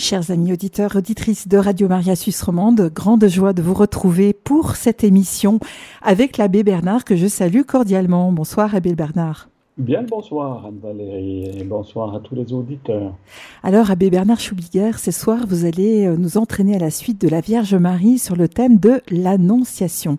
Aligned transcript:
Chers 0.00 0.30
amis 0.30 0.50
auditeurs, 0.50 0.96
auditrices 0.96 1.46
de 1.46 1.58
Radio 1.58 1.86
Maria 1.86 2.16
Suisse 2.16 2.42
Romande, 2.42 2.90
grande 2.94 3.28
joie 3.28 3.52
de 3.52 3.60
vous 3.60 3.74
retrouver 3.74 4.32
pour 4.32 4.76
cette 4.76 5.04
émission 5.04 5.60
avec 6.00 6.38
l'abbé 6.38 6.62
Bernard 6.62 7.04
que 7.04 7.16
je 7.16 7.26
salue 7.26 7.64
cordialement. 7.64 8.32
Bonsoir 8.32 8.74
abbé 8.74 8.94
Bernard. 8.94 9.50
Bien 9.76 10.02
bonsoir 10.02 10.64
Anne-Valérie 10.64 11.50
et 11.54 11.64
bonsoir 11.64 12.14
à 12.14 12.20
tous 12.20 12.34
les 12.34 12.50
auditeurs. 12.54 13.14
Alors 13.62 13.90
abbé 13.90 14.08
Bernard 14.08 14.40
Schubiguer, 14.40 14.92
ce 14.96 15.10
soir 15.10 15.44
vous 15.46 15.66
allez 15.66 16.06
euh, 16.06 16.16
nous 16.16 16.38
entraîner 16.38 16.76
à 16.76 16.78
la 16.78 16.90
suite 16.90 17.20
de 17.20 17.28
la 17.28 17.42
Vierge 17.42 17.74
Marie 17.74 18.18
sur 18.18 18.36
le 18.36 18.48
thème 18.48 18.78
de 18.78 19.02
l'Annonciation. 19.10 20.16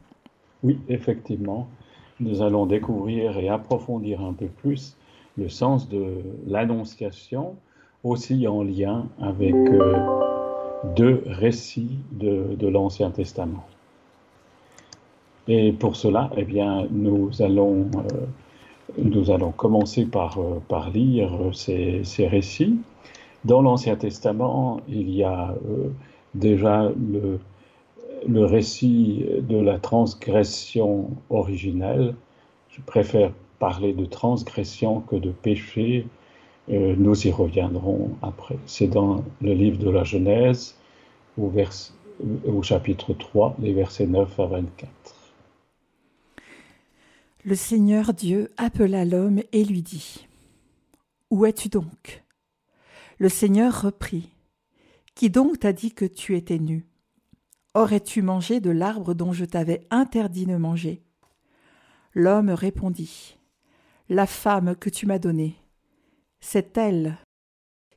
Oui, 0.62 0.78
effectivement, 0.90 1.68
nous 2.20 2.44
allons 2.44 2.68
découvrir 2.68 3.36
et 3.40 3.50
approfondir 3.50 4.22
un 4.22 4.34
peu 4.34 4.46
plus 4.46 4.96
le 5.40 5.50
sens 5.50 5.90
de 5.90 6.18
l'Annonciation 6.46 7.56
aussi 8.04 8.48
en 8.48 8.64
lien 8.64 9.08
avec 9.22 9.54
euh, 9.54 9.98
deux 10.96 11.24
récits 11.28 11.98
de, 12.12 12.68
l'Ancien 12.68 13.12
Testament. 13.12 13.66
Et 15.48 15.72
pour 15.72 15.96
cela, 15.96 16.30
eh 16.38 16.44
bien, 16.44 16.88
nous 16.92 17.42
allons, 17.42 17.88
euh, 17.96 18.26
nous 18.98 19.32
allons 19.32 19.52
commencer 19.52 20.06
par, 20.06 20.40
euh, 20.40 20.62
par 20.68 20.90
lire 20.90 21.32
ces, 21.54 22.02
ces, 22.04 22.28
récits. 22.28 22.78
Dans 23.46 23.62
l'Ancien 23.62 23.96
Testament, 23.96 24.82
il 24.88 25.10
y 25.10 25.24
a 25.24 25.56
déjà 26.36 26.92
le, 27.12 27.40
le 28.28 28.46
récit 28.46 29.26
de 29.42 29.58
la 29.58 29.80
transgression 29.80 31.10
originelle. 31.32 32.14
Je 32.70 32.82
préfère 32.82 33.32
parler 33.58 33.94
de 33.94 34.06
transgression 34.06 35.02
que 35.02 35.16
de 35.16 35.32
péché 35.32 36.06
euh, 36.72 36.96
nous 36.98 37.28
y 37.28 37.32
reviendrons 37.32 38.12
après. 38.22 38.58
C'est 38.66 38.88
dans 38.88 39.24
le 39.42 39.54
livre 39.54 39.78
de 39.78 39.90
la 39.90 40.04
Genèse, 40.04 40.76
au, 41.38 41.52
au 42.46 42.64
chapitre 42.64 43.14
3, 43.14 43.58
les 43.60 43.74
versets 43.74 44.08
9 44.08 44.40
à 44.40 44.46
24. 44.46 44.90
Le 47.44 47.56
Seigneur 47.56 48.14
Dieu 48.14 48.52
appela 48.58 49.04
l'homme 49.04 49.42
et 49.52 49.66
lui 49.66 49.82
dit 49.82 50.28
Où 51.30 51.46
es-tu 51.46 51.70
donc? 51.70 52.24
Le 53.18 53.30
Seigneur 53.30 53.82
reprit 53.82 54.30
Qui 55.16 55.30
donc 55.30 55.60
t'a 55.60 55.74
dit 55.74 55.92
que 55.92 56.06
tu 56.06 56.38
étais 56.38 56.60
nu? 56.60 56.86
Aurais-tu 57.74 58.22
mangé 58.22 58.60
de 58.60 58.70
l'arbre 58.70 59.14
dont 59.14 59.34
je 59.34 59.46
t'avais 59.46 59.88
interdit 59.90 60.46
de 60.46 60.56
manger 60.56 61.02
L'homme 62.14 62.50
répondit 62.50 63.38
La 64.08 64.28
femme 64.28 64.76
que 64.76 64.90
tu 64.90 65.06
m'as 65.06 65.20
donnée 65.20 65.56
c'est 66.42 66.78
elle 66.78 67.18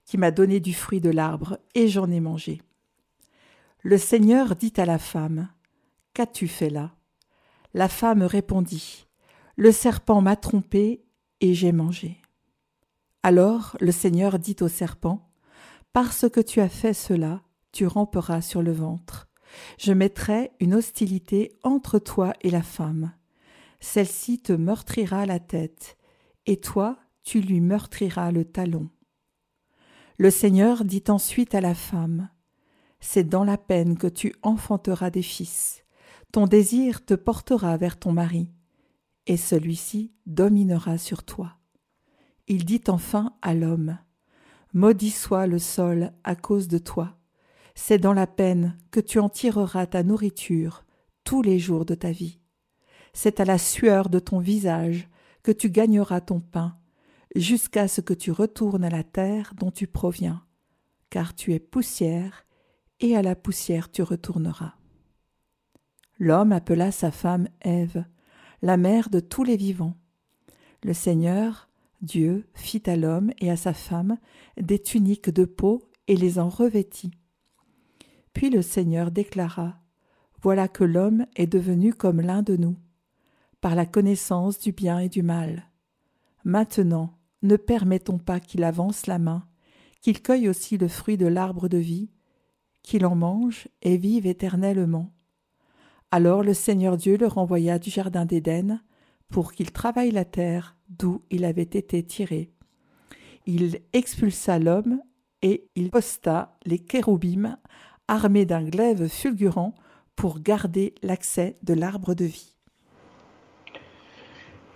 qui 0.05 0.19
m'a 0.19 0.31
donné 0.31 0.61
du 0.61 0.75
fruit 0.75 1.01
de 1.01 1.11
l'arbre, 1.11 1.59
et 1.75 1.89
j'en 1.89 2.11
ai 2.11 2.21
mangé. 2.21 2.61
Le 3.83 3.99
Seigneur 3.99 4.55
dit 4.55 4.73
à 4.77 4.85
la 4.85 4.99
femme, 4.99 5.49
Qu'as-tu 6.13 6.47
fait 6.47 6.71
là? 6.71 6.95
La 7.73 7.89
femme 7.89 8.23
répondit, 8.23 9.07
Le 9.57 9.73
serpent 9.73 10.21
m'a 10.21 10.37
trompé, 10.37 11.05
et 11.41 11.55
j'ai 11.55 11.73
mangé. 11.73 12.21
Alors 13.23 13.77
le 13.81 13.93
Seigneur 13.93 14.39
dit 14.39 14.57
au 14.61 14.69
serpent, 14.69 15.31
Parce 15.93 16.29
que 16.29 16.41
tu 16.41 16.61
as 16.61 16.69
fait 16.69 16.95
cela, 16.95 17.43
tu 17.73 17.87
ramperas 17.87 18.43
sur 18.43 18.63
le 18.63 18.73
ventre. 18.73 19.27
Je 19.79 19.93
mettrai 19.93 20.53
une 20.61 20.75
hostilité 20.75 21.59
entre 21.63 21.99
toi 21.99 22.35
et 22.43 22.51
la 22.51 22.63
femme. 22.63 23.13
Celle-ci 23.81 24.41
te 24.41 24.53
meurtrira 24.53 25.27
la 25.27 25.41
tête, 25.41 25.97
et 26.47 26.59
toi 26.59 26.99
tu 27.25 27.41
lui 27.41 27.61
meurtriras 27.61 28.31
le 28.31 28.45
talon. 28.45 28.89
Le 30.19 30.31
Seigneur 30.31 30.85
dit 30.85 31.05
ensuite 31.09 31.55
à 31.55 31.61
la 31.61 31.75
femme, 31.75 32.31
C'est 33.01 33.25
dans 33.25 33.45
la 33.45 33.59
peine 33.59 33.99
que 33.99 34.07
tu 34.07 34.35
enfanteras 34.43 35.11
des 35.11 35.23
fils, 35.23 35.83
ton 36.33 36.47
désir 36.47 37.05
te 37.05 37.15
portera 37.15 37.77
vers 37.77 37.99
ton 37.99 38.13
mari, 38.13 38.51
et 39.27 39.37
celui-ci 39.37 40.13
dominera 40.27 40.99
sur 40.99 41.25
toi. 41.25 41.57
Il 42.47 42.65
dit 42.65 42.83
enfin 42.89 43.35
à 43.43 43.55
l'homme, 43.55 43.99
Maudit 44.73 45.11
soit 45.11 45.47
le 45.47 45.59
sol 45.59 46.13
à 46.25 46.37
cause 46.37 46.69
de 46.69 46.79
toi, 46.79 47.17
c'est 47.75 47.99
dans 47.99 48.13
la 48.13 48.27
peine 48.27 48.77
que 48.91 49.01
tu 49.01 49.19
en 49.19 49.29
tireras 49.29 49.87
ta 49.87 50.03
nourriture 50.03 50.85
tous 51.25 51.43
les 51.43 51.59
jours 51.59 51.85
de 51.85 51.95
ta 51.95 52.13
vie. 52.13 52.39
C'est 53.13 53.41
à 53.41 53.45
la 53.45 53.59
sueur 53.59 54.09
de 54.09 54.19
ton 54.19 54.39
visage 54.39 55.09
que 55.43 55.53
tu 55.53 55.71
gagneras 55.71 56.21
ton 56.21 56.41
pain, 56.41 56.77
jusqu'à 57.35 57.89
ce 57.89 58.01
que 58.01 58.15
tu 58.15 58.31
retournes 58.31 58.85
à 58.85 58.91
la 58.91 59.05
terre 59.05 59.53
dont 59.57 59.71
tu 59.71 59.87
proviens, 59.87 60.45
car 61.11 61.35
tu 61.35 61.53
es 61.53 61.59
poussière, 61.61 62.47
et 63.01 63.17
à 63.17 63.23
la 63.23 63.35
poussière 63.35 63.91
tu 63.91 64.03
retourneras. 64.03 64.75
L'homme 66.19 66.53
appela 66.53 66.93
sa 66.93 67.11
femme 67.11 67.49
Ève, 67.61 68.05
la 68.63 68.77
mère 68.77 69.11
de 69.11 69.21
tous 69.21 69.43
les 69.45 69.57
vivants. 69.57 69.97
Le 70.85 70.95
Seigneur, 70.95 71.69
Dieu, 72.03 72.47
fit 72.55 72.83
à 72.87 72.97
l'homme 72.97 73.33
et 73.39 73.51
à 73.51 73.57
sa 73.57 73.75
femme 73.75 74.17
des 74.57 74.79
tuniques 74.79 75.31
de 75.31 75.45
peau 75.45 75.91
et 76.07 76.17
les 76.17 76.39
en 76.39 76.49
revêtit. 76.49 77.11
Puis 78.33 78.51
le 78.51 78.63
Seigneur 78.63 79.11
déclara 79.11 79.81
Voilà 80.41 80.69
que 80.69 80.85
l'homme 80.85 81.27
est 81.37 81.47
devenu 81.47 81.95
comme 81.95 82.21
l'un 82.21 82.43
de 82.43 82.57
nous, 82.57 82.77
par 83.61 83.75
la 83.75 83.87
connaissance 83.87 84.59
du 84.59 84.73
bien 84.73 84.99
et 84.99 85.09
du 85.09 85.23
mal. 85.23 85.71
Maintenant, 86.45 87.19
ne 87.45 87.57
permettons 87.57 88.19
pas 88.19 88.41
qu'il 88.41 88.65
avance 88.65 89.07
la 89.07 89.19
main, 89.19 89.47
qu'il 90.01 90.21
cueille 90.23 90.49
aussi 90.49 90.77
le 90.79 90.89
fruit 90.89 91.17
de 91.17 91.27
l'arbre 91.27 91.69
de 91.69 91.79
vie, 91.79 92.11
qu'il 92.83 93.07
en 93.07 93.15
mange 93.15 93.69
et 93.83 93.97
vive 93.97 94.27
éternellement. 94.27 95.13
Alors 96.11 96.43
le 96.43 96.55
Seigneur 96.55 96.97
Dieu 96.97 97.17
le 97.17 97.27
renvoya 97.27 97.79
du 97.79 97.91
jardin 97.91 98.25
d'Éden 98.25 98.81
pour 99.29 99.53
qu'il 99.53 99.73
travaille 99.73 100.11
la 100.11 100.25
terre 100.25 100.77
d'où 100.89 101.23
il 101.31 101.45
avait 101.45 101.63
été 101.63 102.03
tiré. 102.03 102.51
Il 103.47 103.81
expulsa 103.93 104.59
l'homme 104.59 105.01
et 105.43 105.69
il 105.75 105.91
posta 105.91 106.57
les 106.65 106.79
kéroubim 106.79 107.59
armés 108.09 108.47
d'un 108.47 108.65
glaive 108.65 109.09
fulgurant 109.09 109.75
pour 110.17 110.41
garder 110.41 110.95
l'accès 111.03 111.57
de 111.63 111.75
l'arbre 111.75 112.15
de 112.15 112.25
vie. 112.25 112.54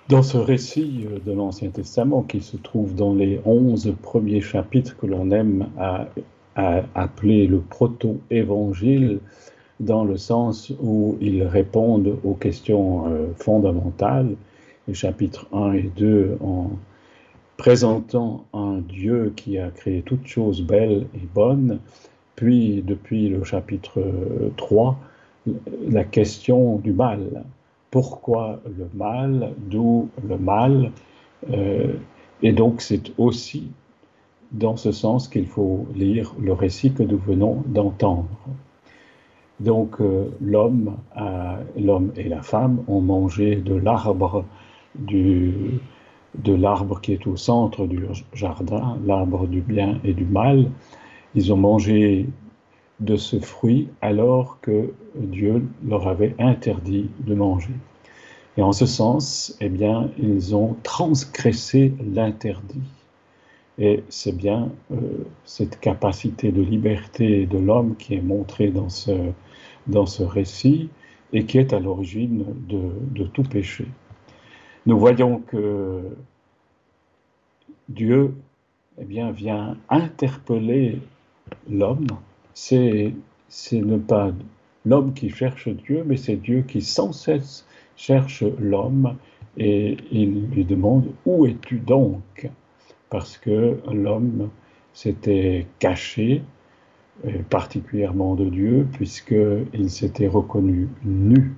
Dans 0.08 0.22
ce 0.22 0.38
récit 0.38 1.06
euh, 1.06 1.18
de 1.18 1.32
l'Ancien 1.32 1.68
Testament 1.68 2.22
qui 2.22 2.40
se 2.40 2.56
trouve 2.56 2.94
dans 2.94 3.14
les 3.14 3.42
onze 3.44 3.94
premiers 4.02 4.40
chapitres 4.40 4.96
que 4.96 5.06
l'on 5.06 5.30
aime 5.30 5.68
à, 5.78 6.06
appeler 6.96 7.46
le 7.46 7.60
proto-évangile, 7.60 9.20
dans 9.78 10.04
le 10.04 10.16
sens 10.16 10.72
où 10.82 11.16
ils 11.20 11.44
répondent 11.44 12.18
aux 12.24 12.34
questions 12.34 13.06
euh, 13.06 13.26
fondamentales, 13.36 14.34
les 14.88 14.94
chapitres 14.94 15.46
1 15.52 15.74
et 15.74 15.90
2 15.94 16.38
en 16.40 16.70
présentant 17.58 18.44
un 18.54 18.78
Dieu 18.78 19.32
qui 19.36 19.58
a 19.58 19.70
créé 19.70 20.02
toutes 20.02 20.26
choses 20.26 20.62
belles 20.62 21.06
et 21.14 21.28
bonnes, 21.32 21.78
puis 22.34 22.82
depuis 22.84 23.28
le 23.28 23.44
chapitre 23.44 24.02
3, 24.56 24.98
la 25.88 26.04
question 26.04 26.78
du 26.78 26.92
mal 26.92 27.44
pourquoi 27.90 28.60
le 28.66 28.88
mal, 28.94 29.54
d'où 29.58 30.08
le 30.26 30.36
mal. 30.38 30.92
Euh, 31.50 31.94
et 32.42 32.52
donc 32.52 32.80
c'est 32.80 33.12
aussi 33.18 33.70
dans 34.52 34.76
ce 34.76 34.92
sens 34.92 35.28
qu'il 35.28 35.46
faut 35.46 35.86
lire 35.94 36.34
le 36.40 36.52
récit 36.52 36.92
que 36.92 37.02
nous 37.02 37.18
venons 37.18 37.62
d'entendre. 37.66 38.28
Donc 39.60 40.00
euh, 40.00 40.30
l'homme, 40.40 40.96
l'homme 41.76 42.12
et 42.16 42.28
la 42.28 42.42
femme 42.42 42.82
ont 42.86 43.00
mangé 43.00 43.56
de 43.56 43.74
l'arbre 43.74 44.44
de 44.94 46.54
l'arbre 46.54 47.00
qui 47.00 47.12
est 47.12 47.26
au 47.26 47.36
centre 47.36 47.86
du 47.86 48.04
jardin, 48.32 48.98
l'arbre 49.04 49.46
du 49.46 49.60
bien 49.60 49.98
et 50.04 50.12
du 50.12 50.24
mal. 50.24 50.70
Ils 51.34 51.52
ont 51.52 51.56
mangé 51.56 52.26
de 53.00 53.16
ce 53.16 53.38
fruit 53.38 53.88
alors 54.00 54.58
que 54.60 54.92
Dieu 55.14 55.64
leur 55.86 56.08
avait 56.08 56.34
interdit 56.38 57.10
de 57.20 57.34
manger. 57.34 57.74
Et 58.56 58.62
en 58.62 58.72
ce 58.72 58.86
sens, 58.86 59.56
eh 59.60 59.68
bien, 59.68 60.10
ils 60.18 60.56
ont 60.56 60.76
transgressé 60.82 61.94
l'interdit. 62.12 62.82
Et 63.78 64.02
c'est 64.08 64.36
bien 64.36 64.70
euh, 64.90 64.96
cette 65.44 65.78
capacité 65.78 66.50
de 66.50 66.60
liberté 66.60 67.46
de 67.46 67.58
l'homme 67.58 67.94
qui 67.96 68.14
est 68.14 68.20
montrée 68.20 68.70
dans 68.70 68.88
ce, 68.88 69.12
dans 69.86 70.06
ce 70.06 70.24
récit 70.24 70.88
et 71.32 71.44
qui 71.44 71.58
est 71.58 71.72
à 71.72 71.78
l'origine 71.78 72.44
de, 72.68 72.90
de 73.12 73.24
tout 73.28 73.44
péché. 73.44 73.86
Nous 74.86 74.98
voyons 74.98 75.38
que 75.38 76.02
Dieu 77.88 78.34
eh 79.00 79.04
bien, 79.04 79.30
vient 79.30 79.76
interpeller 79.88 80.98
l'homme 81.70 82.08
c'est 82.58 83.14
ne 83.72 83.96
pas 83.96 84.32
l'homme 84.84 85.12
qui 85.14 85.30
cherche 85.30 85.68
Dieu, 85.68 86.04
mais 86.06 86.16
c'est 86.16 86.36
Dieu 86.36 86.62
qui 86.62 86.80
sans 86.80 87.12
cesse 87.12 87.66
cherche 87.96 88.44
l'homme 88.58 89.16
et 89.56 89.96
il 90.10 90.48
lui 90.50 90.64
demande 90.64 91.06
Où 91.26 91.46
es-tu 91.46 91.78
donc? 91.78 92.48
Parce 93.10 93.38
que 93.38 93.78
l'homme 93.92 94.50
s'était 94.92 95.66
caché 95.78 96.42
particulièrement 97.50 98.34
de 98.34 98.44
Dieu, 98.46 98.86
puisqu'il 98.92 99.90
s'était 99.90 100.28
reconnu 100.28 100.88
nu, 101.04 101.54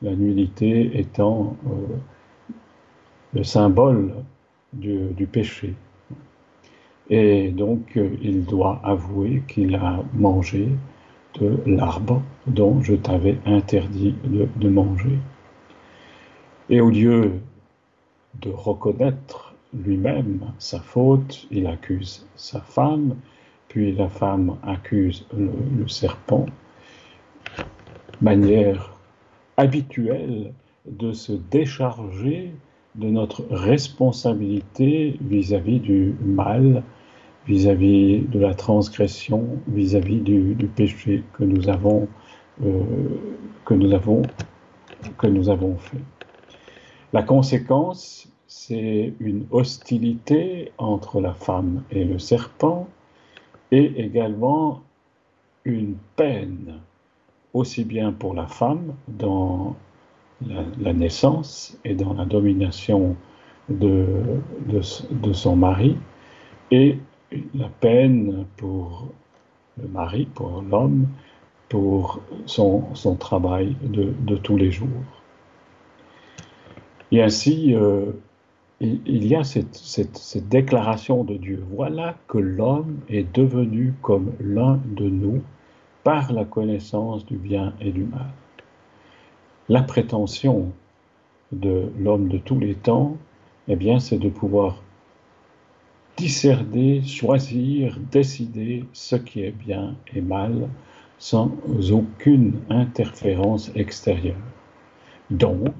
la 0.00 0.14
nudité 0.14 0.98
étant 0.98 1.56
euh, 1.66 1.70
le 3.34 3.44
symbole 3.44 4.14
du, 4.72 5.26
péché. 5.30 5.74
Et 7.14 7.50
donc, 7.50 8.00
il 8.22 8.46
doit 8.46 8.80
avouer 8.82 9.42
qu'il 9.46 9.74
a 9.74 10.02
mangé 10.14 10.66
de 11.38 11.58
l'arbre 11.66 12.22
dont 12.46 12.80
je 12.80 12.94
t'avais 12.94 13.36
interdit 13.44 14.14
de, 14.24 14.68
manger. 14.70 15.18
Et 16.70 16.80
au 16.80 16.88
lieu 16.88 17.32
de 18.40 18.48
reconnaître 18.48 19.54
lui-même 19.74 20.54
sa 20.58 20.80
faute, 20.80 21.46
il 21.50 21.66
accuse 21.66 22.26
sa 22.34 22.62
femme, 22.62 23.16
puis 23.68 23.92
la 23.92 24.08
femme 24.08 24.56
accuse 24.62 25.26
le, 25.36 25.86
serpent, 25.88 26.46
manière 28.22 28.90
habituelle 29.58 30.54
de 30.86 31.12
se 31.12 31.32
décharger 31.32 32.54
de 32.94 33.08
notre 33.08 33.44
responsabilité 33.50 35.18
vis-à-vis 35.20 35.78
du 35.78 36.14
mal, 36.24 36.82
vis-à-vis 37.46 38.20
de 38.20 38.38
la 38.38 38.54
transgression, 38.54 39.46
vis-à-vis 39.68 40.20
du, 40.20 40.54
péché 40.76 41.22
que 41.34 41.44
nous 41.44 41.68
avons, 41.68 42.08
euh, 42.64 42.82
que 43.64 43.74
nous 43.74 43.92
avons, 43.92 44.22
que 45.18 45.26
nous 45.26 45.48
avons 45.48 45.76
fait. 45.76 46.00
La 47.12 47.22
conséquence, 47.22 48.28
c'est 48.46 49.12
une 49.20 49.46
hostilité 49.50 50.72
entre 50.78 51.20
la 51.20 51.34
femme 51.34 51.82
et 51.90 52.04
le 52.04 52.18
serpent, 52.18 52.88
et 53.70 54.04
également 54.04 54.82
une 55.64 55.96
peine, 56.16 56.80
aussi 57.54 57.84
bien 57.84 58.12
pour 58.12 58.34
la 58.34 58.46
femme 58.46 58.94
dans 59.08 59.76
la, 60.80 60.92
naissance 60.92 61.78
et 61.84 61.94
dans 61.94 62.14
la 62.14 62.24
domination 62.24 63.16
de, 63.68 64.06
de, 64.66 65.32
son 65.32 65.56
mari, 65.56 65.96
et 66.70 66.98
la 67.54 67.68
peine 67.68 68.46
pour 68.56 69.08
le 69.80 69.88
mari, 69.88 70.26
pour 70.34 70.62
l'homme, 70.62 71.06
pour 71.68 72.20
son, 72.46 72.94
son 72.94 73.16
travail 73.16 73.76
de, 73.82 74.12
de, 74.20 74.36
tous 74.36 74.56
les 74.56 74.70
jours. 74.70 74.88
Et 77.10 77.22
ainsi, 77.22 77.74
euh, 77.74 78.12
il 78.82 79.26
y 79.26 79.36
a 79.36 79.44
cette, 79.44 80.48
déclaration 80.48 81.24
de 81.24 81.36
Dieu. 81.36 81.64
Voilà 81.70 82.16
que 82.26 82.38
l'homme 82.38 82.98
est 83.08 83.32
devenu 83.32 83.94
comme 84.02 84.32
l'un 84.40 84.80
de 84.86 85.08
nous 85.08 85.40
par 86.02 86.32
la 86.32 86.44
connaissance 86.44 87.24
du 87.24 87.36
bien 87.36 87.74
et 87.80 87.92
du 87.92 88.04
mal. 88.04 88.32
La 89.68 89.82
prétention 89.82 90.72
de 91.52 91.92
l'homme 91.98 92.28
de 92.28 92.38
tous 92.38 92.58
les 92.58 92.74
temps, 92.74 93.16
eh 93.68 93.76
bien, 93.76 94.00
c'est 94.00 94.18
de 94.18 94.28
pouvoir 94.28 94.82
discerner, 96.16 97.02
choisir, 97.02 97.98
décider 98.10 98.84
ce 98.92 99.16
qui 99.16 99.42
est 99.42 99.52
bien 99.52 99.94
et 100.14 100.20
mal 100.20 100.68
sans 101.18 101.50
aucune 101.92 102.60
interférence 102.68 103.70
extérieure. 103.74 104.36
Donc, 105.30 105.72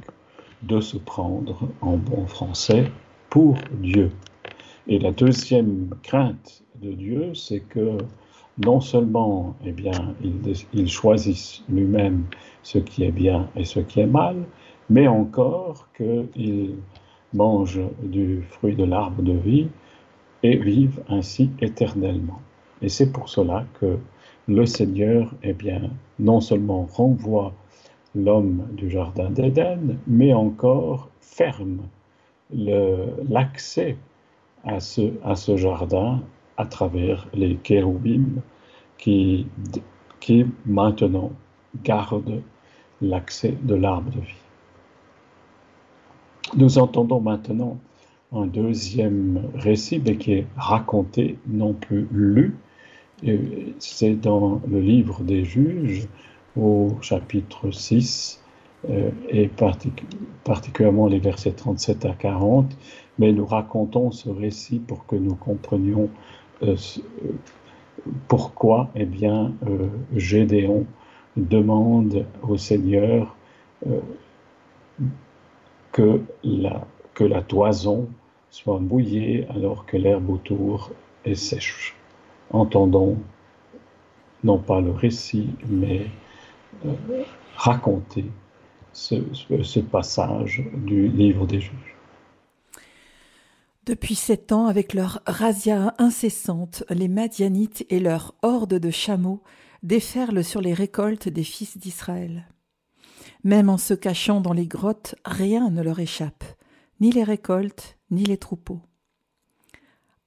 de 0.62 0.81
se 0.81 0.96
prendre 0.96 1.69
en 1.81 1.96
bon 1.96 2.26
français 2.26 2.84
pour 3.29 3.56
Dieu. 3.81 4.11
Et 4.87 4.99
la 4.99 5.11
deuxième 5.11 5.90
crainte 6.02 6.62
de 6.81 6.93
Dieu, 6.93 7.35
c'est 7.35 7.61
que 7.61 7.99
non 8.64 8.81
seulement 8.81 9.56
eh 9.64 9.73
bien, 9.73 10.14
il, 10.23 10.35
il 10.73 10.88
choisisse 10.88 11.62
lui-même 11.69 12.25
ce 12.62 12.78
qui 12.78 13.05
est 13.05 13.12
bien 13.12 13.49
et 13.56 13.64
ce 13.64 13.81
qui 13.81 14.00
est 14.00 14.06
mal, 14.06 14.37
mais 14.90 15.08
encore 15.08 15.88
qu'il 15.96 16.76
mange 17.32 17.81
du 18.02 18.43
fruit 18.43 18.76
de 18.76 18.85
l'arbre 18.85 19.23
de 19.23 19.32
vie 19.32 19.69
et 20.43 20.56
vive 20.56 21.03
ainsi 21.09 21.50
éternellement. 21.61 22.41
Et 22.81 22.89
c'est 22.89 23.12
pour 23.12 23.29
cela 23.29 23.65
que 23.81 23.99
le 24.49 24.67
Seigneur, 24.67 25.33
eh 25.43 25.53
bien, 25.53 25.91
non 26.19 26.41
seulement 26.41 26.89
renvoie 26.93 27.53
l'homme 28.15 28.67
du 28.73 28.91
Jardin 28.91 29.31
d'Éden, 29.31 29.99
mais 30.06 30.33
encore 30.33 31.09
ferme 31.21 31.83
l'accès 32.50 33.97
à 34.65 34.81
ce, 34.81 35.12
à 35.25 35.35
ce 35.37 35.56
jardin 35.56 36.21
à 36.56 36.67
travers 36.67 37.29
les 37.33 37.56
kéroubim 37.56 38.43
qui, 38.99 39.47
qui 40.21 40.47
maintenant 40.67 41.33
gardent 41.83 42.43
l'accès 43.00 43.56
de 43.62 43.75
l'arbre 43.75 44.11
de 44.11 44.21
vie. 44.21 44.43
Nous 46.56 46.79
entendons 46.79 47.21
maintenant 47.21 47.79
un 48.34 48.46
deuxième 48.46 49.43
récit, 49.55 50.02
mais 50.05 50.17
qui 50.17 50.32
est 50.32 50.46
raconté, 50.56 51.38
non 51.46 51.75
plus 51.75 52.06
lu. 52.11 52.56
C'est 53.79 54.14
dans 54.14 54.61
le 54.67 54.81
livre 54.81 55.23
des 55.23 55.44
juges, 55.44 56.08
au 56.56 56.90
chapitre 57.00 57.70
6 57.70 58.43
euh, 58.90 59.11
et 59.29 59.49
particulièrement 60.44 61.06
les 61.06 61.19
versets 61.19 61.52
37 61.52 62.05
à 62.05 62.14
40, 62.14 62.76
mais 63.19 63.32
nous 63.32 63.46
racontons 63.46 64.11
ce 64.11 64.29
récit 64.29 64.78
pour 64.81 65.06
que 65.06 65.17
nous 65.17 65.35
comprenions 65.35 66.11
euh, 66.62 66.76
pourquoi 68.28 68.90
eh 68.96 69.05
bien, 69.05 69.52
euh, 69.69 69.87
Gédéon 70.17 70.87
demande 71.37 72.26
au 72.43 72.56
Seigneur 72.56 73.37
que, 75.93 76.20
la, 76.44 76.87
que 77.14 77.25
la 77.25 77.43
toison 77.43 78.08
soit 78.52 78.78
mouillée 78.78 79.46
alors 79.49 79.87
que 79.87 79.96
l'herbe 79.96 80.28
autour 80.28 80.93
est 81.25 81.34
sèche. 81.34 81.96
Entendons 82.50 83.19
non 84.44 84.58
pas 84.58 84.81
le 84.81 84.90
récit, 84.90 85.49
mais 85.69 86.06
raconter 87.56 88.26
ce, 88.93 89.81
passage 89.81 90.62
du 90.75 91.08
livre 91.08 91.46
des 91.46 91.60
juges. 91.60 91.96
Depuis 93.87 94.14
sept 94.14 94.52
ans, 94.52 94.66
avec 94.66 94.93
leur 94.93 95.22
razzia 95.26 95.94
incessante, 95.99 96.84
les 96.90 97.08
Madianites 97.08 97.87
et 97.88 98.00
leur 98.00 98.34
horde 98.43 98.75
de 98.75 98.90
chameaux 98.90 99.43
déferlent 99.82 100.44
sur 100.44 100.60
les 100.60 100.75
récoltes 100.75 101.28
des 101.28 101.42
fils 101.42 101.78
d'Israël. 101.78 102.47
Même 103.44 103.71
en 103.71 103.78
se 103.78 103.94
cachant 103.94 104.40
dans 104.40 104.52
les 104.52 104.66
grottes, 104.66 105.14
rien 105.25 105.71
ne 105.71 105.82
leur 105.82 105.99
échappe, 106.00 106.44
ni 107.00 107.11
les 107.11 107.25
récoltes, 107.25 107.97
ni 108.12 108.25
les 108.25 108.38
troupeaux. 108.38 108.81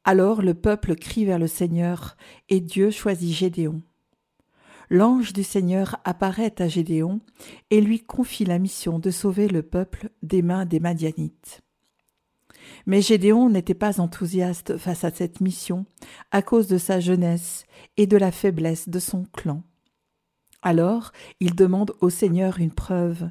Alors 0.04 0.42
le 0.42 0.54
peuple 0.54 0.96
crie 0.96 1.24
vers 1.24 1.40
le 1.40 1.48
Seigneur, 1.48 2.18
et 2.50 2.60
Dieu 2.60 2.92
choisit 2.92 3.34
Gédéon 3.34 3.82
l'ange 4.90 5.34
du 5.34 5.44
Seigneur 5.44 5.98
apparaît 6.04 6.62
à 6.62 6.68
Gédéon 6.68 7.20
et 7.70 7.82
lui 7.82 8.02
confie 8.02 8.46
la 8.46 8.60
mission 8.60 9.00
de 9.00 9.12
sauver 9.12 9.48
le 9.48 9.64
peuple 9.64 10.10
des 10.24 10.42
mains 10.42 10.66
des 10.66 10.80
Madianites. 10.80 11.62
Mais 12.86 13.02
Gédéon 13.02 13.50
n'était 13.50 13.74
pas 13.74 14.00
enthousiaste 14.00 14.78
face 14.78 15.04
à 15.04 15.12
cette 15.12 15.42
mission 15.42 15.86
à 16.32 16.42
cause 16.42 16.68
de 16.68 16.78
sa 16.78 17.00
jeunesse 17.00 17.66
et 17.98 18.08
de 18.08 18.18
la 18.18 18.32
faiblesse 18.32 18.90
de 18.90 19.00
son 19.00 19.26
clan. 19.34 19.64
Alors 20.66 21.14
il 21.40 21.56
demande 21.56 21.94
au 22.02 22.10
Seigneur 22.10 22.60
une 22.60 22.74
preuve. 22.74 23.30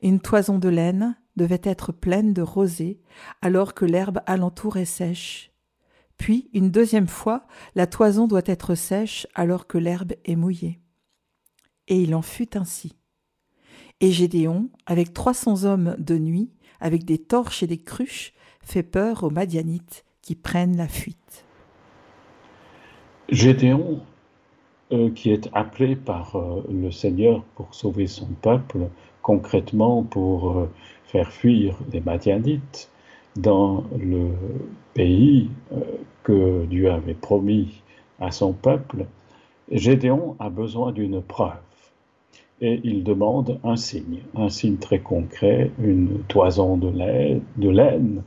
Une 0.00 0.20
toison 0.20 0.58
de 0.58 0.70
laine 0.70 1.18
devait 1.36 1.60
être 1.62 1.92
pleine 1.92 2.32
de 2.32 2.40
rosée 2.40 3.02
alors 3.42 3.74
que 3.74 3.84
l'herbe 3.84 4.20
alentour 4.24 4.78
est 4.78 4.86
sèche. 4.86 5.50
Puis, 6.16 6.48
une 6.54 6.70
deuxième 6.70 7.08
fois, 7.08 7.46
la 7.74 7.86
toison 7.86 8.26
doit 8.26 8.40
être 8.46 8.74
sèche 8.74 9.26
alors 9.34 9.66
que 9.66 9.76
l'herbe 9.76 10.14
est 10.24 10.36
mouillée 10.36 10.80
et 11.88 12.00
il 12.00 12.14
en 12.14 12.22
fut 12.22 12.56
ainsi. 12.56 12.96
Et 14.00 14.12
Gédéon, 14.12 14.70
avec 14.86 15.12
trois 15.12 15.34
cents 15.34 15.64
hommes 15.64 15.96
de 15.98 16.18
nuit, 16.18 16.52
avec 16.80 17.04
des 17.04 17.18
torches 17.18 17.62
et 17.62 17.66
des 17.66 17.78
cruches, 17.78 18.32
fait 18.62 18.82
peur 18.82 19.24
aux 19.24 19.30
Madianites 19.30 20.04
qui 20.22 20.34
prennent 20.34 20.76
la 20.76 20.88
fuite. 20.88 21.44
Gédéon, 23.28 24.02
euh, 24.92 25.10
qui 25.10 25.30
est 25.30 25.48
appelé 25.52 25.96
par 25.96 26.36
euh, 26.36 26.62
le 26.70 26.90
Seigneur 26.90 27.42
pour 27.54 27.74
sauver 27.74 28.06
son 28.06 28.26
peuple, 28.40 28.88
concrètement 29.22 30.02
pour 30.02 30.58
euh, 30.58 30.70
faire 31.04 31.32
fuir 31.32 31.76
les 31.92 32.00
Madianites 32.00 32.90
dans 33.36 33.84
le 33.98 34.30
pays 34.94 35.50
que 36.22 36.64
Dieu 36.64 36.90
avait 36.90 37.14
promis 37.14 37.82
à 38.18 38.30
son 38.30 38.54
peuple, 38.54 39.04
Gédéon 39.70 40.36
a 40.38 40.48
besoin 40.48 40.90
d'une 40.92 41.20
preuve 41.20 41.58
et 42.60 42.80
il 42.84 43.04
demande 43.04 43.58
un 43.64 43.76
signe, 43.76 44.20
un 44.34 44.48
signe 44.48 44.78
très 44.78 45.00
concret, 45.00 45.70
une 45.78 46.22
toison 46.28 46.76
de 46.76 46.88
laine, 46.88 48.22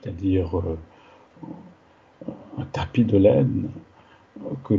c'est-à-dire 0.00 0.58
euh, 0.58 0.78
un 2.58 2.64
tapis 2.66 3.04
de 3.04 3.18
laine 3.18 3.68
que 4.64 4.74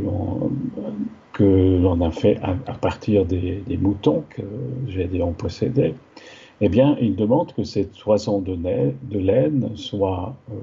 que 1.32 1.78
l'on 1.82 2.00
a 2.00 2.10
fait 2.10 2.38
à, 2.42 2.72
partir 2.72 3.26
des, 3.26 3.62
moutons 3.78 4.24
que 4.30 4.42
Gédéon 4.88 5.32
possédait, 5.32 5.94
eh 6.62 6.68
bien, 6.70 6.96
il 6.98 7.14
demande 7.14 7.52
que 7.52 7.62
cette 7.62 7.92
toison 7.92 8.40
de, 8.40 8.56
laine 9.18 9.76
soit, 9.76 10.34
euh, 10.50 10.54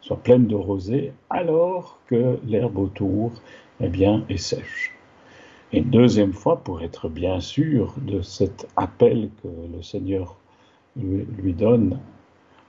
soit 0.00 0.16
pleine 0.16 0.46
de 0.46 0.54
rosée 0.54 1.12
alors 1.28 1.98
que 2.06 2.38
l'herbe 2.46 2.78
autour 2.78 3.32
eh 3.80 3.88
bien, 3.88 4.24
est 4.30 4.38
sèche. 4.38 4.94
Et 5.72 5.80
une 5.80 5.90
deuxième 5.90 6.32
fois, 6.32 6.56
pour 6.56 6.80
être 6.80 7.10
bien 7.10 7.40
sûr 7.40 7.94
de 8.00 8.22
cet 8.22 8.66
appel 8.76 9.28
que 9.42 9.48
le 9.76 9.82
Seigneur 9.82 10.36
lui, 10.96 11.52
donne 11.52 11.98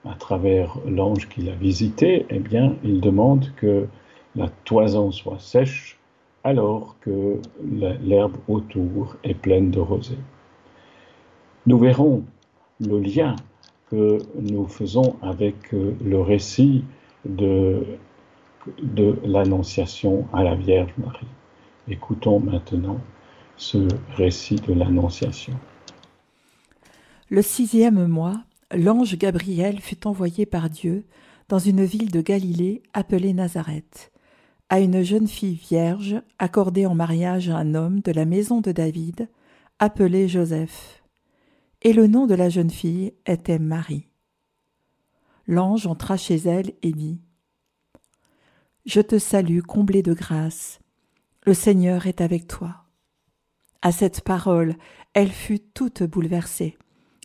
à 0.04 0.14
travers 0.14 0.76
l'ange 0.86 1.28
qu'il 1.30 1.48
a 1.48 1.54
visité, 1.54 2.26
eh 2.28 2.40
bien, 2.40 2.74
il 2.84 3.00
demande 3.00 3.54
que 3.56 3.86
la 4.38 4.48
toison 4.64 5.10
soit 5.10 5.40
sèche 5.40 5.98
alors 6.44 6.96
que 7.00 7.40
l'herbe 7.60 8.36
autour 8.46 9.16
est 9.24 9.34
pleine 9.34 9.70
de 9.70 9.80
rosée. 9.80 10.18
Nous 11.66 11.78
verrons 11.78 12.24
le 12.80 13.00
lien 13.00 13.34
que 13.90 14.18
nous 14.40 14.66
faisons 14.66 15.16
avec 15.22 15.74
euh, 15.74 15.94
le 16.04 16.20
récit 16.20 16.84
de, 17.24 17.82
de 18.82 19.18
l'Annonciation 19.24 20.26
à 20.32 20.44
la 20.44 20.54
Vierge 20.54 20.92
Marie. 20.98 21.26
Écoutons 21.88 22.38
maintenant 22.38 23.00
ce 23.56 23.88
récit 24.14 24.56
de 24.56 24.72
l'Annonciation. 24.72 25.54
Le 27.28 27.42
sixième 27.42 28.06
mois, 28.06 28.40
l'ange 28.72 29.18
Gabriel 29.18 29.80
fut 29.80 30.06
envoyé 30.06 30.46
par 30.46 30.70
Dieu 30.70 31.04
dans 31.48 31.58
une 31.58 31.84
ville 31.84 32.10
de 32.10 32.20
Galilée 32.20 32.82
appelée 32.92 33.32
Nazareth, 33.32 34.12
à 34.68 34.80
une 34.80 35.02
jeune 35.02 35.28
fille 35.28 35.54
vierge 35.54 36.20
accordée 36.38 36.86
en 36.86 36.94
mariage 36.94 37.48
à 37.48 37.56
un 37.56 37.74
homme 37.74 38.00
de 38.00 38.12
la 38.12 38.24
maison 38.24 38.60
de 38.60 38.72
David, 38.72 39.28
appelé 39.78 40.28
Joseph. 40.28 41.02
Et 41.82 41.92
le 41.92 42.06
nom 42.06 42.26
de 42.26 42.34
la 42.34 42.48
jeune 42.48 42.70
fille 42.70 43.14
était 43.26 43.58
Marie. 43.58 44.08
L'ange 45.46 45.86
entra 45.86 46.16
chez 46.16 46.36
elle 46.36 46.72
et 46.82 46.92
dit 46.92 47.20
Je 48.84 49.00
te 49.00 49.18
salue, 49.18 49.60
comblée 49.60 50.02
de 50.02 50.12
grâce. 50.12 50.80
Le 51.46 51.54
Seigneur 51.54 52.06
est 52.06 52.20
avec 52.20 52.46
toi. 52.46 52.84
À 53.80 53.92
cette 53.92 54.20
parole, 54.20 54.74
elle 55.14 55.30
fut 55.30 55.60
toute 55.60 56.02
bouleversée, 56.02 56.76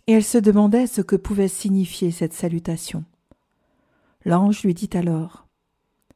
et 0.08 0.14
elle 0.14 0.24
se 0.24 0.38
demandait 0.38 0.88
ce 0.88 1.02
que 1.02 1.16
pouvait 1.16 1.48
signifier 1.48 2.12
cette 2.12 2.34
salutation. 2.34 3.04
L'ange 4.24 4.64
lui 4.64 4.74
dit 4.74 4.90
alors 4.94 5.43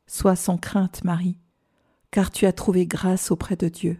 Sois 0.07 0.35
sans 0.35 0.57
crainte, 0.57 1.03
Marie, 1.03 1.37
car 2.11 2.31
tu 2.31 2.45
as 2.45 2.53
trouvé 2.53 2.87
grâce 2.87 3.29
auprès 3.29 3.57
de 3.57 3.67
Dieu. 3.67 3.99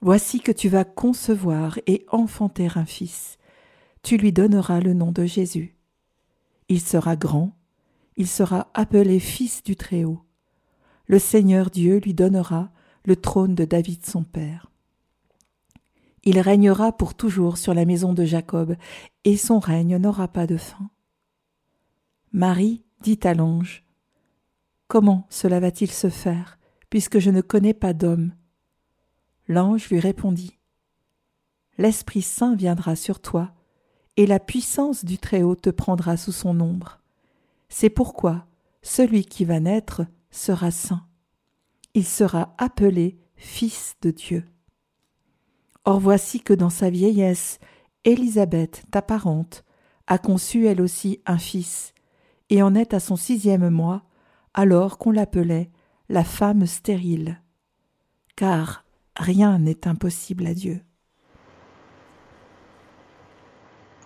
Voici 0.00 0.40
que 0.40 0.52
tu 0.52 0.68
vas 0.68 0.84
concevoir 0.84 1.78
et 1.86 2.04
enfanter 2.10 2.68
un 2.74 2.84
fils. 2.84 3.38
Tu 4.02 4.16
lui 4.16 4.32
donneras 4.32 4.80
le 4.80 4.94
nom 4.94 5.12
de 5.12 5.24
Jésus. 5.24 5.76
Il 6.68 6.80
sera 6.80 7.16
grand, 7.16 7.56
il 8.16 8.26
sera 8.26 8.70
appelé 8.74 9.18
Fils 9.20 9.62
du 9.62 9.76
Très-Haut. 9.76 10.22
Le 11.06 11.18
Seigneur 11.18 11.70
Dieu 11.70 11.98
lui 11.98 12.14
donnera 12.14 12.70
le 13.04 13.16
trône 13.16 13.54
de 13.54 13.64
David 13.64 14.04
son 14.04 14.24
père. 14.24 14.70
Il 16.22 16.40
régnera 16.40 16.92
pour 16.92 17.14
toujours 17.14 17.58
sur 17.58 17.74
la 17.74 17.84
maison 17.84 18.14
de 18.14 18.24
Jacob, 18.24 18.76
et 19.24 19.36
son 19.36 19.58
règne 19.58 19.98
n'aura 19.98 20.28
pas 20.28 20.46
de 20.46 20.56
fin. 20.56 20.88
Marie 22.32 22.82
dit 23.02 23.20
à 23.24 23.34
l'ange, 23.34 23.84
Comment 24.88 25.26
cela 25.30 25.60
va-t-il 25.60 25.90
se 25.90 26.10
faire, 26.10 26.58
puisque 26.90 27.18
je 27.18 27.30
ne 27.30 27.40
connais 27.40 27.74
pas 27.74 27.92
d'homme? 27.92 28.32
L'ange 29.48 29.88
lui 29.88 30.00
répondit, 30.00 30.58
L'Esprit 31.76 32.22
Saint 32.22 32.54
viendra 32.54 32.94
sur 32.96 33.20
toi, 33.20 33.52
et 34.16 34.26
la 34.26 34.38
puissance 34.38 35.04
du 35.04 35.18
Très-Haut 35.18 35.56
te 35.56 35.70
prendra 35.70 36.16
sous 36.16 36.32
son 36.32 36.60
ombre. 36.60 37.00
C'est 37.68 37.90
pourquoi 37.90 38.46
celui 38.82 39.24
qui 39.24 39.44
va 39.44 39.58
naître 39.58 40.02
sera 40.30 40.70
saint 40.70 41.06
il 41.94 42.04
sera 42.04 42.54
appelé 42.58 43.16
Fils 43.36 43.94
de 44.02 44.10
Dieu. 44.10 44.44
Or 45.84 46.00
voici 46.00 46.40
que 46.40 46.52
dans 46.52 46.70
sa 46.70 46.90
vieillesse, 46.90 47.58
Élisabeth, 48.04 48.84
ta 48.90 49.00
parente, 49.00 49.64
a 50.06 50.18
conçu 50.18 50.66
elle 50.66 50.80
aussi 50.80 51.20
un 51.24 51.38
fils, 51.38 51.94
et 52.50 52.62
en 52.62 52.74
est 52.74 52.94
à 52.94 53.00
son 53.00 53.16
sixième 53.16 53.70
mois, 53.70 54.02
alors 54.54 54.98
qu'on 54.98 55.10
l'appelait 55.10 55.70
la 56.08 56.24
femme 56.24 56.66
stérile. 56.66 57.40
Car 58.36 58.84
rien 59.16 59.58
n'est 59.58 59.86
impossible 59.86 60.46
à 60.46 60.54
Dieu. 60.54 60.80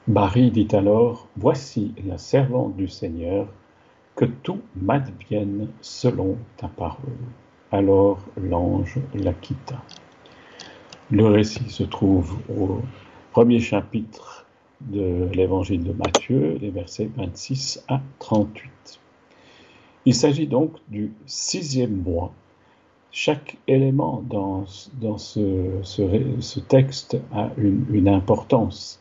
Marie 0.06 0.50
dit 0.50 0.68
alors, 0.72 1.28
Voici 1.36 1.94
la 2.06 2.16
servante 2.16 2.76
du 2.76 2.88
Seigneur, 2.88 3.46
que 4.16 4.24
tout 4.24 4.60
m'advienne 4.74 5.68
selon 5.80 6.36
ta 6.56 6.68
parole. 6.68 7.12
Alors 7.70 8.18
l'ange 8.36 8.98
la 9.14 9.34
quitta. 9.34 9.82
Le 11.10 11.26
récit 11.26 11.68
se 11.70 11.84
trouve 11.84 12.38
au 12.48 12.80
premier 13.32 13.60
chapitre 13.60 14.46
de 14.80 15.28
l'évangile 15.32 15.84
de 15.84 15.92
Matthieu, 15.92 16.58
les 16.60 16.70
versets 16.70 17.10
26 17.16 17.84
à 17.88 18.00
38. 18.18 19.00
Il 20.04 20.14
s'agit 20.14 20.46
donc 20.46 20.72
du 20.88 21.12
sixième 21.26 22.02
mois. 22.02 22.32
Chaque 23.10 23.56
élément 23.66 24.22
dans, 24.28 24.66
ce, 24.66 26.60
texte 26.60 27.18
a 27.32 27.50
une, 27.56 28.08
importance. 28.08 29.00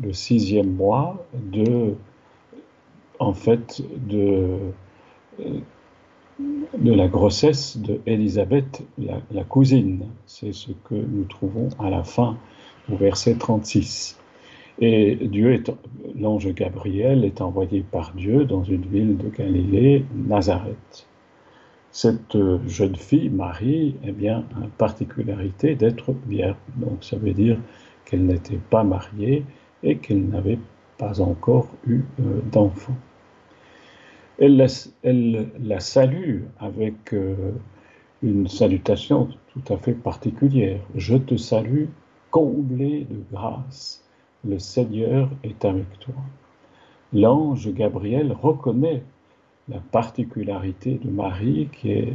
Le 0.00 0.12
sixième 0.12 0.74
mois 0.74 1.24
de, 1.34 1.94
en 3.18 3.32
fait, 3.32 3.82
de 4.06 4.72
la 6.84 7.08
grossesse 7.08 7.78
de 7.78 8.00
Élisabeth, 8.06 8.82
la, 8.98 9.44
cousine. 9.44 10.06
C'est 10.26 10.52
ce 10.52 10.70
que 10.84 10.94
nous 10.94 11.24
trouvons 11.24 11.68
à 11.78 11.90
la 11.90 12.04
fin, 12.04 12.36
au 12.90 12.96
verset 12.96 13.34
36. 13.34 14.18
Et 14.80 15.16
Dieu 15.16 15.60
l'ange 16.18 16.54
Gabriel 16.54 17.24
est 17.24 17.40
envoyé 17.40 17.82
par 17.82 18.12
Dieu 18.14 18.44
dans 18.44 18.62
une 18.62 18.86
ville 18.86 19.16
de 19.16 19.28
Galilée, 19.28 20.04
Nazareth. 20.14 21.08
Cette 21.90 22.36
jeune 22.66 22.94
fille, 22.94 23.28
Marie, 23.28 23.96
eh 24.04 24.12
bien, 24.12 24.44
a 24.56 24.60
la 24.60 24.68
particularité 24.78 25.74
d'être 25.74 26.14
vierge. 26.28 26.56
Donc 26.76 27.02
ça 27.02 27.16
veut 27.16 27.32
dire 27.32 27.58
qu'elle 28.04 28.24
n'était 28.26 28.60
pas 28.70 28.84
mariée 28.84 29.44
et 29.82 29.96
qu'elle 29.96 30.28
n'avait 30.28 30.58
pas 30.96 31.20
encore 31.20 31.68
eu 31.86 32.02
euh, 32.20 32.40
d'enfant. 32.52 32.96
Elle 34.38 34.56
la, 34.56 35.80
salue 35.80 36.42
avec 36.60 37.12
euh, 37.12 37.52
une 38.22 38.46
salutation 38.46 39.28
tout 39.52 39.72
à 39.72 39.76
fait 39.76 39.94
particulière. 39.94 40.80
Je 40.94 41.16
te 41.16 41.36
salue, 41.36 41.86
comblé 42.30 43.06
de 43.10 43.20
grâce. 43.32 44.07
Le 44.44 44.58
Seigneur 44.58 45.30
est 45.42 45.64
avec 45.64 45.98
toi. 45.98 46.14
L'ange 47.12 47.72
Gabriel 47.72 48.32
reconnaît 48.32 49.02
la 49.68 49.78
particularité 49.78 51.00
de 51.02 51.10
Marie 51.10 51.68
qui 51.72 51.90
est 51.90 52.14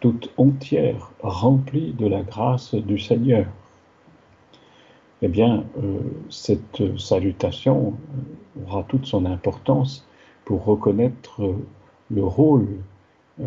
toute 0.00 0.30
entière, 0.36 1.10
remplie 1.22 1.92
de 1.92 2.06
la 2.06 2.22
grâce 2.22 2.74
du 2.74 2.98
Seigneur. 2.98 3.46
Eh 5.22 5.28
bien, 5.28 5.64
euh, 5.78 6.00
cette 6.28 6.98
salutation 6.98 7.94
aura 8.66 8.84
toute 8.84 9.06
son 9.06 9.24
importance 9.24 10.06
pour 10.44 10.64
reconnaître 10.64 11.40
le 12.10 12.24
rôle 12.24 12.68
euh, 13.40 13.46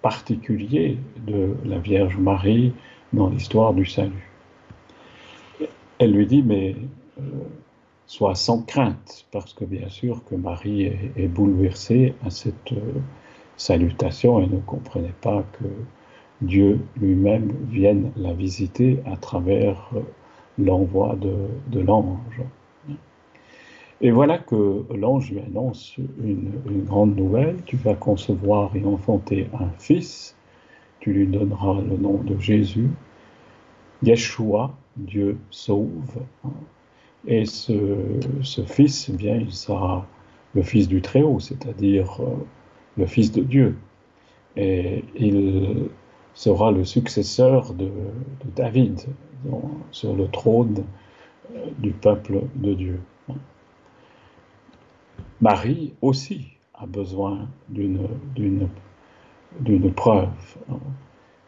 particulier 0.00 0.98
de 1.26 1.54
la 1.64 1.78
Vierge 1.78 2.16
Marie 2.16 2.72
dans 3.12 3.28
l'histoire 3.28 3.74
du 3.74 3.84
salut. 3.84 4.30
Elle 5.98 6.12
lui 6.12 6.26
dit, 6.26 6.42
mais 6.42 6.76
euh, 7.20 7.44
sois 8.06 8.34
sans 8.34 8.62
crainte, 8.62 9.26
parce 9.30 9.54
que 9.54 9.64
bien 9.64 9.88
sûr 9.88 10.24
que 10.24 10.34
Marie 10.34 10.84
est, 11.16 11.28
bouleversée 11.28 12.14
à 12.24 12.30
cette 12.30 12.72
euh, 12.72 12.94
salutation 13.56 14.40
et 14.40 14.46
ne 14.46 14.58
comprenait 14.58 15.14
pas 15.20 15.44
que 15.58 15.66
Dieu 16.42 16.80
lui-même 16.96 17.52
vienne 17.68 18.12
la 18.16 18.32
visiter 18.32 19.00
à 19.06 19.16
travers 19.16 19.90
l'envoi 20.58 21.16
de 21.16 21.80
l'ange. 21.80 22.42
Et 24.02 24.10
voilà 24.10 24.38
que 24.38 24.84
l'ange 24.94 25.30
lui 25.30 25.40
annonce 25.40 25.96
une, 26.24 26.52
grande 26.84 27.16
nouvelle. 27.16 27.56
Tu 27.66 27.76
vas 27.76 27.94
concevoir 27.94 28.74
et 28.74 28.84
enfanter 28.84 29.48
un 29.52 29.68
fils. 29.78 30.36
Tu 31.00 31.12
lui 31.12 31.26
donneras 31.26 31.80
le 31.82 31.98
nom 31.98 32.14
de 32.22 32.38
Jésus. 32.38 32.88
Yeshua, 34.02 34.74
Dieu 34.96 35.38
sauve. 35.50 36.22
Et 37.26 37.44
ce, 37.44 38.62
fils, 38.66 39.08
eh 39.08 39.16
bien, 39.16 39.36
il 39.36 39.52
sera 39.52 40.06
le 40.54 40.62
fils 40.62 40.88
du 40.88 41.02
Très-Haut, 41.02 41.38
c'est-à-dire 41.38 42.20
euh, 42.20 42.34
le 42.96 43.06
fils 43.06 43.30
de 43.32 43.42
Dieu. 43.42 43.76
Et 44.56 45.04
il 45.16 45.88
sera 46.34 46.72
le 46.72 46.84
successeur 46.84 47.74
de, 47.74 47.90
David 48.56 49.00
sur 49.90 50.14
le 50.14 50.28
trône 50.28 50.84
euh, 51.54 51.66
du 51.78 51.92
peuple 51.92 52.42
de 52.56 52.74
Dieu. 52.74 53.00
Marie 55.40 55.94
aussi 56.02 56.48
a 56.74 56.86
besoin 56.86 57.48
d'une 57.68 58.68
preuve. 59.94 60.28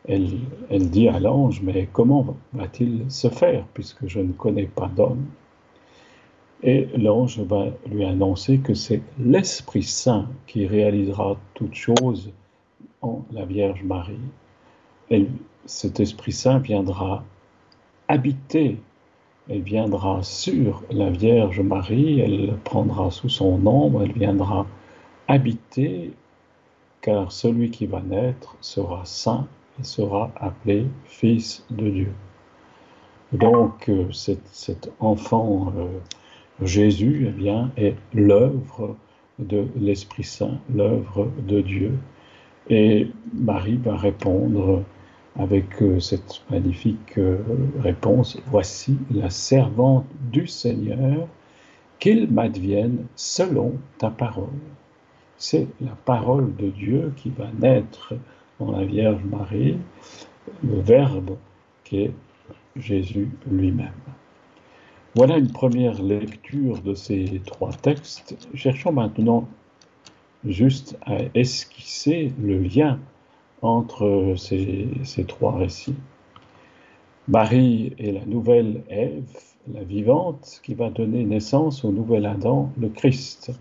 Elle, 0.09 0.29
elle 0.71 0.91
dit 0.91 1.09
à 1.09 1.21
l'ange, 1.21 1.61
mais 1.63 1.89
comment 1.93 2.37
va-t-il 2.53 3.11
se 3.11 3.29
faire 3.29 3.65
puisque 3.75 4.07
je 4.07 4.21
ne 4.21 4.33
connais 4.33 4.67
pas 4.67 4.89
d'homme? 4.89 5.27
Et 6.63 6.87
l'ange 6.97 7.41
va 7.41 7.67
lui 7.91 8.05
annoncer 8.05 8.59
que 8.59 8.75
c'est 8.75 9.03
l'Esprit 9.19 9.83
Saint 9.83 10.29
qui 10.47 10.67
réalisera 10.67 11.37
toutes 11.55 11.75
choses 11.75 12.31
en 13.01 13.23
la 13.33 13.45
Vierge 13.45 13.83
Marie. 13.83 14.19
Elle, 15.11 15.29
cet 15.65 15.99
Esprit 15.99 16.33
Saint 16.33 16.59
viendra 16.59 17.25
habiter, 18.09 18.79
elle 19.49 19.63
viendra 19.63 20.23
sur 20.23 20.83
la 20.91 21.11
Vierge 21.11 21.61
Marie, 21.61 22.21
elle 22.21 22.57
prendra 22.63 23.11
sous 23.11 23.29
son 23.29 23.67
ombre, 23.67 24.03
elle 24.03 24.13
viendra 24.13 24.67
habiter, 25.27 26.13
car 27.01 27.33
celui 27.33 27.71
qui 27.71 27.87
va 27.87 28.01
naître 28.01 28.57
sera 28.61 29.05
saint 29.05 29.49
et 29.81 29.85
sera 29.85 30.31
appelé 30.37 30.87
Fils 31.07 31.65
de 31.71 31.91
Dieu. 31.91 32.13
Donc 33.33 33.89
euh, 33.89 34.11
cet, 34.13 34.93
enfant 35.01 35.73
euh, 35.77 35.99
Jésus 36.65 37.27
eh 37.29 37.33
bien, 37.33 37.71
est 37.77 37.95
l'œuvre 38.15 38.97
de 39.39 39.67
l'Esprit 39.77 40.25
Saint, 40.25 40.59
l'œuvre 40.75 41.31
de 41.47 41.61
Dieu. 41.61 41.93
Et 42.69 43.09
Marie 43.35 43.77
va 43.77 43.97
répondre 43.97 44.83
avec 45.39 45.83
euh, 45.83 45.99
cette 45.99 46.43
magnifique 46.51 47.19
réponse, 47.81 48.39
Voici 48.47 48.99
la 49.11 49.31
servante 49.31 50.07
du 50.31 50.47
Seigneur, 50.47 51.27
qu'il 51.99 52.31
m'advienne 52.31 53.07
selon 53.15 53.75
ta 53.99 54.11
parole. 54.11 54.59
C'est 55.37 55.69
la 55.81 55.97
parole 56.05 56.55
de 56.57 56.69
Dieu 56.69 57.13
qui 57.17 57.31
va 57.31 57.47
naître 57.59 58.15
dans 58.59 58.73
la 58.73 58.85
Vierge 58.85 59.23
Marie, 59.25 59.77
le 60.63 60.81
Verbe 60.81 61.37
qui 61.85 62.03
est 62.03 62.13
Jésus 62.77 63.29
lui-même. 63.51 63.93
Voilà 65.15 65.37
une 65.37 65.53
première 65.53 66.03
lecture 66.03 66.81
de 66.81 66.95
ces 66.95 67.43
trois 67.45 67.73
textes. 67.73 68.35
Cherchons 68.55 68.93
maintenant 68.93 69.47
juste 70.45 70.97
à 71.03 71.19
esquisser 71.35 72.33
le 72.41 72.59
lien 72.59 72.99
entre 73.61 74.35
ces, 74.39 74.89
ces 75.05 75.25
trois 75.25 75.57
récits. 75.57 75.97
Marie 77.29 77.93
est 77.99 78.13
la 78.13 78.25
nouvelle 78.25 78.83
Ève, 78.89 79.39
la 79.73 79.85
vivante, 79.85 80.61
qui 80.63 80.75
va 80.75 80.89
donner 80.89 81.25
naissance 81.25 81.85
au 81.85 81.93
nouvel 81.93 82.25
Adam, 82.25 82.73
le 82.81 82.89
Christ. 82.89 83.53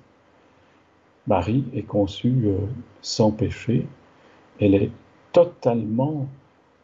Marie 1.27 1.65
est 1.73 1.83
conçue 1.83 2.43
euh, 2.45 2.57
sans 3.01 3.31
péché, 3.31 3.85
elle 4.59 4.73
est 4.73 4.91
totalement 5.33 6.27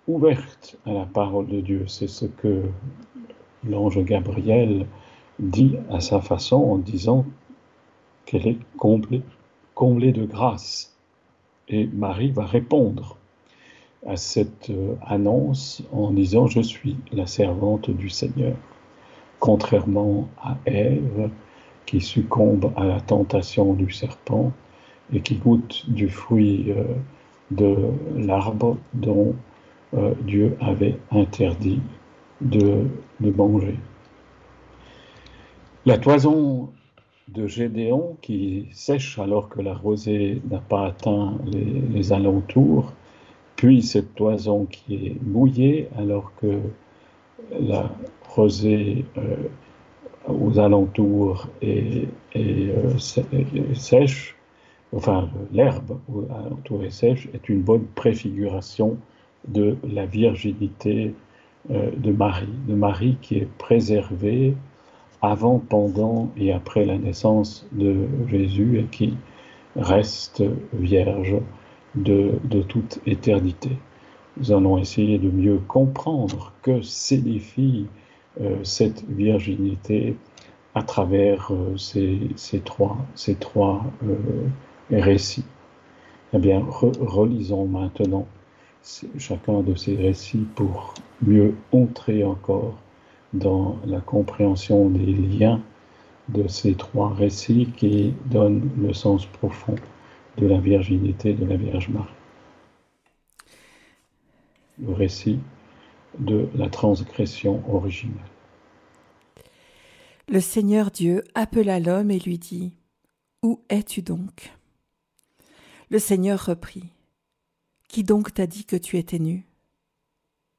ouverte 0.08 0.78
à 0.86 0.92
la 0.92 1.06
parole 1.06 1.48
de 1.48 1.62
Dieu. 1.62 1.86
C'est 1.88 2.08
ce 2.08 2.26
que 2.26 2.64
l'ange 3.64 4.04
Gabriel 4.04 4.86
dit 5.40 5.76
à 5.90 6.00
sa 6.00 6.20
façon 6.22 6.58
en 6.58 6.78
disant 6.78 7.26
qu'elle 8.26 8.48
est 8.48 8.60
comblée, 8.78 9.22
de 10.12 10.26
grâce. 10.26 10.96
Et 11.70 11.86
Marie 11.88 12.32
va 12.32 12.46
répondre 12.46 13.18
à 14.08 14.16
cette 14.16 14.70
euh, 14.70 14.96
annonce 15.06 15.84
en 15.92 16.12
disant 16.12 16.48
Je 16.48 16.62
suis 16.62 16.98
la 17.12 17.28
servante 17.28 17.90
du 17.90 18.10
Seigneur. 18.10 18.56
Contrairement 19.40 20.28
à 20.42 20.58
Ève, 20.66 21.30
qui 21.86 22.02
succombe 22.02 22.72
à 22.76 22.86
la 22.86 23.00
tentation 23.00 23.74
du 23.74 23.92
serpent 23.92 24.52
et 25.14 25.22
qui 25.22 25.36
goûte 25.36 25.90
du 25.90 26.10
fruit 26.10 26.72
euh, 26.72 26.84
de 27.52 27.76
l'arbre 28.16 28.78
dont 28.94 29.36
euh, 29.94 30.14
Dieu 30.22 30.58
avait 30.60 30.98
interdit 31.12 31.80
de, 32.42 32.86
manger. 33.20 33.78
La 35.86 35.98
toison 35.98 36.70
de 37.30 37.48
Gédéon 37.48 38.18
qui 38.22 38.68
sèche 38.72 39.20
alors 39.20 39.50
que 39.50 39.62
la 39.62 39.74
rosée 39.74 40.42
n'a 40.50 40.60
pas 40.60 40.88
atteint 40.88 41.38
les, 41.46 42.14
alentours, 42.14 42.94
puis 43.56 43.82
cette 43.82 44.16
toison 44.16 44.66
qui 44.66 44.96
est 44.96 45.22
mouillée 45.24 45.90
alors 45.98 46.32
que 46.40 46.60
la 47.60 47.90
rosée 48.30 49.06
euh, 49.18 49.36
aux 50.28 50.60
alentours 50.60 51.48
est, 51.62 52.08
euh, 52.36 52.98
sèche, 53.74 54.36
enfin 54.94 55.30
l'herbe 55.52 55.98
aux 56.14 56.26
alentours 56.34 56.84
est 56.84 56.92
sèche, 56.92 57.30
est 57.34 57.50
une 57.50 57.62
bonne 57.62 57.86
préfiguration 57.96 58.98
de 59.48 59.78
la 59.90 60.06
virginité 60.06 61.14
de 61.70 62.12
Marie, 62.12 62.48
de 62.68 62.76
Marie 62.76 63.18
qui 63.22 63.38
est 63.38 63.48
préservée 63.58 64.56
avant, 65.22 65.60
pendant 65.60 66.30
et 66.38 66.54
après 66.54 66.86
la 66.86 66.98
naissance 66.98 67.68
de 67.72 68.08
Jésus 68.30 68.80
et 68.80 68.84
qui 68.86 69.18
reste 69.76 70.44
vierge 70.74 71.36
de, 71.96 72.34
de 72.44 72.62
toute 72.62 73.00
éternité. 73.06 73.72
Nous 74.38 74.52
allons 74.52 74.78
essayer 74.78 75.18
de 75.18 75.30
mieux 75.30 75.60
comprendre 75.68 76.54
que 76.62 76.82
signifie 76.82 77.88
euh, 78.40 78.64
cette 78.64 79.04
virginité 79.10 80.16
à 80.76 80.84
travers 80.84 81.52
euh, 81.52 81.76
ces, 81.78 82.60
trois, 82.64 82.98
ces 83.16 83.36
trois 83.36 83.84
euh, 84.04 84.16
récits. 84.92 85.46
Eh 86.34 86.38
bien, 86.38 86.64
relisons 86.70 87.66
maintenant 87.66 88.28
chacun 89.18 89.62
de 89.62 89.76
ces 89.76 89.96
récits 89.96 90.46
pour 90.56 90.94
mieux 91.22 91.56
entrer 91.72 92.24
encore 92.24 92.78
dans 93.34 93.78
la 93.86 94.00
compréhension 94.00 94.90
des 94.90 95.14
liens 95.14 95.62
de 96.30 96.48
ces 96.48 96.76
trois 96.76 97.14
récits 97.14 97.70
qui 97.78 98.14
donnent 98.26 98.70
le 98.78 98.94
sens 98.94 99.26
profond 99.26 99.76
de 100.38 100.48
la 100.48 100.60
virginité 100.60 101.34
de 101.34 101.46
la 101.46 101.58
Vierge 101.58 101.90
Marie. 101.90 102.08
Le 104.80 104.94
récit 104.94 105.40
de 106.20 106.48
la 106.56 106.70
transgression 106.70 107.64
originelle. 107.74 108.16
Le 110.30 110.40
Seigneur 110.40 110.92
Dieu 110.92 111.24
appela 111.36 111.80
l'homme 111.80 112.12
et 112.12 112.20
lui 112.20 112.38
dit 112.38 112.74
Où 113.44 113.62
es-tu 113.70 114.02
donc? 114.02 114.52
Le 115.90 116.00
Seigneur 116.00 116.46
reprit 116.46 116.92
Qui 117.88 118.04
donc 118.04 118.34
t'a 118.34 118.48
dit 118.48 118.66
que 118.66 118.76
tu 118.76 118.98
étais 118.98 119.20
nu? 119.20 119.48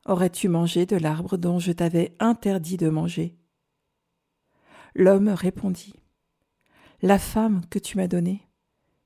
Aurais-tu 0.06 0.48
mangé 0.48 0.86
de 0.86 0.96
l'arbre 0.96 1.36
dont 1.36 1.58
je 1.58 1.72
t'avais 1.72 2.14
interdit 2.18 2.78
de 2.78 2.88
manger? 2.88 3.36
L'homme 4.94 5.28
répondit 5.28 5.94
La 7.02 7.18
femme 7.18 7.64
que 7.66 7.78
tu 7.78 7.98
m'as 7.98 8.08
donnée, 8.08 8.48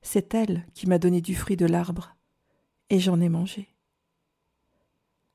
c'est 0.01 0.33
elle 0.33 0.65
qui 0.73 0.87
m'a 0.87 0.99
donné 0.99 1.21
du 1.21 1.35
fruit 1.35 1.57
de 1.57 1.65
l'arbre, 1.65 2.15
et 2.89 2.99
j'en 2.99 3.19
ai 3.19 3.29
mangé. 3.29 3.75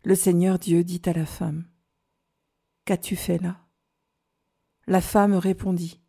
Le 0.04 0.14
Seigneur 0.14 0.58
Dieu 0.58 0.84
dit 0.84 1.02
à 1.04 1.12
la 1.12 1.26
femme, 1.26 1.66
Qu'as-tu 2.86 3.16
fait 3.16 3.38
là? 3.38 3.60
La 4.86 5.02
femme 5.02 5.34
répondit, 5.34 6.00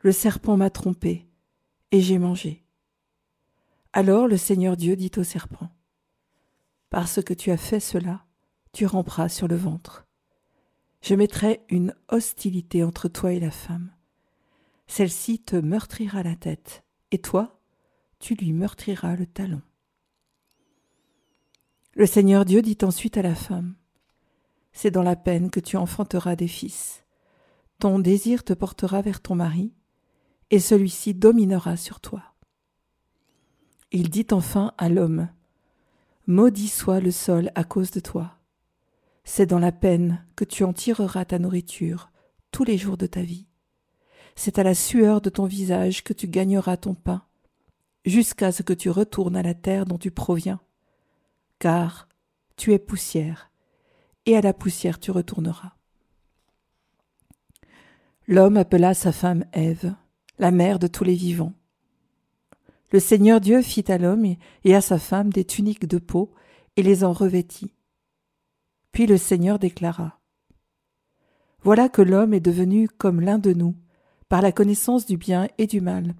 Le 0.00 0.10
serpent 0.10 0.56
m'a 0.56 0.70
trompé, 0.70 1.28
et 1.92 2.00
j'ai 2.00 2.18
mangé. 2.18 2.64
Alors 3.92 4.26
le 4.26 4.36
Seigneur 4.36 4.76
Dieu 4.76 4.96
dit 4.96 5.12
au 5.16 5.22
serpent, 5.22 5.70
Parce 6.90 7.22
que 7.22 7.34
tu 7.34 7.50
as 7.50 7.56
fait 7.56 7.80
cela, 7.80 8.24
tu 8.72 8.86
ramperas 8.86 9.28
sur 9.28 9.48
le 9.48 9.56
ventre. 9.56 10.06
Je 11.02 11.14
mettrai 11.14 11.64
une 11.68 11.94
hostilité 12.08 12.82
entre 12.82 13.08
toi 13.08 13.32
et 13.32 13.40
la 13.40 13.50
femme. 13.50 13.92
Celle-ci 14.86 15.40
te 15.40 15.56
meurtrira 15.56 16.22
la 16.22 16.36
tête, 16.36 16.84
et 17.10 17.18
toi, 17.18 17.60
tu 18.18 18.34
lui 18.34 18.52
meurtriras 18.52 19.16
le 19.16 19.26
talon. 19.26 19.62
Le 21.94 22.06
Seigneur 22.06 22.44
Dieu 22.44 22.62
dit 22.62 22.78
ensuite 22.82 23.16
à 23.16 23.22
la 23.22 23.34
femme, 23.34 23.74
C'est 24.72 24.90
dans 24.90 25.02
la 25.02 25.16
peine 25.16 25.50
que 25.50 25.60
tu 25.60 25.76
enfanteras 25.76 26.36
des 26.36 26.48
fils. 26.48 27.04
Ton 27.78 27.98
désir 27.98 28.44
te 28.44 28.52
portera 28.52 29.00
vers 29.00 29.20
ton 29.20 29.34
mari, 29.34 29.72
et 30.50 30.60
celui-ci 30.60 31.14
dominera 31.14 31.76
sur 31.76 32.00
toi. 32.00 32.22
Il 33.92 34.10
dit 34.10 34.26
enfin 34.30 34.72
à 34.78 34.88
l'homme, 34.88 35.28
Maudit 36.26 36.68
soit 36.68 37.00
le 37.00 37.10
sol 37.10 37.50
à 37.54 37.64
cause 37.64 37.90
de 37.90 38.00
toi. 38.00 38.38
C'est 39.24 39.46
dans 39.46 39.58
la 39.58 39.72
peine 39.72 40.24
que 40.34 40.44
tu 40.44 40.64
en 40.64 40.72
tireras 40.72 41.24
ta 41.24 41.38
nourriture 41.38 42.10
tous 42.50 42.64
les 42.64 42.78
jours 42.78 42.96
de 42.96 43.06
ta 43.06 43.22
vie. 43.22 43.46
C'est 44.34 44.58
à 44.58 44.62
la 44.62 44.74
sueur 44.74 45.20
de 45.20 45.30
ton 45.30 45.46
visage 45.46 46.04
que 46.04 46.12
tu 46.12 46.28
gagneras 46.28 46.76
ton 46.76 46.94
pain, 46.94 47.22
jusqu'à 48.04 48.52
ce 48.52 48.62
que 48.62 48.72
tu 48.72 48.90
retournes 48.90 49.36
à 49.36 49.42
la 49.42 49.54
terre 49.54 49.86
dont 49.86 49.98
tu 49.98 50.10
proviens 50.10 50.60
car 51.58 52.08
tu 52.56 52.72
es 52.72 52.78
poussière, 52.78 53.50
et 54.24 54.36
à 54.36 54.40
la 54.40 54.52
poussière 54.52 54.98
tu 54.98 55.10
retourneras. 55.10 55.72
L'homme 58.26 58.56
appela 58.56 58.94
sa 58.94 59.12
femme 59.12 59.44
Ève, 59.52 59.94
la 60.38 60.50
mère 60.50 60.78
de 60.78 60.86
tous 60.86 61.04
les 61.04 61.14
vivants. 61.14 61.52
Le 62.92 63.00
Seigneur 63.00 63.40
Dieu 63.40 63.62
fit 63.62 63.90
à 63.90 63.98
l'homme 63.98 64.36
et 64.64 64.74
à 64.74 64.80
sa 64.80 64.98
femme 64.98 65.32
des 65.32 65.44
tuniques 65.44 65.86
de 65.86 65.98
peau 65.98 66.32
et 66.76 66.82
les 66.82 67.02
en 67.02 67.12
revêtit. 67.12 67.72
Puis 68.92 69.06
le 69.06 69.16
Seigneur 69.16 69.58
déclara 69.58 70.20
Voilà 71.62 71.88
que 71.88 72.02
l'homme 72.02 72.32
est 72.32 72.40
devenu 72.40 72.88
comme 72.88 73.20
l'un 73.20 73.38
de 73.38 73.52
nous, 73.52 73.74
par 74.28 74.40
la 74.40 74.52
connaissance 74.52 75.04
du 75.04 75.16
bien 75.16 75.48
et 75.58 75.66
du 75.66 75.80
mal. 75.80 76.14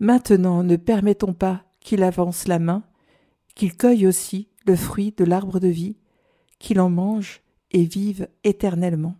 Maintenant 0.00 0.62
ne 0.62 0.76
permettons 0.76 1.34
pas 1.34 1.64
qu'il 1.80 2.02
avance 2.02 2.48
la 2.48 2.58
main, 2.58 2.82
qu'il 3.54 3.76
cueille 3.76 4.06
aussi 4.06 4.48
le 4.66 4.76
fruit 4.76 5.12
de 5.16 5.24
l'arbre 5.24 5.60
de 5.60 5.68
vie, 5.68 5.96
qu'il 6.58 6.80
en 6.80 6.90
mange 6.90 7.42
et 7.70 7.84
vive 7.84 8.28
éternellement. 8.44 9.16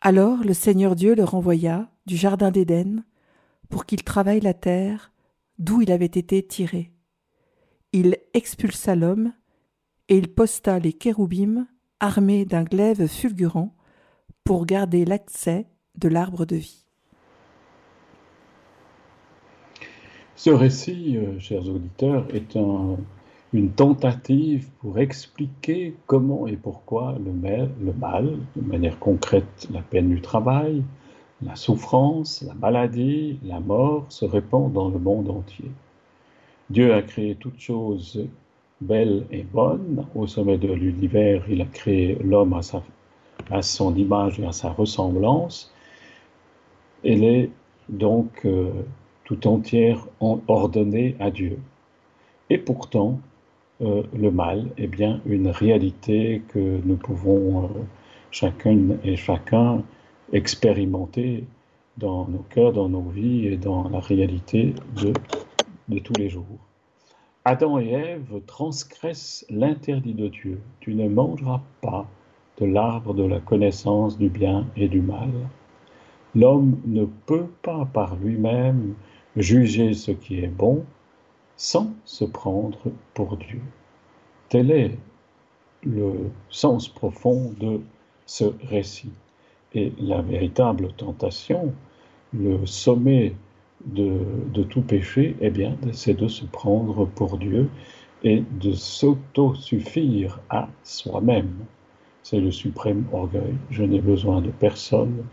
Alors 0.00 0.44
le 0.44 0.54
Seigneur 0.54 0.94
Dieu 0.94 1.14
le 1.14 1.24
renvoya 1.24 1.88
du 2.06 2.16
jardin 2.16 2.50
d'Éden 2.50 3.04
pour 3.68 3.86
qu'il 3.86 4.02
travaille 4.02 4.40
la 4.40 4.54
terre 4.54 5.12
d'où 5.58 5.82
il 5.82 5.90
avait 5.90 6.06
été 6.06 6.42
tiré. 6.42 6.92
Il 7.92 8.18
expulsa 8.34 8.94
l'homme 8.94 9.32
et 10.08 10.16
il 10.16 10.28
posta 10.28 10.78
les 10.78 10.92
kéroubim 10.92 11.66
armés 12.00 12.44
d'un 12.44 12.64
glaive 12.64 13.06
fulgurant 13.06 13.74
pour 14.44 14.66
garder 14.66 15.04
l'accès 15.04 15.66
de 15.96 16.08
l'arbre 16.08 16.46
de 16.46 16.56
vie. 16.56 16.84
Ce 20.36 20.50
récit, 20.50 21.16
euh, 21.16 21.38
chers 21.40 21.68
auditeurs, 21.68 22.26
est 22.32 22.56
une 23.52 23.70
tentative 23.72 24.68
pour 24.78 24.98
expliquer 24.98 25.96
comment 26.06 26.46
et 26.46 26.56
pourquoi 26.56 27.18
le 27.24 27.32
mal, 27.32 27.70
le 27.82 27.92
mal, 27.92 28.38
de 28.54 28.62
manière 28.62 28.98
concrète 29.00 29.66
la 29.72 29.82
peine 29.82 30.10
du 30.10 30.20
travail, 30.20 30.84
la 31.42 31.54
souffrance, 31.56 32.42
la 32.46 32.54
maladie, 32.54 33.38
la 33.44 33.60
mort 33.60 34.06
se 34.08 34.24
répand 34.24 34.72
dans 34.72 34.88
le 34.88 34.98
monde 34.98 35.30
entier. 35.30 35.70
Dieu 36.70 36.92
a 36.94 37.02
créé 37.02 37.36
toutes 37.36 37.60
choses 37.60 38.26
belles 38.80 39.24
et 39.30 39.42
bonnes. 39.42 40.04
Au 40.14 40.26
sommet 40.26 40.58
de 40.58 40.72
l'univers, 40.72 41.44
il 41.48 41.62
a 41.62 41.66
créé 41.66 42.16
l'homme 42.22 42.54
à, 42.54 42.60
à, 43.50 43.62
son 43.62 43.94
image 43.94 44.38
et 44.40 44.46
à 44.46 44.52
sa 44.52 44.70
ressemblance. 44.70 45.72
Elle 47.04 47.24
est 47.24 47.50
donc 47.88 48.44
euh, 48.44 48.70
tout 49.24 49.46
entière 49.46 50.06
ordonnée 50.20 51.16
à 51.20 51.30
Dieu. 51.30 51.58
Et 52.50 52.58
pourtant, 52.58 53.20
euh, 53.80 54.02
le 54.16 54.30
mal 54.30 54.66
est 54.76 54.88
bien 54.88 55.20
une 55.26 55.48
réalité 55.48 56.42
que 56.48 56.80
nous 56.84 56.96
pouvons 56.96 57.64
euh, 57.64 57.68
chacun 58.30 58.96
et 59.04 59.16
chacun 59.16 59.82
expérimenter 60.32 61.44
dans 61.96 62.26
nos 62.28 62.44
cœurs, 62.50 62.72
dans 62.72 62.88
nos 62.88 63.08
vies 63.08 63.46
et 63.46 63.56
dans 63.56 63.88
la 63.88 64.00
réalité 64.00 64.74
de, 64.96 65.12
de 65.88 65.98
tous 65.98 66.14
les 66.14 66.28
jours. 66.28 66.44
Adam 67.44 67.78
et 67.78 67.90
Ève 67.90 68.42
transgressent 68.46 69.46
l'interdit 69.48 70.14
de 70.14 70.28
Dieu. 70.28 70.60
Tu 70.80 70.94
ne 70.94 71.08
mangeras 71.08 71.62
pas 71.80 72.06
de 72.58 72.66
l'arbre 72.66 73.14
de 73.14 73.24
la 73.24 73.40
connaissance 73.40 74.18
du 74.18 74.28
bien 74.28 74.66
et 74.76 74.88
du 74.88 75.00
mal. 75.00 75.30
L'homme 76.34 76.78
ne 76.84 77.04
peut 77.04 77.46
pas 77.62 77.86
par 77.86 78.16
lui-même 78.16 78.94
juger 79.36 79.94
ce 79.94 80.10
qui 80.10 80.40
est 80.40 80.48
bon 80.48 80.84
sans 81.56 81.92
se 82.04 82.24
prendre 82.24 82.78
pour 83.14 83.36
Dieu. 83.36 83.60
Tel 84.48 84.70
est 84.70 84.98
le 85.84 86.30
sens 86.50 86.88
profond 86.88 87.52
de 87.58 87.80
ce 88.26 88.44
récit. 88.68 89.12
Et 89.74 89.92
la 89.98 90.22
véritable 90.22 90.92
tentation, 90.96 91.74
le 92.32 92.64
sommet 92.66 93.34
de, 93.84 94.62
tout 94.68 94.82
péché, 94.82 95.36
eh 95.40 95.50
bien, 95.50 95.76
c'est 95.92 96.14
de 96.14 96.28
se 96.28 96.44
prendre 96.44 97.06
pour 97.06 97.38
Dieu 97.38 97.68
et 98.24 98.42
de 98.60 98.72
s'auto-suffire 98.72 100.40
à 100.50 100.68
soi-même. 100.82 101.52
C'est 102.22 102.40
le 102.40 102.50
suprême 102.50 103.04
orgueil. 103.12 103.54
Je 103.70 103.84
n'ai 103.84 104.00
besoin 104.00 104.40
de 104.40 104.50
personne, 104.50 105.24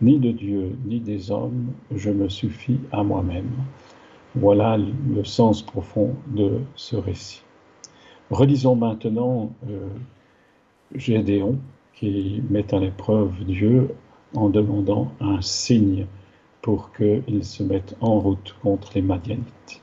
ni 0.00 0.18
de 0.18 0.30
Dieu, 0.30 0.76
ni 0.84 1.00
des 1.00 1.30
hommes. 1.30 1.72
Je 1.94 2.10
me 2.10 2.28
suffis 2.28 2.80
à 2.92 3.02
moi-même. 3.02 3.50
Voilà 4.34 4.76
le 4.76 5.24
sens 5.24 5.62
profond 5.62 6.14
de 6.26 6.60
ce 6.76 6.96
récit. 6.96 7.42
Relisons 8.30 8.76
maintenant 8.76 9.52
euh, 9.68 9.88
Gédéon 10.94 11.58
qui 11.98 12.42
met 12.48 12.72
à 12.72 12.78
l'épreuve 12.78 13.44
Dieu 13.44 13.94
en 14.34 14.48
demandant 14.50 15.12
un 15.20 15.40
signe 15.40 16.06
pour 16.62 16.92
qu'il 16.92 17.44
se 17.44 17.62
mette 17.62 17.96
en 18.00 18.20
route 18.20 18.54
contre 18.62 18.92
les 18.94 19.02
Madianites. 19.02 19.82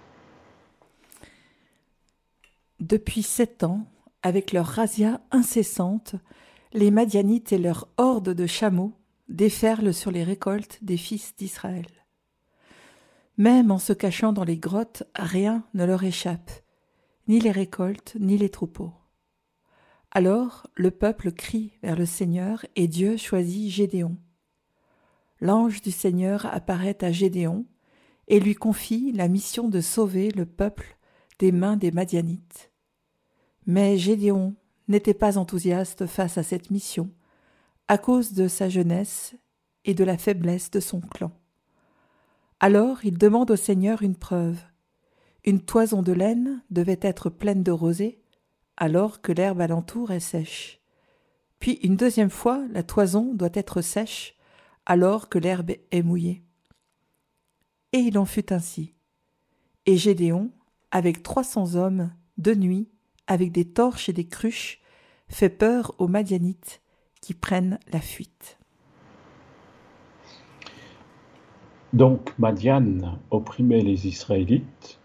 Depuis 2.80 3.24
sept 3.24 3.64
ans, 3.64 3.86
avec 4.22 4.54
leur 4.54 4.66
razzia 4.66 5.22
incessante, 5.32 6.16
les 6.74 6.92
Madianites 6.92 7.52
et 7.52 7.58
leurs 7.58 7.88
hordes 7.98 8.34
de 8.34 8.46
chameaux 8.46 8.94
déferlent 9.28 9.94
sur 9.94 10.12
les 10.12 10.24
récoltes 10.24 10.80
des 10.82 10.98
fils 10.98 11.36
d'Israël. 11.36 11.88
Même 13.38 13.72
en 13.72 13.80
se 13.80 13.94
cachant 13.94 14.34
dans 14.34 14.44
les 14.44 14.58
grottes, 14.58 15.04
rien 15.16 15.64
ne 15.74 15.86
leur 15.86 16.04
échappe, 16.04 16.52
ni 17.28 17.40
les 17.40 17.52
récoltes, 17.52 18.16
ni 18.20 18.38
les 18.38 18.50
troupeaux. 18.50 18.94
Alors 20.16 20.66
le 20.76 20.92
peuple 20.92 21.34
crie 21.34 21.74
vers 21.84 21.98
le 21.98 22.06
Seigneur 22.06 22.66
et 22.78 22.88
Dieu 22.88 23.18
choisit 23.18 23.70
Gédéon. 23.70 24.16
L'ange 25.42 25.82
du 25.82 25.92
Seigneur 25.92 26.46
apparaît 26.46 27.04
à 27.04 27.12
Gédéon 27.12 27.66
et 28.30 28.40
lui 28.40 28.56
confie 28.56 29.12
la 29.12 29.28
mission 29.28 29.68
de 29.68 29.82
sauver 29.82 30.32
le 30.32 30.46
peuple 30.46 30.98
des 31.38 31.52
mains 31.52 31.76
des 31.76 31.92
Madianites. 31.92 32.72
Mais 33.66 33.98
Gédéon 33.98 34.56
n'était 34.88 35.14
pas 35.14 35.38
enthousiaste 35.38 36.06
face 36.06 36.38
à 36.38 36.44
cette 36.44 36.72
mission, 36.72 37.12
à 37.90 37.98
cause 37.98 38.32
de 38.32 38.48
sa 38.48 38.70
jeunesse 38.70 39.36
et 39.84 39.94
de 39.94 40.06
la 40.06 40.18
faiblesse 40.18 40.72
de 40.72 40.80
son 40.80 41.02
clan. 41.02 41.34
Alors 42.62 43.04
il 43.04 43.18
demande 43.18 43.52
au 43.52 43.58
Seigneur 43.58 44.02
une 44.02 44.16
preuve. 44.16 44.64
Une 45.44 45.60
toison 45.60 46.02
de 46.02 46.14
laine 46.14 46.64
devait 46.70 47.00
être 47.02 47.30
pleine 47.30 47.64
de 47.64 47.72
rosée, 47.72 48.22
alors 48.78 49.22
que 49.22 49.32
l'herbe 49.32 49.62
alentour 49.62 50.12
est 50.12 50.20
sèche. 50.20 50.80
Puis 51.60 51.80
une 51.84 51.96
deuxième 51.96 52.30
fois, 52.30 52.66
la 52.72 52.84
toison 52.84 53.34
doit 53.34 53.50
être 53.54 53.82
sèche, 53.82 54.36
alors 54.86 55.30
que 55.30 55.40
l'herbe 55.40 55.72
est 55.92 56.04
mouillée. 56.04 56.44
Et 57.94 58.00
il 58.00 58.18
en 58.18 58.26
fut 58.26 58.52
ainsi. 58.52 58.94
Et 59.86 59.98
Gédéon, 59.98 60.52
avec 60.92 61.24
trois 61.24 61.44
cents 61.44 61.76
hommes, 61.76 62.12
de 62.38 62.54
nuit, 62.54 62.90
avec 63.28 63.52
des 63.52 63.66
torches 63.66 64.10
et 64.10 64.14
des 64.14 64.28
cruches, 64.28 64.82
fait 65.28 65.50
peur 65.50 65.96
aux 65.98 66.08
Madianites 66.08 66.82
qui 67.22 67.34
prennent 67.34 67.80
la 67.92 68.02
fuite. 68.02 68.60
Donc 71.94 72.38
Madian 72.38 73.18
opprimait 73.32 73.82
les 73.82 74.06
Israélites, 74.06 75.00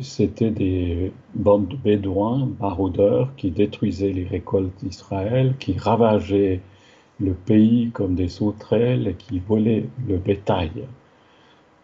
c'était 0.00 0.50
des 0.50 1.12
bandes 1.34 1.68
de 1.68 1.76
bédouins, 1.76 2.48
maraudeurs, 2.60 3.34
qui 3.36 3.50
détruisaient 3.50 4.12
les 4.12 4.24
récoltes 4.24 4.72
d'Israël, 4.82 5.54
qui 5.58 5.76
ravageaient 5.76 6.60
le 7.20 7.34
pays 7.34 7.90
comme 7.92 8.14
des 8.14 8.28
sauterelles 8.28 9.08
et 9.08 9.14
qui 9.14 9.38
volaient 9.38 9.88
le 10.08 10.16
bétail. 10.18 10.86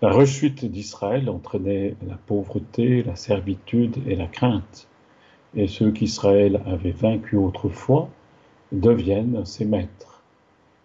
La 0.03 0.11
rechute 0.11 0.65
d'Israël 0.65 1.29
entraînait 1.29 1.95
la 2.09 2.17
pauvreté, 2.17 3.03
la 3.03 3.17
servitude 3.17 3.99
et 4.07 4.17
la 4.17 4.27
crainte. 4.27 4.89
Et 5.55 5.67
ceux 5.67 5.91
qu'Israël 5.91 6.63
avait 6.67 6.93
vaincus 6.93 7.39
autrefois 7.39 8.09
deviennent 8.73 9.45
ses 9.45 9.67
maîtres. 9.67 10.23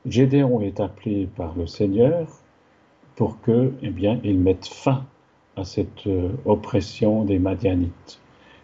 Gédéon 0.05 0.59
est 0.59 0.79
appelé 0.79 1.27
par 1.35 1.55
le 1.55 1.65
Seigneur 1.65 2.27
pour 3.15 3.39
que, 3.41 3.73
eh 3.81 3.89
bien, 3.89 4.19
il 4.23 4.37
mette 4.37 4.67
fin 4.67 5.05
à 5.55 5.63
cette 5.63 6.07
euh, 6.07 6.29
oppression 6.45 7.23
des 7.23 7.39
Madianites. 7.39 8.19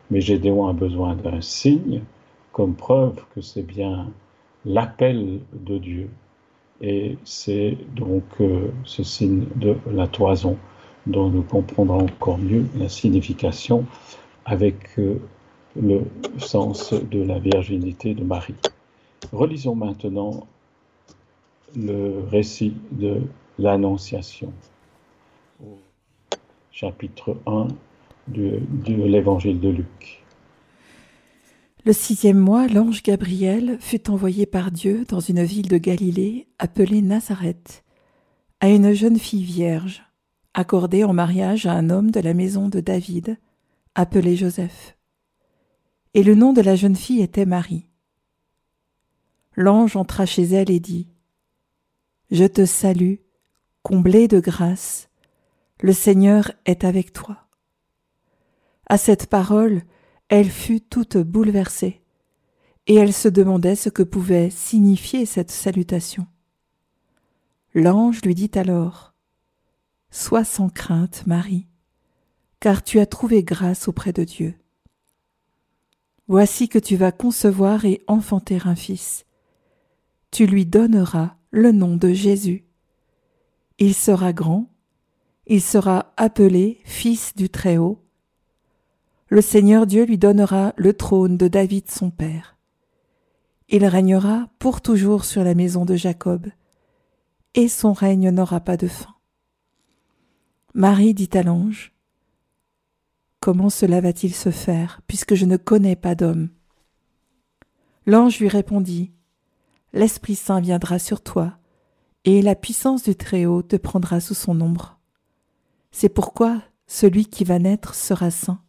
Mais 0.09 0.21
Gédéon 0.21 0.67
a 0.67 0.73
besoin 0.73 1.15
d'un 1.15 1.41
signe 1.41 2.01
comme 2.51 2.75
preuve 2.75 3.23
que 3.33 3.41
c'est 3.41 3.63
bien 3.63 4.11
l'appel 4.65 5.39
de 5.53 5.77
Dieu. 5.77 6.09
Et 6.81 7.17
c'est 7.23 7.77
donc 7.95 8.23
euh, 8.41 8.71
ce 8.83 9.03
signe 9.03 9.45
de 9.55 9.75
la 9.91 10.07
toison 10.07 10.57
dont 11.07 11.29
nous 11.29 11.43
comprendrons 11.43 12.05
encore 12.05 12.37
mieux 12.37 12.65
la 12.77 12.89
signification 12.89 13.85
avec 14.45 14.99
euh, 14.99 15.19
le 15.81 16.01
sens 16.37 16.93
de 16.93 17.23
la 17.23 17.39
virginité 17.39 18.13
de 18.13 18.23
Marie. 18.23 18.55
Relisons 19.31 19.75
maintenant 19.75 20.47
le 21.75 22.25
récit 22.29 22.73
de 22.91 23.21
l'Annonciation 23.57 24.51
chapitre 26.71 27.37
1 27.45 27.67
de, 28.29 28.61
l'évangile 28.87 29.59
de 29.59 29.69
Luc. 29.69 30.23
Le 31.83 31.93
sixième 31.93 32.39
mois, 32.39 32.67
l'ange 32.67 33.03
Gabriel 33.03 33.77
fut 33.79 34.09
envoyé 34.09 34.45
par 34.45 34.71
Dieu 34.71 35.03
dans 35.07 35.19
une 35.19 35.43
ville 35.43 35.67
de 35.67 35.77
Galilée 35.77 36.47
appelée 36.59 37.01
Nazareth, 37.01 37.83
à 38.61 38.69
une 38.69 38.93
jeune 38.93 39.19
fille 39.19 39.43
vierge, 39.43 40.03
accordée 40.53 41.03
en 41.03 41.13
mariage 41.13 41.65
à 41.65 41.73
un 41.73 41.89
homme 41.89 42.11
de 42.11 42.19
la 42.19 42.33
maison 42.33 42.69
de 42.69 42.79
David, 42.79 43.37
appelé 43.95 44.35
Joseph. 44.35 44.97
Et 46.13 46.23
le 46.23 46.35
nom 46.35 46.53
de 46.53 46.61
la 46.61 46.75
jeune 46.75 46.95
fille 46.95 47.21
était 47.21 47.45
Marie. 47.45 47.87
L'ange 49.55 49.97
entra 49.97 50.25
chez 50.25 50.43
elle 50.43 50.69
et 50.69 50.79
dit 50.79 51.07
Je 52.29 52.45
te 52.45 52.65
salue, 52.65 53.15
comblée 53.81 54.27
de 54.27 54.39
grâce, 54.39 55.10
le 55.81 55.93
Seigneur 55.93 56.51
est 56.65 56.83
avec 56.83 57.11
toi. 57.11 57.47
À 58.87 58.97
cette 58.97 59.27
parole, 59.27 59.81
elle 60.29 60.49
fut 60.49 60.81
toute 60.81 61.17
bouleversée, 61.17 62.01
et 62.87 62.95
elle 62.95 63.13
se 63.13 63.27
demandait 63.27 63.75
ce 63.75 63.89
que 63.89 64.03
pouvait 64.03 64.49
signifier 64.49 65.25
cette 65.25 65.51
salutation. 65.51 66.27
L'ange 67.73 68.21
lui 68.23 68.35
dit 68.35 68.51
alors 68.55 69.13
Sois 70.11 70.43
sans 70.43 70.69
crainte, 70.69 71.25
Marie, 71.25 71.67
car 72.59 72.83
tu 72.83 72.99
as 72.99 73.05
trouvé 73.05 73.43
grâce 73.43 73.87
auprès 73.87 74.13
de 74.13 74.23
Dieu. 74.23 74.55
Voici 76.27 76.69
que 76.69 76.79
tu 76.79 76.95
vas 76.95 77.11
concevoir 77.11 77.85
et 77.85 78.03
enfanter 78.07 78.59
un 78.65 78.75
fils. 78.75 79.25
Tu 80.31 80.45
lui 80.45 80.65
donneras 80.65 81.35
le 81.49 81.71
nom 81.71 81.97
de 81.97 82.13
Jésus. 82.13 82.65
Il 83.79 83.93
sera 83.93 84.31
grand, 84.31 84.70
il 85.51 85.61
sera 85.61 86.13
appelé 86.15 86.79
Fils 86.85 87.35
du 87.35 87.49
Très-Haut, 87.49 88.01
le 89.27 89.41
Seigneur 89.41 89.85
Dieu 89.85 90.05
lui 90.05 90.17
donnera 90.17 90.73
le 90.77 90.93
trône 90.93 91.35
de 91.35 91.49
David 91.49 91.91
son 91.91 92.09
père. 92.09 92.55
Il 93.67 93.85
régnera 93.85 94.47
pour 94.59 94.79
toujours 94.79 95.25
sur 95.25 95.43
la 95.43 95.53
maison 95.53 95.83
de 95.83 95.97
Jacob, 95.97 96.47
et 97.53 97.67
son 97.67 97.91
règne 97.91 98.29
n'aura 98.29 98.61
pas 98.61 98.77
de 98.77 98.87
fin. 98.87 99.13
Marie 100.73 101.13
dit 101.13 101.29
à 101.33 101.43
l'ange, 101.43 101.91
Comment 103.41 103.69
cela 103.69 103.99
va-t-il 103.99 104.33
se 104.33 104.51
faire, 104.51 105.01
puisque 105.05 105.35
je 105.35 105.45
ne 105.45 105.57
connais 105.57 105.97
pas 105.97 106.15
d'homme? 106.15 106.47
L'ange 108.05 108.39
lui 108.39 108.47
répondit, 108.47 109.11
L'Esprit 109.91 110.35
Saint 110.35 110.61
viendra 110.61 110.97
sur 110.97 111.19
toi, 111.21 111.57
et 112.23 112.41
la 112.41 112.55
puissance 112.55 113.03
du 113.03 113.17
Très-Haut 113.17 113.63
te 113.63 113.75
prendra 113.75 114.21
sous 114.21 114.33
son 114.33 114.61
ombre. 114.61 115.00
C'est 115.91 116.09
pourquoi 116.09 116.61
celui 116.87 117.25
qui 117.25 117.43
va 117.43 117.59
naître 117.59 117.95
sera 117.95 118.31
saint 118.31 118.61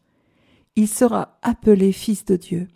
il 0.76 0.88
sera 0.88 1.38
appelé 1.42 1.92
fils 1.92 2.24
de 2.24 2.36
Dieu. 2.36 2.68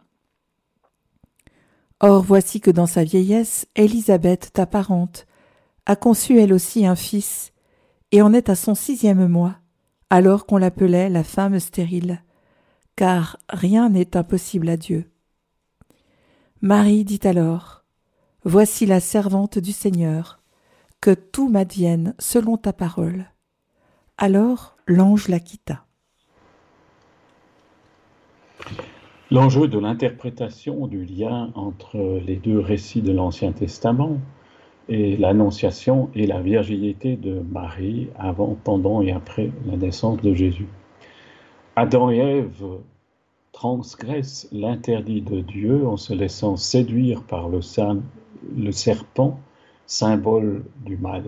Or 2.01 2.23
voici 2.23 2.61
que 2.61 2.71
dans 2.71 2.87
sa 2.87 3.05
vieillesse, 3.05 3.67
Élisabeth, 3.75 4.53
ta 4.53 4.67
parente, 4.67 5.27
a 5.87 5.97
conçu 5.97 6.39
elle 6.39 6.53
aussi 6.53 6.85
un 6.85 6.97
fils, 6.97 7.53
et 8.13 8.21
en 8.21 8.35
est 8.35 8.51
à 8.51 8.55
son 8.55 8.75
sixième 8.75 9.27
mois, 9.29 9.57
alors 10.11 10.47
qu'on 10.47 10.59
l'appelait 10.59 11.09
la 11.09 11.25
femme 11.25 11.59
stérile, 11.59 12.23
car 12.97 13.39
rien 13.49 13.89
n'est 13.89 14.17
impossible 14.17 14.69
à 14.69 14.77
Dieu. 14.77 15.11
Marie 16.61 17.05
dit 17.05 17.21
alors, 17.25 17.85
Voici 18.45 18.87
la 18.87 19.01
servante 19.01 19.59
du 19.59 19.73
Seigneur, 19.73 20.41
que 21.01 21.13
tout 21.13 21.49
m'advienne 21.49 22.15
selon 22.19 22.57
ta 22.57 22.73
parole. 22.73 23.27
Alors 24.19 24.77
l'ange 24.87 25.29
la 25.29 25.41
quitta. 25.41 25.85
L'enjeu 29.31 29.69
de 29.69 29.79
l'interprétation 29.79 30.87
du 30.87 31.05
lien 31.05 31.51
entre 31.55 31.99
les 32.25 32.37
deux 32.37 32.59
récits 32.59 33.03
de 33.03 33.13
l'Ancien 33.13 33.53
Testament 33.53 34.19
et 34.89 35.19
l'Annonciation 35.19 36.09
et 36.15 36.27
la 36.27 36.41
virginité 36.41 37.17
de 37.17 37.41
Marie 37.41 38.09
avant, 38.19 38.57
pendant 38.65 39.03
et 39.03 39.13
après 39.13 39.51
la 39.67 39.77
naissance 39.77 40.23
de 40.23 40.33
Jésus. 40.33 40.69
Adam 41.75 42.11
et 42.11 42.17
Ève 42.17 42.65
transgressent 43.53 44.49
l'interdit 44.51 45.21
de 45.21 45.43
Dieu 45.43 45.87
en 45.87 45.99
se 45.99 46.15
laissant 46.15 46.57
séduire 46.57 47.23
par 47.23 47.51
le, 47.51 47.61
le 48.57 48.73
serpent, 48.73 49.39
symbole 49.85 50.65
du 50.87 50.97
mal. 50.97 51.25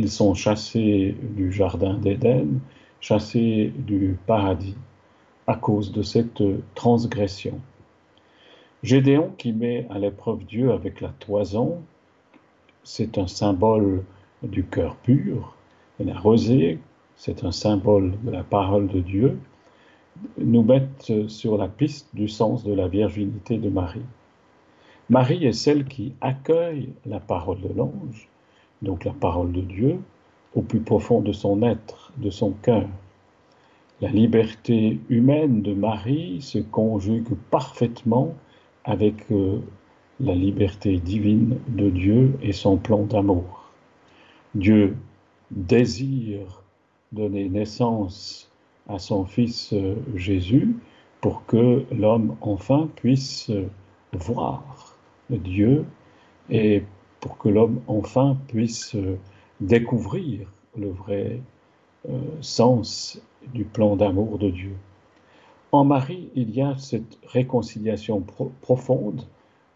Ils 0.00 0.10
sont 0.10 0.32
chassés 0.32 1.16
du 1.20 1.50
Jardin 1.50 1.94
d'Éden, 1.94 2.60
chassés 3.00 3.72
du 3.76 4.16
paradis 4.28 4.76
à 5.48 5.56
cause 5.56 5.90
de 5.90 6.02
cette 6.02 6.40
transgression. 6.76 7.58
Gédéon 8.84 9.32
qui 9.36 9.52
met 9.52 9.88
à 9.90 9.98
l'épreuve 9.98 10.44
Dieu 10.44 10.70
avec 10.70 11.00
la 11.00 11.08
toison, 11.08 11.82
c'est 12.84 13.18
un 13.18 13.26
symbole 13.26 14.04
du 14.44 14.62
cœur 14.62 14.94
pur, 14.94 15.56
et 15.98 16.04
la 16.04 16.16
rosée, 16.16 16.78
c'est 17.16 17.42
un 17.42 17.50
symbole 17.50 18.12
de 18.22 18.30
la 18.30 18.44
parole 18.44 18.86
de 18.86 19.00
Dieu, 19.00 19.36
nous 20.38 20.62
mettent 20.62 21.28
sur 21.28 21.58
la 21.58 21.66
piste 21.66 22.14
du 22.14 22.28
sens 22.28 22.62
de 22.62 22.72
la 22.72 22.86
virginité 22.86 23.58
de 23.58 23.68
Marie. 23.68 24.06
Marie 25.10 25.44
est 25.44 25.52
celle 25.52 25.86
qui 25.86 26.12
accueille 26.20 26.90
la 27.04 27.18
parole 27.18 27.60
de 27.62 27.72
l'ange, 27.74 28.28
donc 28.82 29.04
la 29.04 29.12
parole 29.12 29.52
de 29.52 29.60
Dieu, 29.60 29.98
au 30.54 30.62
plus 30.62 30.80
profond 30.80 31.20
de 31.20 31.32
son 31.32 31.62
être, 31.62 32.12
de 32.16 32.30
son 32.30 32.52
cœur. 32.62 32.88
La 34.00 34.10
liberté 34.10 35.00
humaine 35.08 35.62
de 35.62 35.74
Marie 35.74 36.40
se 36.40 36.58
conjugue 36.58 37.34
parfaitement 37.50 38.34
avec 38.84 39.30
euh, 39.32 39.58
la 40.20 40.34
liberté 40.34 40.98
divine 40.98 41.58
de 41.68 41.90
Dieu 41.90 42.38
et 42.42 42.52
son 42.52 42.76
plan 42.76 43.02
d'amour. 43.02 43.70
Dieu 44.54 44.96
désire 45.50 46.62
donner 47.12 47.48
naissance 47.48 48.50
à 48.88 48.98
son 48.98 49.24
Fils 49.24 49.72
euh, 49.72 49.96
Jésus 50.14 50.76
pour 51.20 51.44
que 51.46 51.84
l'homme 51.90 52.36
enfin 52.40 52.88
puisse 52.96 53.50
voir 54.12 54.96
Dieu 55.30 55.84
et 56.50 56.84
pour 57.20 57.38
que 57.38 57.48
l'homme 57.48 57.80
enfin 57.86 58.36
puisse 58.48 58.96
découvrir 59.60 60.50
le 60.76 60.90
vrai 60.90 61.40
sens 62.40 63.20
du 63.52 63.64
plan 63.64 63.96
d'amour 63.96 64.38
de 64.38 64.50
Dieu. 64.50 64.76
En 65.72 65.84
Marie, 65.84 66.30
il 66.34 66.50
y 66.50 66.62
a 66.62 66.76
cette 66.78 67.18
réconciliation 67.26 68.24
profonde 68.62 69.24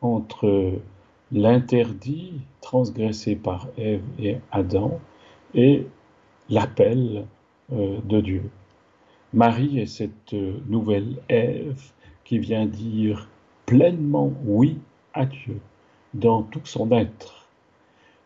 entre 0.00 0.80
l'interdit 1.30 2.40
transgressé 2.60 3.36
par 3.36 3.68
Ève 3.76 4.02
et 4.18 4.36
Adam 4.50 5.00
et 5.54 5.86
l'appel 6.48 7.26
euh, 7.72 7.98
de 8.04 8.20
Dieu. 8.20 8.50
Marie 9.32 9.80
est 9.80 9.86
cette 9.86 10.32
nouvelle 10.32 11.16
Ève 11.28 11.92
qui 12.24 12.38
vient 12.38 12.66
dire 12.66 13.28
pleinement 13.66 14.32
oui 14.44 14.78
à 15.14 15.26
Dieu 15.26 15.60
dans 16.14 16.42
tout 16.42 16.64
son 16.64 16.90
être. 16.92 17.48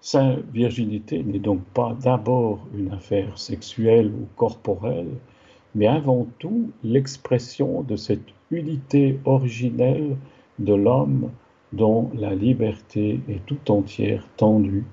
Sa 0.00 0.36
virginité 0.52 1.22
n'est 1.22 1.38
donc 1.38 1.62
pas 1.74 1.96
d'abord 2.00 2.66
une 2.76 2.92
affaire 2.92 3.38
sexuelle 3.38 4.08
ou 4.08 4.26
corporelle, 4.36 5.14
mais 5.74 5.86
avant 5.86 6.26
tout 6.38 6.70
l'expression 6.84 7.82
de 7.82 7.96
cette 7.96 8.28
unité 8.50 9.18
originelle 9.24 10.16
de 10.58 10.74
l'homme 10.74 11.30
dont 11.72 12.10
la 12.14 12.34
liberté 12.34 13.20
est 13.28 13.44
tout 13.46 13.70
entière 13.70 14.26
tendue 14.36 14.84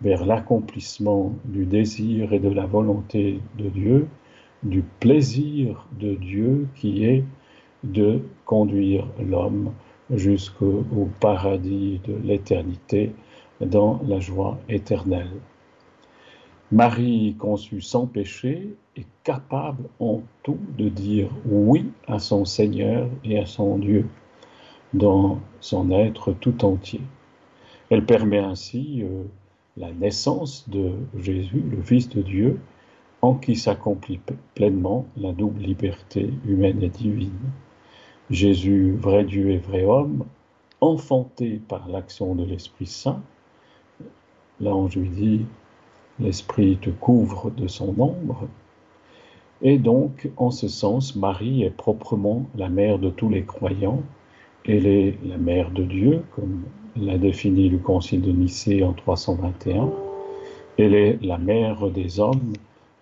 vers 0.00 0.24
l'accomplissement 0.24 1.32
du 1.44 1.66
désir 1.66 2.32
et 2.32 2.38
de 2.38 2.48
la 2.48 2.66
volonté 2.66 3.40
de 3.58 3.68
Dieu, 3.68 4.08
du 4.62 4.82
plaisir 5.00 5.86
de 5.98 6.14
Dieu 6.14 6.68
qui 6.76 7.04
est 7.04 7.24
de 7.84 8.20
conduire 8.44 9.06
l'homme 9.18 9.72
jusqu'au 10.14 11.08
paradis 11.20 12.00
de 12.06 12.14
l'éternité 12.24 13.12
dans 13.60 14.00
la 14.06 14.20
joie 14.20 14.58
éternelle. 14.68 15.30
Marie, 16.72 17.34
conçue 17.38 17.80
sans 17.80 18.06
péché, 18.06 18.74
est 18.96 19.06
capable 19.24 19.84
en 19.98 20.22
tout 20.42 20.58
de 20.78 20.88
dire 20.88 21.28
oui 21.44 21.90
à 22.06 22.18
son 22.18 22.44
Seigneur 22.44 23.08
et 23.24 23.38
à 23.38 23.46
son 23.46 23.78
Dieu 23.78 24.06
dans 24.94 25.40
son 25.60 25.90
être 25.90 26.32
tout 26.32 26.64
entier. 26.64 27.00
Elle 27.90 28.04
permet 28.04 28.38
ainsi 28.38 29.02
euh, 29.02 29.24
la 29.76 29.92
naissance 29.92 30.68
de 30.68 30.92
Jésus, 31.18 31.62
le 31.70 31.82
Fils 31.82 32.08
de 32.08 32.22
Dieu, 32.22 32.60
en 33.22 33.34
qui 33.34 33.56
s'accomplit 33.56 34.20
pleinement 34.54 35.06
la 35.16 35.32
double 35.32 35.62
liberté 35.62 36.32
humaine 36.46 36.82
et 36.82 36.88
divine. 36.88 37.30
Jésus, 38.30 38.92
vrai 38.92 39.24
Dieu 39.24 39.50
et 39.50 39.58
vrai 39.58 39.84
homme, 39.84 40.24
enfanté 40.80 41.60
par 41.68 41.88
l'action 41.88 42.34
de 42.34 42.44
l'Esprit 42.44 42.86
Saint, 42.86 43.20
L'ange 44.60 44.94
lui 44.94 45.08
dit, 45.08 45.46
l'Esprit 46.20 46.76
te 46.76 46.90
couvre 46.90 47.50
de 47.50 47.66
son 47.66 47.88
ombre. 47.98 48.46
Et 49.62 49.78
donc, 49.78 50.30
en 50.36 50.50
ce 50.50 50.68
sens, 50.68 51.16
Marie 51.16 51.62
est 51.62 51.74
proprement 51.74 52.46
la 52.56 52.68
mère 52.68 52.98
de 52.98 53.08
tous 53.10 53.30
les 53.30 53.42
croyants, 53.42 54.02
Elle 54.68 54.86
est 54.86 55.16
la 55.24 55.38
mère 55.38 55.70
de 55.70 55.82
Dieu, 55.82 56.22
comme 56.36 56.62
l'a 56.96 57.16
défini 57.16 57.70
le 57.70 57.78
Concile 57.78 58.20
de 58.20 58.32
Nicée 58.32 58.84
en 58.84 58.92
321. 58.92 59.90
Elle 60.78 60.94
est 60.94 61.18
la 61.22 61.38
mère 61.38 61.90
des 61.90 62.20
hommes, 62.20 62.52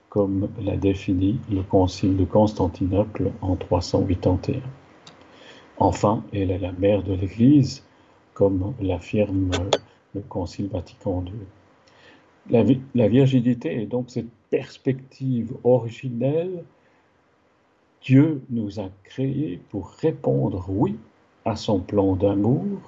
comme 0.08 0.48
l'a 0.62 0.76
défini 0.76 1.38
le 1.50 1.62
Concile 1.62 2.16
de 2.16 2.24
Constantinople 2.24 3.32
en 3.42 3.56
381. 3.56 4.60
Enfin, 5.80 6.24
elle 6.32 6.50
est 6.50 6.58
la 6.58 6.72
mère 6.72 7.04
de 7.04 7.14
l'Église, 7.14 7.84
comme 8.34 8.74
l'affirme 8.80 9.50
le 10.14 10.20
Concile 10.22 10.68
Vatican 10.68 11.24
II. 11.24 12.78
La, 12.94 13.08
virginité 13.08 13.82
est 13.82 13.86
donc 13.86 14.10
cette 14.10 14.30
perspective 14.50 15.54
originelle. 15.62 16.64
Dieu 18.02 18.42
nous 18.50 18.80
a 18.80 18.88
créés 19.04 19.60
pour 19.70 19.90
répondre 19.90 20.64
oui 20.68 20.96
à 21.44 21.54
son 21.54 21.80
plan 21.80 22.16
d'amour, 22.16 22.80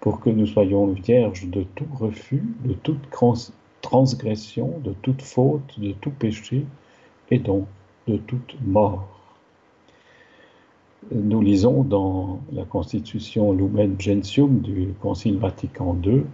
pour 0.00 0.20
que 0.20 0.30
nous 0.30 0.46
soyons 0.46 0.86
vierges 0.86 1.46
de 1.48 1.64
tout 1.74 1.88
refus, 1.98 2.44
de 2.64 2.74
toute 2.74 3.08
transgression, 3.80 4.78
de 4.84 4.92
toute 5.02 5.22
faute, 5.22 5.80
de 5.80 5.92
tout 5.92 6.10
péché, 6.10 6.64
et 7.30 7.38
donc 7.38 7.66
de 8.06 8.18
toute 8.18 8.56
mort. 8.62 9.19
Nous 11.08 11.40
lisons 11.40 11.82
dans 11.82 12.40
la 12.52 12.66
Constitution 12.66 13.52
Lumen 13.52 13.96
Gentium 13.98 14.60
du 14.60 14.92
Concile 15.00 15.38
Vatican 15.38 15.96
II, 16.04 16.24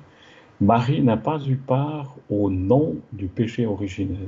Marie 0.61 1.03
n'a 1.03 1.17
pas 1.17 1.39
eu 1.47 1.55
part 1.55 2.17
au 2.31 2.51
nom 2.51 2.97
du 3.13 3.29
péché 3.29 3.65
originel. 3.65 4.27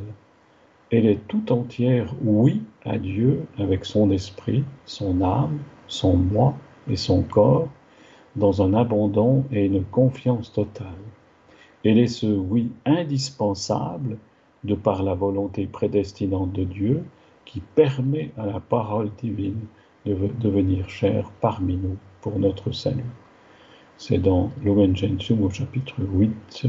Elle 0.93 1.07
est 1.07 1.27
tout 1.27 1.51
entière 1.51 2.15
oui 2.23 2.63
à 2.85 2.99
Dieu 2.99 3.47
avec 3.59 3.85
son 3.85 4.13
esprit, 4.13 4.63
son 4.87 5.23
âme, 5.23 5.59
son 5.89 6.17
moi 6.17 6.55
et 6.89 6.97
son 6.97 7.23
corps, 7.23 7.69
dans 8.37 8.63
un 8.63 8.75
abandon 8.75 9.45
et 9.51 9.67
une 9.67 9.83
confiance 9.83 10.53
totale. 10.53 10.87
Elle 11.85 11.99
est 11.99 12.07
ce 12.07 12.27
oui 12.27 12.71
indispensable 12.87 14.19
de 14.63 14.77
par 14.77 15.03
la 15.03 15.15
volonté 15.15 15.67
prédestinante 15.67 16.53
de 16.53 16.63
Dieu 16.63 17.03
qui 17.45 17.61
permet 17.75 18.31
à 18.39 18.47
la 18.47 18.61
parole 18.61 19.11
divine 19.21 19.67
devenir 20.15 20.89
chère 20.89 21.31
parmi 21.41 21.77
nous 21.77 21.97
pour 22.21 22.39
notre 22.39 22.73
salut. 22.73 23.05
C'est 23.97 24.19
dans 24.19 24.51
Lumen 24.63 24.97
Gentium 24.97 25.43
au 25.43 25.51
chapitre 25.51 25.95
8, 25.99 26.67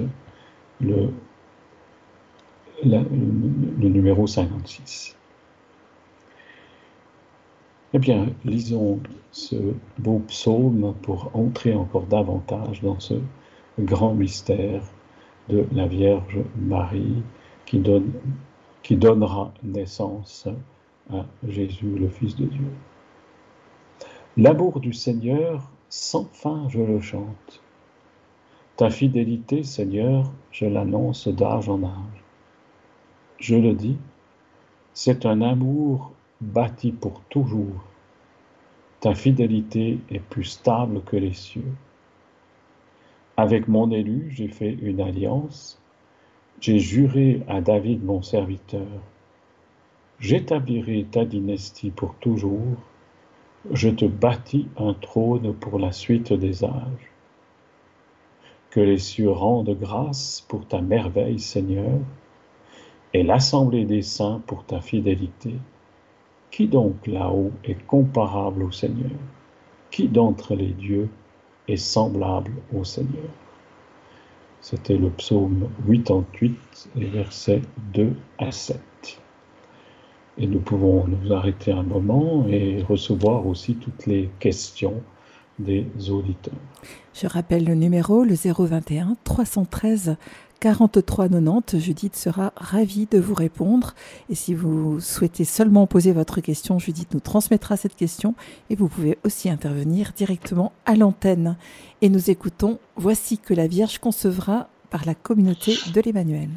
le, 0.82 1.10
numéro 3.78 4.26
56. 4.26 5.16
Eh 7.94 8.00
bien, 8.00 8.28
lisons 8.46 9.00
ce 9.32 9.56
beau 9.98 10.20
psaume 10.28 10.94
pour 11.02 11.32
entrer 11.34 11.74
encore 11.74 12.06
davantage 12.06 12.82
dans 12.82 13.00
ce 13.00 13.16
grand 13.80 14.14
mystère 14.14 14.82
de 15.50 15.66
la 15.72 15.88
Vierge 15.88 16.40
Marie 16.56 17.24
qui 17.66 18.96
donnera 18.96 19.54
naissance 19.64 20.48
à 21.12 21.26
Jésus, 21.48 21.96
le 21.98 22.10
Fils 22.10 22.36
de 22.36 22.46
Dieu. 22.46 22.72
L'amour 24.42 24.80
du 24.80 24.94
Seigneur, 24.94 25.70
sans 25.90 26.24
fin 26.24 26.70
je 26.70 26.80
le 26.80 27.02
chante. 27.02 27.62
Ta 28.78 28.90
fidélité, 28.90 29.64
Seigneur, 29.64 30.32
je 30.54 30.66
l'annonce 30.66 31.28
d'âge 31.28 31.68
en 31.68 31.84
âge. 31.84 32.24
Je 33.38 33.58
le 33.58 33.74
dis, 33.74 33.98
c'est 34.94 35.26
un 35.26 35.42
amour 35.42 36.14
bâti 36.40 36.94
pour 36.94 37.20
toujours. 37.24 37.84
Ta 39.02 39.14
fidélité 39.14 40.00
est 40.10 40.22
plus 40.22 40.46
stable 40.46 41.02
que 41.02 41.18
les 41.18 41.34
cieux. 41.34 41.74
Avec 43.36 43.68
mon 43.68 43.92
élu, 43.92 44.32
j'ai 44.32 44.48
fait 44.48 44.78
une 44.82 45.02
alliance. 45.02 45.82
J'ai 46.62 46.80
juré 46.80 47.44
à 47.50 47.60
David 47.60 48.06
mon 48.06 48.22
serviteur. 48.22 48.88
J'établirai 50.22 51.08
ta 51.12 51.26
dynastie 51.26 51.92
pour 51.92 52.16
toujours. 52.16 52.78
Je 53.72 53.90
te 53.90 54.06
bâtis 54.06 54.70
un 54.78 54.94
trône 54.94 55.54
pour 55.54 55.80
la 55.80 55.92
suite 55.92 56.32
des 56.32 56.64
âges. 56.64 57.12
Que 58.70 58.80
les 58.80 58.98
cieux 58.98 59.32
rendent 59.32 59.78
grâce 59.78 60.46
pour 60.48 60.66
ta 60.66 60.80
merveille, 60.80 61.40
Seigneur, 61.40 62.00
et 63.14 63.24
l'assemblée 63.24 63.84
des 63.84 64.02
saints 64.02 64.42
pour 64.48 64.64
ta 64.64 64.80
fidélité. 64.80 65.56
Qui 66.52 66.68
donc 66.68 67.06
là-haut 67.06 67.52
est 67.66 67.86
comparable 67.86 68.64
au 68.64 68.72
Seigneur? 68.72 69.12
Qui 69.92 70.08
d'entre 70.08 70.56
les 70.56 70.72
dieux 70.72 71.10
est 71.68 71.76
semblable 71.76 72.54
au 72.74 72.86
Seigneur? 72.86 73.30
C'était 74.62 74.98
le 74.98 75.10
psaume 75.10 75.70
88, 75.86 76.90
les 76.96 77.08
versets 77.08 77.62
2 77.94 78.14
à 78.38 78.52
7. 78.52 78.80
Et 80.40 80.48
nous 80.48 80.60
pouvons 80.60 81.06
nous 81.06 81.34
arrêter 81.34 81.72
un 81.72 81.84
moment 81.84 82.46
et 82.48 82.82
recevoir 82.88 83.46
aussi 83.46 83.76
toutes 83.76 84.06
les 84.06 84.30
questions 84.40 85.02
des 85.60 85.86
auditeurs. 86.10 86.54
Je 87.14 87.28
rappelle 87.28 87.66
le 87.66 87.76
numéro, 87.76 88.24
le 88.24 88.36
021 88.36 89.18
313 89.26 90.16
4390. 90.60 91.80
Judith 91.80 92.16
sera 92.16 92.54
ravie 92.56 93.08
de 93.10 93.20
vous 93.20 93.34
répondre. 93.34 93.94
Et 94.30 94.36
si 94.36 94.54
vous 94.54 95.00
souhaitez 95.00 95.46
seulement 95.46 95.88
poser 95.88 96.12
votre 96.12 96.42
question, 96.42 96.80
Judith 96.80 97.14
nous 97.14 97.20
transmettra 97.20 97.78
cette 97.78 97.96
question 97.96 98.36
et 98.70 98.76
vous 98.76 98.88
pouvez 98.88 99.18
aussi 99.24 99.50
intervenir 99.50 100.14
directement 100.16 100.72
à 100.86 100.96
l'antenne. 100.96 101.58
Et 102.02 102.10
nous 102.10 102.30
écoutons 102.30 102.80
Voici 102.96 103.38
que 103.38 103.54
la 103.54 103.68
Vierge 103.68 104.00
concevra 104.00 104.70
par 104.90 105.06
la 105.06 105.16
communauté 105.16 105.76
de 105.94 106.02
l'Emmanuel. 106.02 106.50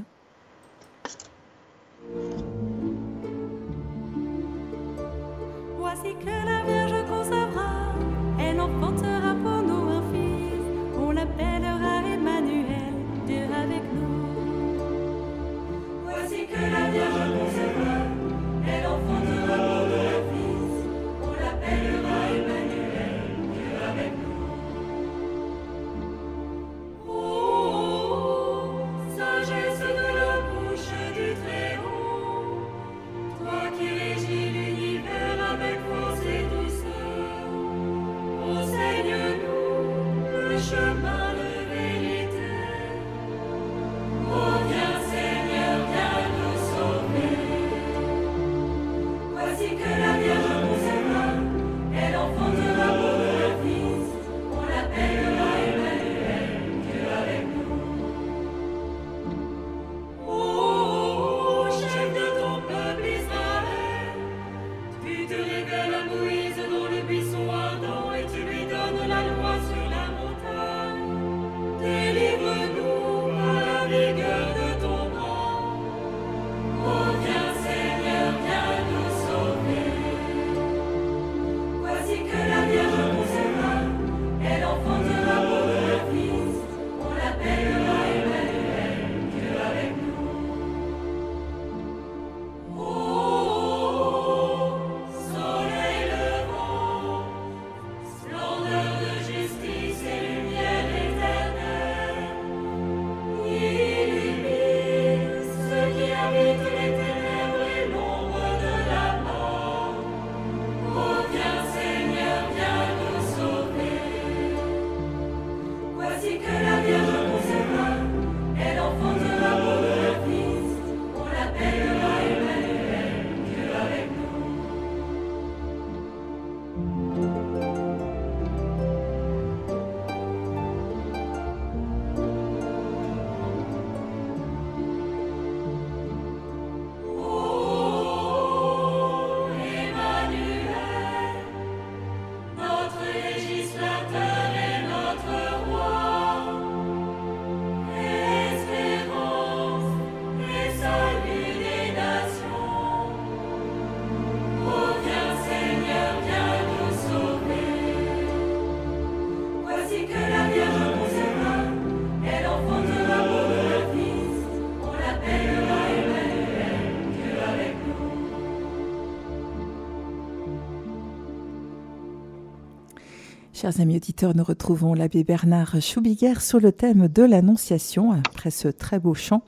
Chers 173.63 173.79
amis 173.79 173.95
auditeurs, 173.95 174.35
nous 174.35 174.43
retrouvons 174.43 174.93
l'abbé 174.93 175.23
Bernard 175.23 175.81
Choubiguer 175.81 176.41
sur 176.41 176.59
le 176.59 176.73
thème 176.73 177.07
de 177.07 177.23
l'Annonciation, 177.23 178.11
après 178.11 178.51
ce 178.51 178.67
très 178.67 178.99
beau 178.99 179.15
chant. 179.15 179.43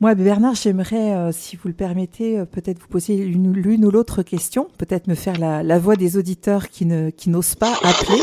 Moi, 0.00 0.10
abbé 0.10 0.22
Bernard, 0.22 0.54
j'aimerais, 0.54 1.14
euh, 1.14 1.32
si 1.32 1.56
vous 1.56 1.68
le 1.68 1.72
permettez, 1.72 2.38
euh, 2.38 2.44
peut-être 2.44 2.78
vous 2.78 2.88
poser 2.88 3.16
l'une 3.16 3.86
ou 3.86 3.90
l'autre 3.90 4.22
question, 4.22 4.68
peut-être 4.76 5.06
me 5.06 5.14
faire 5.14 5.38
la, 5.38 5.62
la, 5.62 5.78
voix 5.78 5.96
des 5.96 6.18
auditeurs 6.18 6.68
qui 6.68 6.84
ne 6.84 7.08
qui 7.08 7.30
n'osent 7.30 7.54
pas 7.54 7.72
appeler. 7.82 8.20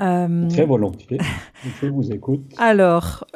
Euh, 0.00 0.48
très 0.48 0.64
volontiers, 0.64 1.18
je 1.82 1.88
vous 1.88 2.10
écoute. 2.10 2.54
Alors, 2.56 3.26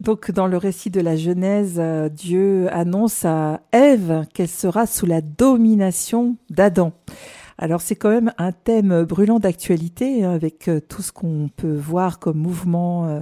donc 0.00 0.30
dans 0.30 0.46
le 0.46 0.56
récit 0.56 0.88
de 0.88 1.02
la 1.02 1.16
Genèse, 1.16 1.78
Dieu 2.14 2.74
annonce 2.74 3.26
à 3.26 3.60
Ève 3.72 4.24
qu'elle 4.32 4.48
sera 4.48 4.86
sous 4.86 5.04
la 5.04 5.20
domination 5.20 6.36
d'Adam. 6.48 6.94
Alors 7.60 7.80
c'est 7.80 7.94
quand 7.94 8.10
même 8.10 8.32
un 8.38 8.50
thème 8.50 9.04
brûlant 9.04 9.38
d'actualité 9.38 10.24
hein, 10.24 10.32
avec 10.32 10.66
euh, 10.66 10.80
tout 10.80 11.02
ce 11.02 11.12
qu'on 11.12 11.48
peut 11.54 11.76
voir 11.76 12.18
comme 12.18 12.38
mouvement 12.38 13.06
euh, 13.06 13.20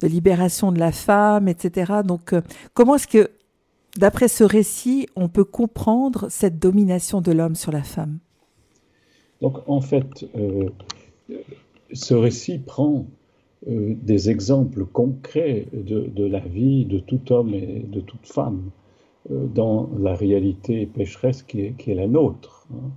de 0.00 0.06
libération 0.06 0.70
de 0.70 0.78
la 0.78 0.92
femme, 0.92 1.48
etc. 1.48 1.92
Donc 2.04 2.32
comment 2.74 2.94
est-ce 2.94 3.08
que, 3.08 3.30
d'après 3.96 4.28
ce 4.28 4.44
récit, 4.44 5.08
on 5.16 5.28
peut 5.28 5.44
comprendre 5.44 6.28
cette 6.28 6.60
domination 6.60 7.20
de 7.20 7.32
l'homme 7.32 7.56
sur 7.56 7.72
la 7.72 7.82
femme? 7.82 8.18
Donc 9.40 9.58
en 9.66 9.80
fait, 9.80 10.26
ce 11.92 12.14
récit 12.14 12.58
prend 12.58 13.06
euh, 13.68 13.94
des 14.00 14.30
exemples 14.30 14.86
concrets 14.86 15.66
de, 15.74 16.24
la 16.24 16.40
vie 16.40 16.86
de 16.86 16.98
tout 16.98 17.30
homme 17.30 17.52
et 17.52 17.84
de 17.86 18.00
toute 18.00 18.26
femme 18.26 18.70
euh, 19.30 19.46
dans 19.46 19.90
la 19.98 20.14
réalité 20.14 20.86
pécheresse 20.86 21.42
qui 21.42 21.60
est, 21.60 21.72
qui 21.76 21.90
est 21.90 21.94
la 21.94 22.06
nôtre. 22.06 22.66
Hein. 22.72 22.88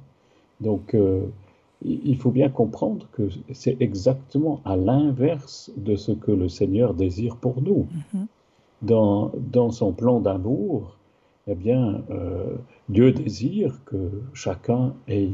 Donc, 0.63 0.93
euh, 0.93 1.21
il 1.83 2.15
faut 2.17 2.31
bien 2.31 2.49
comprendre 2.49 3.07
que 3.11 3.29
c'est 3.51 3.77
exactement 3.81 4.61
à 4.63 4.75
l'inverse 4.77 5.71
de 5.75 5.95
ce 5.95 6.13
que 6.13 6.31
le 6.31 6.47
Seigneur 6.47 6.93
désire 6.93 7.35
pour 7.35 7.61
nous. 7.61 7.87
Mm-hmm. 8.15 8.25
Dans, 8.83 9.31
dans, 9.51 9.71
son 9.71 9.91
plan 9.91 10.19
d'amour, 10.19 10.97
eh 11.47 11.55
bien, 11.55 12.01
Dieu 12.89 13.11
désire 13.13 13.79
que 13.85 14.09
chacun 14.33 14.93
ait 15.07 15.29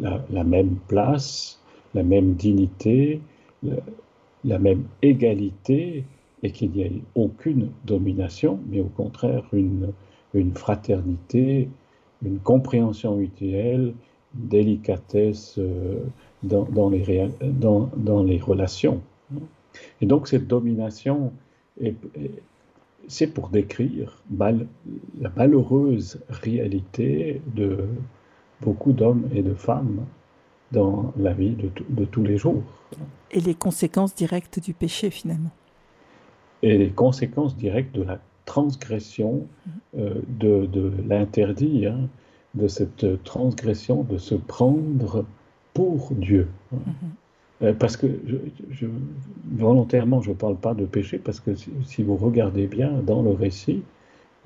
la, 0.00 0.24
la, 0.30 0.44
même 0.44 0.76
place, 0.86 1.60
la 1.94 2.04
même 2.04 2.34
dignité, 2.34 3.20
la 4.44 4.58
même 4.58 4.84
égalité 5.02 6.04
et 6.42 6.50
qu'il 6.50 6.70
n'y 6.70 6.82
ait 6.82 7.02
aucune 7.14 7.70
domination, 7.84 8.60
mais 8.68 8.80
au 8.80 8.88
contraire 8.88 9.44
une, 9.52 9.92
une 10.34 10.54
fraternité, 10.54 11.68
une 12.24 12.38
compréhension 12.38 13.16
mutuelle, 13.16 13.94
délicatesse 14.34 15.58
euh, 15.58 16.00
dans, 16.42 16.64
dans, 16.64 16.90
les 16.90 17.28
dans, 17.42 17.90
dans, 17.96 18.22
les 18.22 18.38
relations. 18.38 19.00
Et 20.00 20.06
donc 20.06 20.28
cette 20.28 20.46
domination, 20.46 21.32
c'est 23.08 23.26
pour 23.26 23.48
décrire 23.48 24.22
la 24.38 25.30
malheureuse 25.36 26.20
réalité 26.28 27.40
de 27.54 27.78
beaucoup 28.60 28.92
d'hommes 28.92 29.28
et 29.34 29.42
de 29.42 29.54
femmes 29.54 30.04
dans 30.72 31.12
la 31.18 31.32
vie 31.32 31.54
de, 31.54 31.70
de, 31.88 32.04
tous 32.04 32.22
les 32.22 32.36
jours. 32.36 32.62
Et 33.30 33.40
les 33.40 33.54
conséquences 33.54 34.14
directes 34.14 34.60
du 34.60 34.74
péché 34.74 35.10
finalement. 35.10 35.50
Et 36.62 36.76
les 36.76 36.90
conséquences 36.90 37.56
directes 37.56 37.94
de 37.94 38.02
la 38.02 38.20
transgression 38.44 39.46
euh, 39.96 40.14
de, 40.28 40.66
de 40.66 40.92
l'interdit, 41.06 41.86
hein, 41.86 42.08
de 42.58 42.68
cette 42.68 43.22
transgression 43.24 44.02
de 44.02 44.18
se 44.18 44.34
prendre 44.34 45.24
pour 45.74 46.10
Dieu. 46.12 46.48
Mhm. 46.72 46.80
Euh, 47.62 47.72
parce 47.72 47.96
que 47.96 48.06
je, 48.26 48.36
je, 48.70 48.86
volontairement, 49.52 50.20
je 50.20 50.30
ne 50.30 50.34
parle 50.34 50.56
pas 50.56 50.74
de 50.74 50.84
péché, 50.84 51.18
parce 51.18 51.40
que 51.40 51.54
si, 51.54 51.70
si, 51.84 52.02
vous 52.02 52.16
regardez 52.16 52.66
bien 52.66 52.92
dans 53.04 53.22
le 53.22 53.30
récit, 53.30 53.82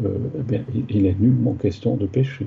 euh, 0.02 0.16
eh 0.38 0.42
bien, 0.42 0.64
il, 0.74 0.84
il, 0.88 1.06
est 1.06 1.18
nullement 1.18 1.52
question 1.54 1.96
de 1.96 2.06
péché. 2.06 2.46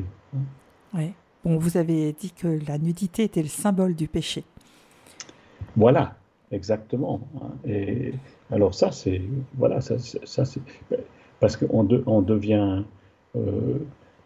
Oui 0.94 1.12
vous 1.46 1.78
avez 1.78 2.14
dit 2.14 2.32
que 2.32 2.60
la 2.68 2.78
nudité 2.78 3.24
était 3.24 3.42
le 3.42 3.48
symbole 3.48 3.96
du 3.96 4.08
péché. 4.08 4.44
Voilà, 5.76 6.16
exactement. 6.52 7.22
Et 7.66 8.14
alors 8.52 8.74
ça, 8.74 8.92
c'est 8.92 9.22
voilà, 9.56 9.82
ça, 9.82 9.96
ça 10.00 10.46
c'est 10.46 10.62
parce 11.40 11.58
qu'on 11.58 11.88
on 12.08 12.22
devient 12.22 12.84
euh, 13.36 13.78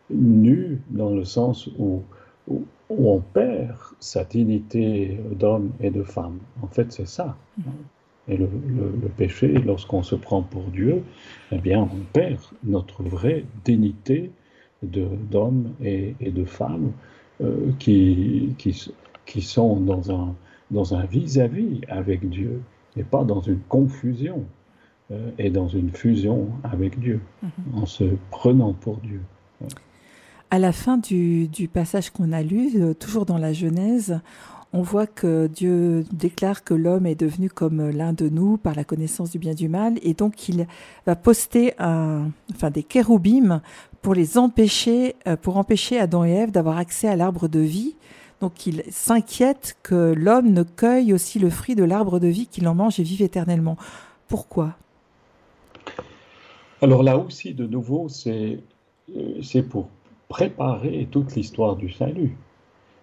nu 0.10 0.80
dans 0.89 1.14
le 1.14 1.24
sens 1.24 1.68
où, 1.78 2.03
où, 2.47 2.64
on 2.89 3.20
perd 3.20 3.78
sa 3.99 4.24
dignité 4.24 5.20
d'homme 5.32 5.72
et 5.80 5.91
de 5.91 6.01
femme. 6.01 6.39
En 6.64 6.68
fait, 6.68 6.91
c'est 6.91 7.07
ça. 7.07 7.38
Et 8.28 8.36
le, 8.36 8.47
péché, 9.16 9.53
lorsqu'on 9.53 10.01
se 10.01 10.16
prend 10.16 10.41
pour 10.41 10.64
Dieu, 10.64 11.03
eh 11.51 11.60
bien, 11.60 11.82
on 11.82 12.03
perd 12.14 12.39
notre 12.64 13.03
vraie 13.03 13.45
dignité 13.64 14.32
d'homme 14.82 15.74
et, 15.84 16.16
et, 16.20 16.32
de 16.32 16.45
femme 16.45 16.91
euh, 17.41 17.72
qui, 17.78 18.55
qui, 18.57 18.91
qui, 19.26 19.41
sont 19.41 19.80
dans 19.80 20.12
un 20.12 20.34
dans 20.72 20.93
un 20.93 21.05
vis-à-vis 21.05 21.82
avec 21.89 22.28
Dieu 22.30 22.62
et 22.95 23.03
pas 23.03 23.24
dans 23.24 23.41
une 23.41 23.60
confusion 23.60 24.45
euh, 25.12 25.32
et 25.38 25.49
dans 25.49 25.68
une 25.68 25.89
fusion 25.89 26.49
avec 26.64 26.99
Dieu, 26.99 27.20
mm-hmm. 27.43 27.82
en 27.82 27.86
se 27.86 28.03
prenant 28.30 28.74
pour 28.74 28.97
Dieu. 28.97 29.22
À 30.52 30.58
la 30.58 30.72
fin 30.72 30.97
du, 30.97 31.70
passage 31.72 32.10
qu'on 32.10 32.32
a 32.32 32.41
lu, 32.41 32.72
euh, 32.76 32.93
toujours 32.95 33.26
dans 33.26 33.38
la 33.38 33.54
Genèse, 33.54 34.20
on 34.74 34.82
voit 34.82 35.06
que 35.06 35.47
Dieu 35.47 36.06
déclare 36.12 36.64
que 36.64 36.74
l'homme 36.74 37.06
est 37.06 37.16
devenu 37.16 37.50
comme 37.50 37.89
l'un 37.89 38.14
de 38.14 38.30
nous 38.30 38.58
par 38.58 38.74
la 38.76 38.84
connaissance 38.84 39.30
du 39.30 39.38
bien 39.38 39.52
et 39.52 39.56
du 39.56 39.70
mal, 39.70 40.00
et 40.02 40.16
donc 40.16 40.50
il 40.50 40.66
va 41.06 41.16
poster 41.16 41.74
un, 41.80 42.30
enfin 42.52 42.72
des 42.72 42.82
kéroubim 42.82 43.62
pour 44.02 44.16
les 44.16 44.38
empêcher, 44.39 45.16
euh, 45.28 45.36
pour 45.36 45.58
empêcher 45.58 46.00
Adam 46.00 46.26
et 46.26 46.32
Ève 46.32 46.52
d'avoir 46.52 46.78
accès 46.78 47.08
à 47.08 47.16
l'arbre 47.16 47.47
de 47.47 47.60
vie. 47.60 47.95
Donc 48.41 48.66
il 48.66 48.84
s'inquiète 48.89 49.78
que 49.84 50.14
l'homme 50.16 50.52
ne 50.52 50.64
cueille 50.64 51.14
aussi 51.14 51.39
le 51.39 51.50
fruit 51.50 51.76
de 51.76 51.84
l'arbre 51.84 52.20
de 52.20 52.28
vie, 52.28 52.47
qu'il 52.47 52.68
en 52.68 52.74
mange 52.74 53.00
et 53.00 53.04
vive 53.04 53.22
éternellement. 53.22 53.78
Pourquoi? 54.28 54.76
Alors 56.82 57.04
là 57.04 57.18
aussi, 57.18 57.54
de 57.54 57.68
nouveau, 57.68 58.08
c'est 58.08 58.60
euh, 59.16 59.64
pour 59.70 59.89
préparer 60.30 61.07
toute 61.11 61.36
l'histoire 61.36 61.75
du 61.75 61.89
salut 61.89 62.38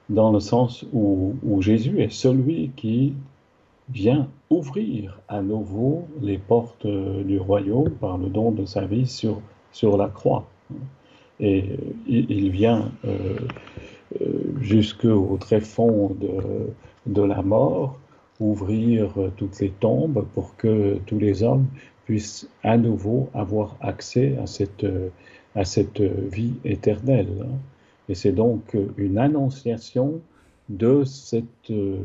dans 0.08 0.32
le 0.32 0.40
sens 0.40 0.86
où, 0.92 1.34
Jésus 1.60 2.00
est 2.00 2.12
celui 2.12 2.70
qui 2.76 3.14
vient 3.90 4.28
ouvrir 4.50 5.20
à 5.28 5.42
nouveau 5.42 6.06
les 6.20 6.38
portes 6.38 6.86
du 6.86 7.38
royaume 7.38 7.90
par 7.90 8.18
le 8.18 8.28
don 8.28 8.52
de 8.52 8.64
sa 8.64 8.86
vie 8.86 9.06
sur, 9.06 9.40
sur 9.72 9.96
la 9.96 10.08
croix. 10.08 10.46
Et 11.40 11.62
euh, 11.62 11.76
il, 12.06 12.50
vient 12.50 12.90
euh, 13.04 13.36
euh, 14.22 14.54
jusqu'au 14.60 15.36
tréfonds 15.38 16.16
de, 16.20 16.68
de 17.06 17.22
la 17.22 17.42
mort, 17.42 17.98
ouvrir 18.38 19.12
toutes 19.36 19.58
les 19.60 19.70
tombes 19.70 20.24
pour 20.34 20.56
que 20.56 20.98
tous 21.06 21.18
les 21.18 21.42
hommes 21.42 21.66
puissent 22.04 22.48
à 22.62 22.76
nouveau 22.78 23.28
avoir 23.34 23.76
accès 23.80 24.36
à 24.42 24.46
cette, 24.46 24.86
à 25.57 25.64
cette 25.64 26.00
vie 26.00 26.54
éternelle. 26.64 27.46
Et 28.09 28.14
c'est 28.14 28.32
donc 28.32 28.76
une 28.96 29.18
annonciation 29.18 30.20
de, 30.68 31.02
cette, 31.04 31.70
euh, 31.70 32.04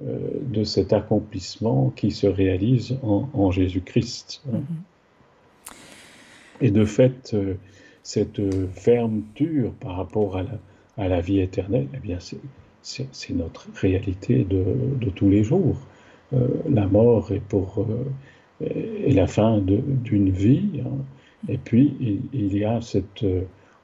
de 0.00 0.64
cet 0.64 0.92
accomplissement 0.92 1.92
qui 1.96 2.10
se 2.10 2.26
réalise 2.26 2.98
en, 3.02 3.50
Jésus-Christ. 3.50 4.42
Mm-hmm. 4.48 5.74
Et 6.60 6.70
de 6.70 6.84
fait, 6.84 7.32
euh, 7.34 7.54
cette 8.02 8.40
fermeture 8.72 9.72
par 9.80 9.96
rapport 9.96 10.36
à 10.36 10.42
la, 10.42 10.58
à 10.98 11.08
la 11.08 11.20
vie 11.20 11.40
éternelle, 11.40 11.88
eh 11.94 11.98
bien, 11.98 12.18
c'est 12.82 13.34
notre 13.34 13.68
réalité 13.74 14.44
de, 14.44 14.64
de, 15.00 15.10
tous 15.10 15.28
les 15.28 15.42
jours. 15.42 15.78
Euh, 16.32 16.46
la 16.68 16.86
mort 16.86 17.32
est 17.32 17.40
pour 17.40 17.84
est 18.60 19.14
la 19.14 19.26
fin 19.26 19.58
d'une 19.58 20.30
vie, 20.30 20.82
hein. 20.84 20.98
Et 21.48 21.58
puis 21.58 21.96
il, 22.32 22.56
y 22.56 22.64
a 22.64 22.80
cette 22.80 23.24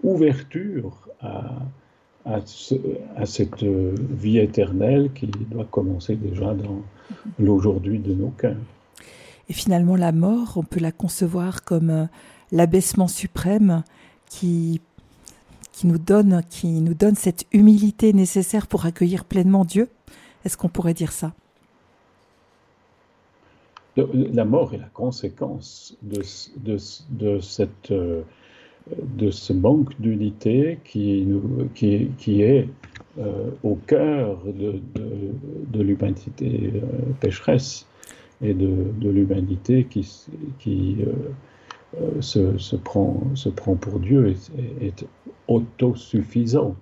ouverture 0.03 1.09
à, 1.21 1.59
à, 2.27 3.27
cette 3.27 3.63
vie 3.63 4.39
éternelle 4.39 5.11
qui 5.15 5.27
doit 5.27 5.65
commencer 5.65 6.17
déjà 6.17 6.55
dans 6.55 6.83
l'aujourd'hui 7.39 7.99
de 7.99 8.13
nos 8.13 8.31
cœurs. 8.31 8.57
Et 9.49 9.53
finalement, 9.53 9.97
la 9.97 10.13
mort, 10.13 10.55
on 10.57 10.65
peut 10.65 10.81
la 10.81 10.93
concevoir 10.93 11.63
comme 11.63 11.91
euh, 11.91 12.05
l'abaissement 12.51 13.07
suprême 13.07 13.85
qui, 14.29 14.81
qui, 15.73 15.87
nous 15.87 15.99
donne, 15.99 16.43
qui 16.51 16.81
nous 16.81 16.95
donne 16.95 17.15
cette 17.15 17.47
humilité 17.53 18.13
nécessaire 18.13 18.67
pour 18.67 18.87
accueillir 18.87 19.25
pleinement 19.25 19.65
Dieu. 19.65 19.89
Est-ce 20.45 20.57
qu'on 20.57 20.69
pourrait 20.69 20.95
dire 20.95 21.13
ça? 21.13 21.33
La 23.97 24.45
mort 24.45 24.75
est 24.75 24.79
la 24.79 24.91
conséquence 24.93 25.97
de, 26.03 26.23
cette... 27.41 27.91
Euh, 27.91 28.23
ce 29.31 29.53
manque 29.53 30.01
d'unité 30.01 30.79
qui, 30.85 31.27
est 32.41 32.69
euh, 33.19 33.51
au 33.65 33.75
cœur 33.75 34.39
de, 34.45 35.83
l'humanité 35.83 36.73
euh, 36.75 36.81
pécheresse 37.21 37.87
et 38.43 38.55
de, 38.55 39.11
l'humanité 39.11 39.87
qui, 39.91 40.05
se, 42.21 42.77
prend, 42.77 43.21
se 43.35 43.49
prend 43.49 43.75
pour 43.75 43.99
Dieu 43.99 44.37
et 44.81 44.87
est 44.87 45.05
autosuffisant. 45.49 46.77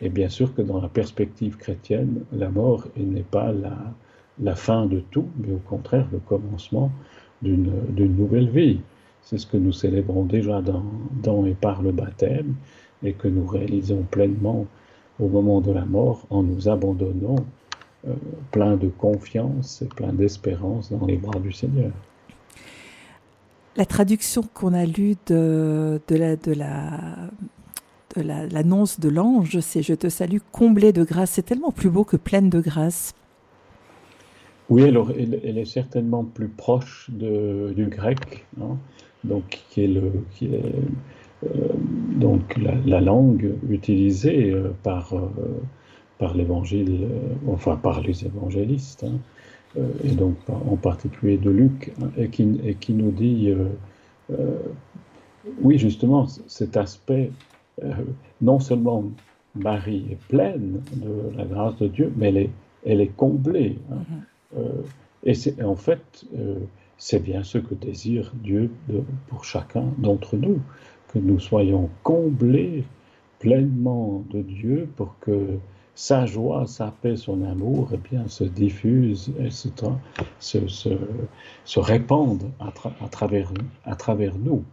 Et 0.00 0.10
bien 0.10 0.28
sûr 0.28 0.54
que 0.54 0.62
dans 0.62 0.80
la 0.80 0.88
perspective 0.88 1.56
chrétienne, 1.56 2.24
la 2.32 2.50
mort 2.50 2.86
n'est 2.96 3.22
pas 3.22 3.52
la, 3.52 3.94
la, 4.42 4.54
fin 4.54 4.86
de 4.86 5.00
tout, 5.10 5.28
mais 5.38 5.52
au 5.52 5.58
contraire 5.58 6.06
le 6.12 6.18
commencement 6.18 6.90
d'une 7.42 8.16
nouvelle 8.16 8.48
vie. 8.48 8.80
C'est 9.22 9.38
ce 9.38 9.46
que 9.46 9.56
nous 9.56 9.72
célébrons 9.72 10.24
déjà 10.24 10.62
dans, 10.62 11.46
et 11.46 11.54
par 11.54 11.82
le 11.82 11.92
baptême 11.92 12.54
et 13.02 13.12
que 13.12 13.28
nous 13.28 13.46
réalisons 13.46 14.02
pleinement 14.10 14.66
au 15.18 15.28
moment 15.28 15.60
de 15.60 15.72
la 15.72 15.84
mort 15.84 16.26
en 16.30 16.42
nous 16.42 16.68
abandonnant 16.68 17.36
euh, 18.06 18.14
plein 18.50 18.76
de 18.76 18.88
confiance 18.88 19.82
et 19.82 19.86
plein 19.86 20.12
d'espérance 20.12 20.90
dans 20.90 21.06
les 21.06 21.16
bras 21.16 21.38
du 21.40 21.52
Seigneur. 21.52 21.92
La 23.76 23.86
traduction 23.86 24.42
qu'on 24.42 24.74
a 24.74 24.84
lue 24.84 25.16
de, 25.26 26.00
de 26.06 26.16
la, 26.16 26.36
de 26.36 26.52
la 26.52 27.30
l'annonce 28.22 29.00
de 29.00 29.08
l'ange, 29.08 29.58
c'est 29.60 29.82
Je 29.82 29.94
te 29.94 30.08
salue 30.08 30.38
comblé 30.52 30.92
de 30.92 31.04
grâce. 31.04 31.32
C'est 31.32 31.42
tellement 31.42 31.72
plus 31.72 31.90
beau 31.90 32.04
que 32.04 32.16
pleine 32.16 32.50
de 32.50 32.60
grâce. 32.60 33.14
Oui, 34.70 34.84
alors 34.84 35.10
elle, 35.10 35.58
est 35.58 35.64
certainement 35.66 36.24
plus 36.24 36.48
proche 36.48 37.10
de, 37.12 37.72
du 37.76 37.86
grec, 37.86 38.46
hein, 38.60 38.78
donc 39.22 39.60
qui 39.68 39.84
est, 39.84 39.88
le, 39.88 40.10
qui 40.34 40.48
euh, 41.44 41.48
donc 42.16 42.56
la, 42.86 43.00
langue 43.00 43.54
utilisée 43.68 44.52
euh, 44.52 44.70
par, 44.82 45.12
euh, 45.12 45.28
par 46.18 46.34
l'évangile, 46.34 47.08
enfin 47.46 47.76
par 47.76 48.00
les 48.00 48.24
évangélistes, 48.24 49.04
hein, 49.04 49.82
et 50.04 50.12
donc 50.12 50.36
en 50.48 50.76
particulier 50.76 51.36
de 51.36 51.50
Luc, 51.50 51.92
hein, 52.00 52.10
et, 52.16 52.28
qui, 52.28 52.60
et 52.64 52.74
qui 52.74 52.94
nous 52.94 53.10
dit, 53.10 53.52
oui 55.60 55.78
justement, 55.78 56.26
cet 56.46 56.76
aspect 56.76 57.30
non 58.40 58.60
seulement 58.60 59.04
Marie 59.56 60.06
est 60.10 60.28
pleine 60.28 60.80
de 60.94 61.36
la 61.36 61.44
grâce 61.44 61.76
de 61.78 61.88
Dieu, 61.88 62.12
mais 62.16 62.28
elle 62.28 62.36
est, 62.38 62.50
elle 62.86 63.00
est 63.00 63.14
comblée. 63.14 63.78
Hein. 63.90 63.96
Mm-hmm. 63.96 64.33
Euh, 64.56 64.82
et 65.24 65.34
en 65.62 65.76
fait, 65.76 66.24
euh, 66.36 66.58
c'est 66.98 67.22
bien 67.22 67.42
ce 67.42 67.58
que 67.58 67.74
désire 67.74 68.32
Dieu 68.34 68.70
pour 69.28 69.44
chacun 69.44 69.86
d'entre 69.98 70.36
nous, 70.36 70.60
que 71.12 71.18
nous 71.18 71.40
soyons 71.40 71.90
comblés 72.02 72.84
pleinement 73.38 74.24
de 74.30 74.42
Dieu 74.42 74.88
pour 74.96 75.18
que 75.20 75.58
sa 75.94 76.26
joie, 76.26 76.66
sa 76.66 76.92
paix, 77.02 77.16
son 77.16 77.42
amour 77.42 77.90
eh 77.92 77.96
bien, 77.96 78.26
se 78.28 78.44
diffusent 78.44 79.32
et 79.38 79.50
se, 79.50 79.68
se, 80.66 81.78
répandent 81.78 82.50
à, 82.58 83.08
travers, 83.08 83.52
à 83.84 83.94
travers 83.94 84.36
nous. 84.36 84.64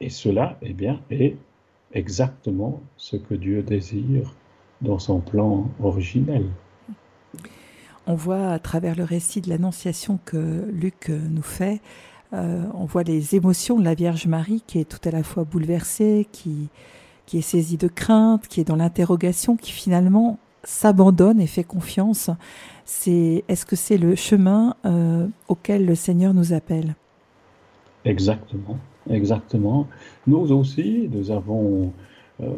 Et 0.00 0.10
cela 0.10 0.58
eh 0.62 0.72
bien, 0.72 1.00
est 1.10 1.36
exactement 1.92 2.80
ce 2.96 3.16
que 3.16 3.34
Dieu 3.34 3.62
désire 3.62 4.34
dans 4.80 4.98
son 4.98 5.20
plan 5.20 5.70
originel. 5.80 6.46
On 8.06 8.14
voit 8.14 8.50
à 8.50 8.58
travers 8.58 8.94
le 8.96 9.04
récit 9.04 9.40
de 9.40 9.48
l'Annonciation 9.48 10.18
que 10.24 10.64
Luc 10.72 11.08
nous 11.08 11.42
fait, 11.42 11.80
euh, 12.32 12.64
on 12.74 12.84
voit 12.84 13.02
les 13.02 13.34
émotions 13.34 13.78
de 13.78 13.84
la 13.84 13.94
Vierge 13.94 14.26
Marie 14.26 14.62
qui 14.66 14.78
est 14.78 14.84
tout 14.84 15.08
à 15.08 15.12
la 15.12 15.22
fois 15.22 15.44
bouleversée, 15.44 16.26
qui, 16.32 16.68
qui 17.24 17.38
est 17.38 17.42
saisie 17.42 17.76
de 17.76 17.88
crainte, 17.88 18.48
qui 18.48 18.60
est 18.60 18.64
dans 18.64 18.76
l'interrogation, 18.76 19.56
qui 19.56 19.72
finalement 19.72 20.38
s'abandonne 20.64 21.40
et 21.40 21.46
fait 21.46 21.64
confiance. 21.64 22.30
C'est, 22.84 23.44
est-ce 23.48 23.64
que 23.64 23.76
c'est 23.76 23.98
le 23.98 24.14
chemin 24.16 24.74
euh, 24.84 25.26
auquel 25.48 25.86
le 25.86 25.94
Seigneur 25.94 26.34
nous 26.34 26.52
appelle? 26.52 26.96
Exactement. 28.04 28.78
Exactement. 29.08 29.86
Nous 30.26 30.50
aussi, 30.52 31.08
nous 31.12 31.30
avons 31.30 31.92
euh, 32.40 32.50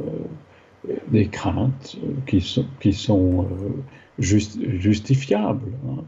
des 1.08 1.28
craintes 1.28 1.98
qui 2.26 2.40
sont, 2.40 2.64
qui 2.80 2.94
sont 2.94 3.46
euh, 4.18 4.78
justifiables, 4.78 5.72
hein. 5.86 6.04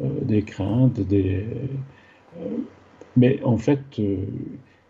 euh, 0.00 0.08
des 0.22 0.42
craintes, 0.42 1.00
des... 1.00 1.44
mais 3.16 3.42
en 3.42 3.56
fait, 3.56 3.80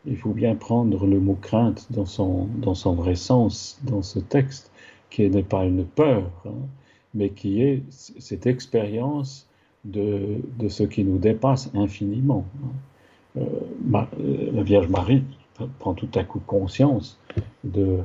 il 0.06 0.16
faut 0.16 0.32
bien 0.32 0.54
prendre 0.54 1.06
le 1.06 1.20
mot 1.20 1.38
crainte 1.40 1.86
dans 1.90 2.06
son, 2.06 2.46
dans 2.56 2.74
son 2.74 2.94
vrai 2.94 3.14
sens 3.14 3.80
dans 3.84 4.02
ce 4.02 4.18
texte, 4.18 4.70
qui 5.10 5.28
n'est 5.28 5.42
pas 5.42 5.64
une 5.64 5.84
peur, 5.84 6.30
hein, 6.46 6.66
mais 7.14 7.30
qui 7.30 7.62
est 7.62 7.82
cette 7.90 8.46
expérience 8.46 9.48
de, 9.84 10.40
de, 10.58 10.68
ce 10.68 10.82
qui 10.82 11.04
nous 11.04 11.18
dépasse 11.18 11.70
infiniment. 11.74 12.44
Hein. 12.62 12.68
Euh, 13.36 13.44
euh, 14.20 14.50
la 14.52 14.62
Vierge 14.62 14.88
Marie 14.88 15.22
prend 15.78 15.94
tout 15.94 16.08
à 16.14 16.24
coup 16.24 16.40
conscience 16.40 17.18
de, 17.64 17.98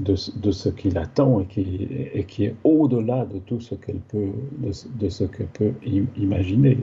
de, 0.00 0.14
ce 0.16 0.68
qui 0.68 0.90
l'attend 0.90 1.40
et 1.40 1.46
qui, 1.46 1.88
et 2.14 2.24
qui 2.24 2.44
est 2.44 2.54
au-delà 2.64 3.24
de 3.26 3.38
tout 3.38 3.60
ce 3.60 3.74
qu'elle 3.74 4.00
peut, 4.00 4.30
de, 4.58 5.08
ce 5.08 5.24
qu'elle 5.24 5.48
peut 5.48 5.72
imaginer. 6.16 6.78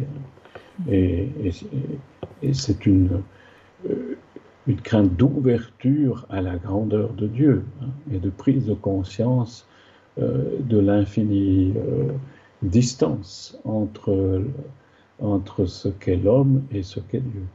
Et, 0.89 1.29
et, 2.41 2.53
c'est 2.53 2.85
une, 2.85 3.21
euh, 3.89 4.17
une 4.67 4.81
crainte 4.81 5.15
d'ouverture 5.15 6.25
à 6.29 6.41
la 6.41 6.57
grandeur 6.57 7.13
de 7.13 7.27
Dieu 7.27 7.63
hein, 7.81 7.87
et 8.11 8.19
de 8.19 8.29
prise 8.29 8.65
de 8.65 8.73
conscience 8.73 9.67
de 10.17 10.79
l'infinie 10.79 11.73
distance 12.61 13.59
entre 13.65 14.41
entre 15.21 15.65
ce 15.65 15.87
qu'est 15.87 16.17
l'homme 16.17 16.63
et 16.71 16.83
ce 16.83 16.99
qu'est 16.99 17.21
Dieu. 17.21 17.45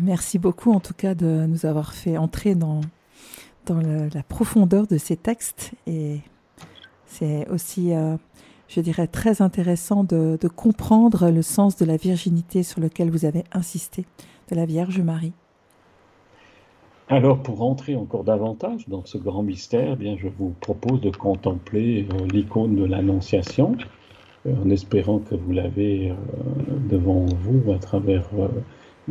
merci 0.00 0.38
beaucoup 0.38 0.72
en 0.72 0.80
tout 0.80 0.94
cas 0.94 1.14
de 1.14 1.46
nous 1.46 1.66
avoir 1.66 1.92
fait 1.92 2.16
entrer 2.16 2.54
dans, 2.54 2.80
dans 3.66 3.80
la 3.80 4.22
profondeur 4.22 4.86
de 4.86 4.98
ces 4.98 5.16
textes 5.16 5.72
et 5.86 6.20
c'est 7.06 7.48
aussi, 7.48 7.92
euh, 7.92 8.16
je 8.68 8.80
dirais, 8.80 9.08
très 9.08 9.42
intéressant 9.42 10.04
de, 10.04 10.38
comprendre 10.54 11.30
le 11.30 11.42
sens 11.42 11.76
de 11.76 11.84
la 11.84 11.96
virginité 11.96 12.62
sur 12.62 12.80
lequel 12.80 13.10
vous 13.10 13.24
avez 13.24 13.44
insisté, 13.52 14.04
de 14.50 14.56
la 14.56 14.64
Vierge 14.64 15.00
Marie. 15.00 15.32
Alors, 17.08 17.42
pour 17.42 17.62
entrer 17.62 17.96
encore 17.96 18.22
davantage 18.22 18.88
dans 18.88 19.04
ce 19.04 19.18
grand 19.18 19.42
mystère, 19.42 19.94
eh 19.94 19.96
bien, 19.96 20.16
je 20.16 20.28
vous 20.28 20.54
propose 20.60 21.00
de 21.00 21.10
contempler 21.10 22.06
euh, 22.12 22.26
l'icône 22.32 22.76
de 22.76 22.84
l'Annonciation, 22.84 23.76
en 24.46 24.70
espérant 24.70 25.18
que 25.18 25.34
vous 25.34 25.52
l'avez 25.52 26.10
euh, 26.10 26.14
devant 26.88 27.26
vous 27.26 27.72
à 27.72 27.78
travers 27.78 28.28
euh, 28.38 28.48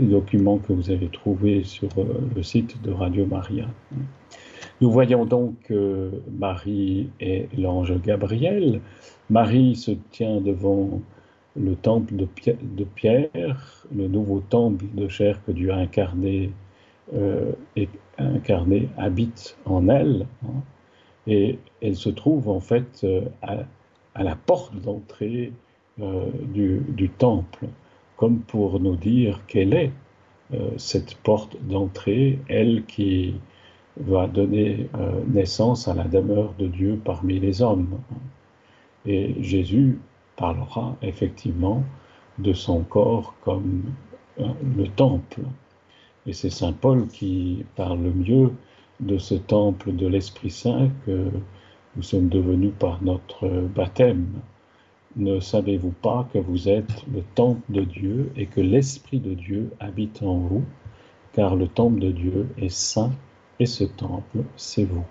documents 0.07 0.57
que 0.57 0.73
vous 0.73 0.89
avez 0.89 1.07
trouvés 1.09 1.63
sur 1.63 1.89
euh, 1.97 2.05
le 2.35 2.43
site 2.43 2.81
de 2.81 2.91
Radio 2.91 3.25
Maria. 3.25 3.65
Nous 4.81 4.91
voyons 4.91 5.25
donc 5.25 5.73
Marie 6.31 7.09
est 7.19 7.49
l'ange 7.57 7.93
Gabriel. 8.01 8.79
Marie 9.29 9.75
se 9.75 9.91
tient 10.11 10.39
devant 10.39 11.01
le 11.59 11.75
temple 11.75 12.13
de 12.15 12.83
Pierre, 12.85 13.85
le 13.93 14.07
nouveau 14.07 14.39
temple 14.39 14.85
de 14.93 15.09
chair 15.09 15.43
que 15.45 15.51
Dieu 15.51 15.71
a 15.71 15.75
incarné, 15.75 16.51
et 17.75 17.89
incarné 18.17 18.87
habite 18.97 19.57
en 19.65 19.89
elle. 19.89 20.27
Hein. 20.45 20.61
et 21.27 21.59
elle 21.81 21.97
se 21.97 22.09
trouve 22.09 22.47
en 22.47 22.61
fait 22.61 23.05
à, 23.41 23.57
à 24.15 24.23
la 24.23 24.35
porte 24.35 24.75
d'entrée 24.79 25.51
euh, 26.01 26.29
du, 26.43 27.09
temple, 27.09 27.67
comme 28.19 28.41
pour 28.41 28.81
nous 28.81 28.97
dire 28.97 29.39
quelle 29.47 29.73
est 29.73 29.93
euh, 30.53 30.71
cette 30.75 31.15
porte 31.15 31.55
d'entrée, 31.61 32.39
elle 32.49 32.83
qui 32.85 33.35
va 33.95 34.27
donner 34.27 34.89
euh, 34.95 35.21
naissance 35.25 35.87
à 35.87 35.93
la 35.93 36.03
demeure 36.03 36.53
de 36.59 36.67
Dieu 36.67 36.99
parmi 37.03 37.39
les 37.39 37.61
hommes. 37.61 37.97
Et 39.05 39.41
Jésus 39.41 39.99
parlera 40.35 40.97
effectivement 41.01 41.81
de 42.39 42.51
son 42.51 42.81
corps 42.81 43.35
comme 43.41 43.83
le 44.37 44.87
temple. 44.89 45.41
Et 46.25 46.33
c'est 46.33 46.49
Saint 46.49 46.73
Paul 46.73 47.07
qui 47.07 47.63
parle 47.77 48.03
le 48.03 48.11
mieux 48.11 48.51
de 48.99 49.17
ce 49.17 49.35
temple 49.35 49.95
de 49.95 50.07
l'Esprit 50.07 50.51
Saint 50.51 50.89
que 51.05 51.29
nous 51.95 52.03
sommes 52.03 52.27
devenus 52.27 52.73
par 52.77 53.01
notre 53.01 53.47
baptême. 53.73 54.27
Ne 55.15 55.39
savez-vous 55.39 55.91
pas 55.91 56.29
que 56.31 56.37
vous 56.37 56.69
êtes 56.69 57.05
le 57.11 57.23
temple 57.35 57.61
de 57.71 57.81
Dieu 57.81 58.31
et 58.35 58.45
que 58.45 58.61
l'Esprit 58.61 59.19
de 59.19 59.33
Dieu 59.33 59.71
habite 59.79 60.21
en 60.21 60.37
vous? 60.37 60.63
Car 61.33 61.55
le 61.55 61.67
temple 61.67 61.99
de 61.99 62.11
Dieu 62.11 62.47
est 62.57 62.69
saint 62.69 63.11
et 63.59 63.65
ce 63.65 63.83
temple, 63.83 64.43
c'est 64.55 64.85
vous. 64.85 65.05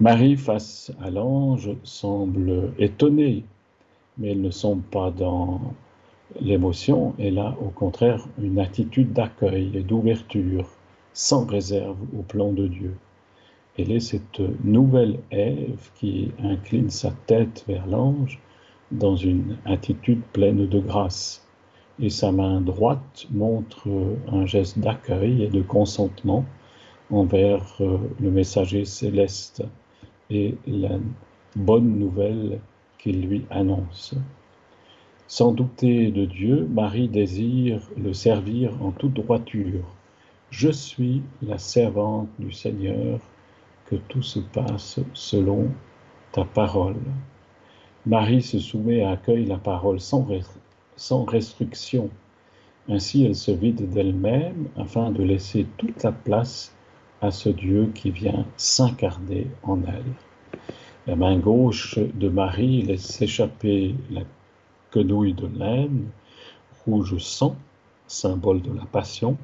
Marie, 0.00 0.36
face 0.36 0.92
à 1.00 1.10
l'ange, 1.10 1.70
semble 1.84 2.72
étonnée, 2.78 3.44
mais 4.18 4.32
elle 4.32 4.40
ne 4.40 4.50
semble 4.50 4.82
pas 4.82 5.10
dans 5.12 5.60
L'émotion 6.40 7.14
est 7.18 7.30
là, 7.30 7.54
au 7.60 7.68
contraire, 7.68 8.26
une 8.42 8.58
attitude 8.58 9.12
d'accueil 9.12 9.70
et 9.74 9.82
d'ouverture, 9.82 10.68
sans 11.12 11.46
réserve 11.46 11.98
au 12.18 12.22
plan 12.22 12.50
de 12.52 12.66
Dieu. 12.66 12.96
Elle 13.78 13.92
est 13.92 14.00
cette 14.00 14.40
nouvelle 14.64 15.20
Ève 15.30 15.90
qui 15.94 16.32
incline 16.42 16.90
sa 16.90 17.12
tête 17.26 17.64
vers 17.68 17.86
l'ange 17.86 18.40
dans 18.90 19.16
une 19.16 19.56
attitude 19.64 20.22
pleine 20.32 20.66
de 20.66 20.78
grâce. 20.78 21.46
Et 22.00 22.10
sa 22.10 22.32
main 22.32 22.60
droite 22.60 23.26
montre 23.30 23.88
un 24.28 24.46
geste 24.46 24.78
d'accueil 24.78 25.44
et 25.44 25.48
de 25.48 25.62
consentement 25.62 26.44
envers 27.10 27.76
euh, 27.80 27.98
le 28.20 28.30
messager 28.30 28.84
céleste 28.84 29.62
et 30.30 30.56
la 30.66 30.98
bonne 31.54 31.98
nouvelle 31.98 32.60
qu'il 32.98 33.26
lui 33.26 33.44
annonce. 33.50 34.14
Sans 35.26 35.52
douter 35.52 36.10
de 36.10 36.24
Dieu, 36.24 36.66
Marie 36.70 37.08
désire 37.08 37.80
le 37.96 38.12
servir 38.12 38.72
en 38.82 38.90
toute 38.90 39.14
droiture. 39.14 39.84
Je 40.50 40.70
suis 40.70 41.22
la 41.42 41.58
servante 41.58 42.28
du 42.38 42.52
Seigneur, 42.52 43.20
que 43.86 43.96
tout 43.96 44.22
se 44.22 44.40
passe 44.40 45.00
selon 45.12 45.70
ta 46.32 46.44
parole. 46.44 46.96
Marie 48.06 48.42
se 48.42 48.58
soumet 48.58 48.98
et 48.98 49.04
accueille 49.04 49.46
la 49.46 49.56
parole 49.56 49.98
sans, 49.98 50.26
restriction. 51.24 52.10
Ainsi, 52.86 53.24
elle 53.24 53.34
se 53.34 53.50
vide 53.50 53.88
d'elle-même 53.88 54.68
afin 54.76 55.10
de 55.10 55.22
laisser 55.22 55.66
toute 55.78 56.02
la 56.02 56.12
place 56.12 56.74
à 57.22 57.30
ce 57.30 57.48
Dieu 57.48 57.90
qui 57.94 58.10
vient 58.10 58.44
s'incarner 58.58 59.46
en 59.62 59.80
elle. 59.84 60.60
La 61.06 61.16
main 61.16 61.38
gauche 61.38 61.98
de 61.98 62.28
Marie 62.28 62.82
laisse 62.82 63.06
s'échapper 63.06 63.94
la 64.10 64.22
quenouille 64.90 65.32
de 65.32 65.46
laine, 65.46 66.08
rouge 66.84 67.16
sang, 67.16 67.56
symbole 68.06 68.60
de 68.60 68.72
la 68.74 68.84
passion, 68.84 69.38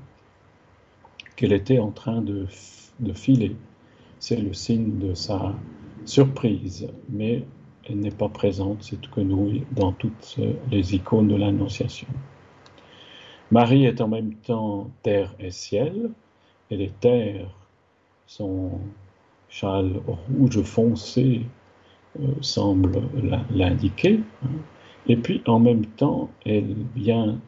qu'elle 1.34 1.54
était 1.54 1.78
en 1.78 1.92
train 1.92 2.20
de, 2.20 2.46
de 3.00 3.12
filer. 3.14 3.56
C'est 4.18 4.36
le 4.36 4.52
signe 4.52 4.98
de 4.98 5.14
sa 5.14 5.54
surprise, 6.04 6.88
mais 7.08 7.44
n'est 7.94 8.10
pas 8.10 8.28
présente, 8.28 8.82
cette 8.82 9.08
quenouille, 9.08 9.64
dans 9.72 9.92
toutes 9.92 10.36
les 10.70 10.94
icônes 10.94 11.28
de 11.28 11.36
l'Annonciation. 11.36 12.08
Marie 13.50 13.84
est 13.84 14.00
en 14.00 14.08
même 14.08 14.34
temps 14.34 14.90
terre 15.02 15.34
et 15.40 15.50
ciel, 15.50 16.10
et 16.70 16.76
les 16.76 16.90
terres, 16.90 17.50
son 18.26 18.80
châle 19.48 20.00
rouge 20.06 20.62
foncé 20.62 21.42
euh, 22.20 22.28
semble 22.40 23.02
l'indiquer. 23.50 24.20
Hein. 24.44 24.48
Et 25.08 25.16
puis 25.16 25.42
en 25.46 25.58
même 25.58 25.86
temps, 25.86 26.30
elle 26.46 26.76
vient, 26.94 27.40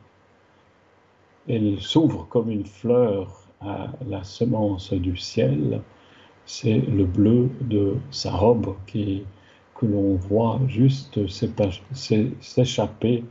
elle 1.49 1.81
s'ouvre 1.81 2.27
comme 2.29 2.51
une 2.51 2.67
fleur 2.67 3.49
à 3.61 3.93
la 4.09 4.25
semence 4.25 4.93
du 4.93 5.17
ciel. 5.17 5.83
C'est 6.45 6.81
le 6.81 7.05
bleu 7.05 7.51
de 7.61 7.97
sa 8.11 8.33
robe 8.33 8.75
qui 8.87 9.23
que 9.83 9.87
l'on 9.87 10.15
voit 10.15 10.61
juste 10.69 11.19
s'échapper 12.41 13.25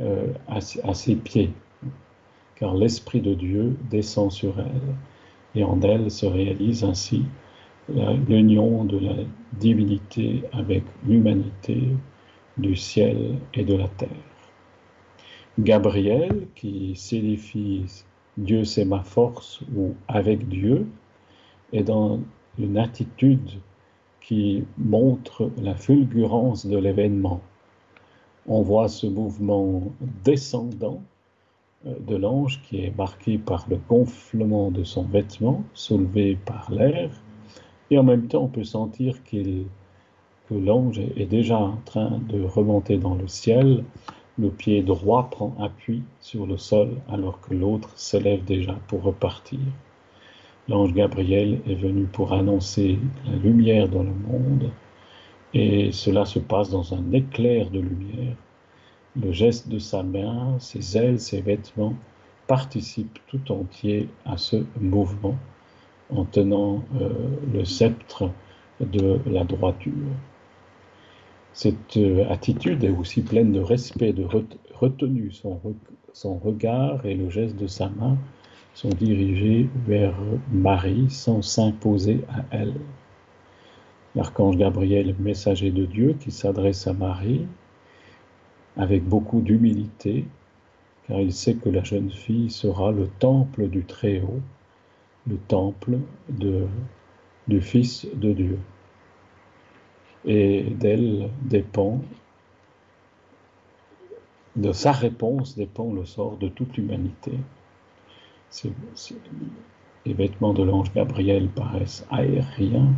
euh, 0.00 0.32
à, 0.48 0.94
ses 0.94 1.14
pieds, 1.14 1.52
car 2.56 2.74
l'Esprit 2.74 3.20
de 3.20 3.34
Dieu 3.34 3.76
descend 3.90 4.32
sur 4.32 4.58
elle, 4.58 4.94
et 5.54 5.62
en 5.62 5.78
elle 5.82 6.10
se 6.10 6.24
réalise 6.24 6.84
ainsi 6.84 7.24
l'union 8.28 8.84
de 8.84 8.98
la 8.98 9.14
divinité 9.52 10.42
avec 10.52 10.84
l'humanité, 11.06 11.88
du 12.56 12.76
ciel 12.76 13.36
et 13.54 13.64
de 13.64 13.74
la 13.74 13.88
terre. 13.88 14.08
Gabriel, 15.58 16.46
qui 16.54 16.94
signifie 16.94 17.84
Dieu 18.36 18.64
c'est 18.64 18.84
ma 18.84 19.02
force 19.02 19.60
ou 19.76 19.94
avec 20.08 20.48
Dieu, 20.48 20.86
est 21.72 21.82
dans 21.82 22.20
une 22.58 22.78
attitude 22.78 23.50
qui 24.20 24.64
montre 24.78 25.50
la 25.60 25.74
fulgurance 25.74 26.66
de 26.66 26.76
l'événement. 26.76 27.40
On 28.46 28.62
voit 28.62 28.88
ce 28.88 29.06
mouvement 29.06 29.82
descendant 30.24 31.02
euh, 31.86 31.94
de 32.06 32.16
l'ange 32.16 32.60
qui 32.62 32.84
est 32.84 32.96
marqué 32.96 33.38
par 33.38 33.66
le 33.68 33.78
gonflement 33.88 34.70
de 34.70 34.84
son 34.84 35.04
vêtement 35.04 35.62
soulevé 35.74 36.36
par 36.44 36.70
l'air, 36.70 37.10
et 37.90 37.98
en 37.98 38.02
même 38.02 38.28
temps 38.28 38.44
on 38.44 38.48
peut 38.48 38.64
sentir 38.64 39.22
que 39.24 39.64
l'ange 40.50 41.00
est 41.16 41.26
déjà 41.26 41.58
en 41.58 41.78
train 41.84 42.20
de 42.28 42.42
remonter 42.42 42.98
dans 42.98 43.14
le 43.14 43.28
ciel, 43.28 43.84
le 44.38 44.50
pied 44.50 44.82
droit 44.82 45.28
prend 45.30 45.54
appui 45.60 46.02
sur 46.20 46.46
le 46.46 46.56
sol 46.56 46.90
alors 47.08 47.40
que 47.40 47.54
l'autre 47.54 47.90
s'élève 47.96 48.44
déjà 48.44 48.74
pour 48.88 49.02
repartir. 49.02 49.60
L'ange 50.70 50.94
Gabriel 50.94 51.58
est 51.66 51.74
venu 51.74 52.04
pour 52.04 52.32
annoncer 52.32 52.96
la 53.26 53.34
lumière 53.34 53.88
dans 53.88 54.04
le 54.04 54.12
monde 54.12 54.70
et 55.52 55.90
cela 55.90 56.24
se 56.24 56.38
passe 56.38 56.70
dans 56.70 56.94
un 56.94 57.10
éclair 57.10 57.70
de 57.70 57.80
lumière. 57.80 58.36
Le 59.20 59.32
geste 59.32 59.68
de 59.68 59.80
sa 59.80 60.04
main, 60.04 60.56
ses 60.60 60.96
ailes, 60.96 61.18
ses 61.18 61.40
vêtements 61.40 61.94
participent 62.46 63.18
tout 63.26 63.50
entier 63.50 64.08
à 64.24 64.36
ce 64.36 64.64
mouvement 64.80 65.34
en 66.08 66.24
tenant 66.24 66.84
euh, 67.00 67.08
le 67.52 67.64
sceptre 67.64 68.30
de 68.78 69.18
la 69.26 69.42
droiture. 69.42 70.14
Cette 71.52 71.96
euh, 71.96 72.30
attitude 72.30 72.84
est 72.84 72.90
aussi 72.90 73.22
pleine 73.22 73.50
de 73.50 73.60
respect, 73.60 74.12
de 74.12 74.24
retenue. 74.72 75.32
son 76.12 76.38
regard 76.38 77.04
et 77.04 77.16
le 77.16 77.28
geste 77.28 77.56
de 77.56 77.66
sa 77.66 77.88
main 77.88 78.16
sont 78.74 78.90
dirigés 78.90 79.68
vers 79.86 80.14
Marie 80.50 81.10
sans 81.10 81.42
s'imposer 81.42 82.24
à 82.28 82.44
elle. 82.50 82.74
L'archange 84.14 84.56
Gabriel, 84.56 85.14
messager 85.18 85.70
de 85.70 85.84
Dieu, 85.84 86.16
qui 86.18 86.30
s'adresse 86.30 86.86
à 86.86 86.92
Marie 86.92 87.46
avec 88.76 89.04
beaucoup 89.04 89.40
d'humilité, 89.40 90.24
car 91.06 91.20
il 91.20 91.32
sait 91.32 91.54
que 91.54 91.68
la 91.68 91.84
jeune 91.84 92.10
fille 92.10 92.50
sera 92.50 92.92
le 92.92 93.08
temple 93.18 93.68
du 93.68 93.84
Très-Haut, 93.84 94.40
le 95.26 95.36
temple 95.36 95.98
du 96.28 97.60
Fils 97.60 98.06
de 98.14 98.32
Dieu. 98.32 98.58
Et 100.24 100.62
d'elle 100.62 101.30
dépend, 101.42 102.00
de 104.56 104.72
sa 104.72 104.92
réponse 104.92 105.56
dépend 105.56 105.92
le 105.92 106.04
sort 106.04 106.36
de 106.36 106.48
toute 106.48 106.76
l'humanité 106.76 107.32
les 110.06 110.14
vêtements 110.14 110.54
de 110.54 110.62
l'ange 110.62 110.92
Gabriel 110.92 111.48
paraissent 111.48 112.06
aériens, 112.10 112.92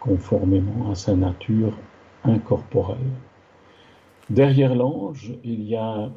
conformément 0.00 0.90
à 0.90 0.94
sa 0.94 1.16
nature 1.16 1.76
incorporelle. 2.24 2.98
Derrière 4.30 4.74
l'ange, 4.74 5.32
il 5.42 5.62
y 5.62 5.74
a 5.74 6.10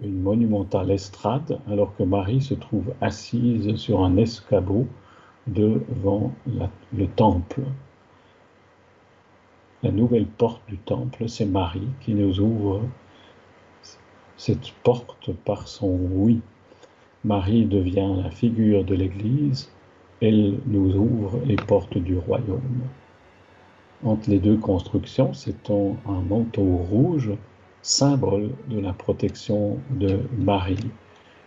une 0.00 0.20
monumentale 0.20 0.90
estrade, 0.90 1.58
alors 1.68 1.96
que 1.96 2.02
Marie 2.02 2.42
se 2.42 2.54
trouve 2.54 2.92
assise 3.00 3.76
sur 3.76 4.04
un 4.04 4.16
escabeau 4.16 4.86
devant 5.46 6.32
le 6.46 7.06
temple. 7.06 7.62
La 9.82 9.90
nouvelle 9.90 10.26
porte 10.26 10.62
du 10.68 10.78
temple, 10.78 11.28
c'est 11.28 11.46
Marie 11.46 11.88
qui 12.00 12.14
nous 12.14 12.40
ouvre 12.40 12.82
cette 14.36 14.72
porte 14.82 15.32
par 15.44 15.68
son 15.68 15.98
oui. 16.12 16.40
Marie 17.24 17.64
devient 17.64 18.12
la 18.22 18.30
figure 18.30 18.84
de 18.84 18.94
l'Église, 18.94 19.70
elle 20.20 20.58
nous 20.66 20.94
ouvre 20.94 21.40
les 21.46 21.56
portes 21.56 21.96
du 21.96 22.18
royaume. 22.18 22.82
Entre 24.04 24.28
les 24.28 24.38
deux 24.38 24.58
constructions, 24.58 25.32
c'est 25.32 25.70
un 25.70 26.20
manteau 26.28 26.62
rouge, 26.62 27.30
symbole 27.80 28.50
de 28.68 28.78
la 28.78 28.92
protection 28.92 29.78
de 29.90 30.20
Marie, 30.38 30.90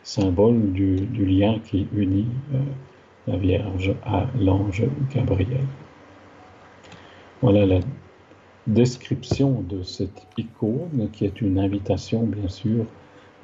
symbole 0.03 0.71
du, 0.71 1.07
lien 1.25 1.59
qui 1.59 1.87
unit 1.93 2.27
euh, 2.53 2.59
la 3.27 3.37
Vierge 3.37 3.93
à 4.03 4.25
l'ange 4.39 4.83
Gabriel. 5.13 5.65
Voilà 7.41 7.65
la 7.65 7.79
description 8.65 9.61
de 9.61 9.83
cette 9.83 10.27
icône 10.37 11.09
qui 11.13 11.25
est 11.25 11.41
une 11.41 11.59
invitation, 11.59 12.23
bien 12.23 12.47
sûr, 12.47 12.85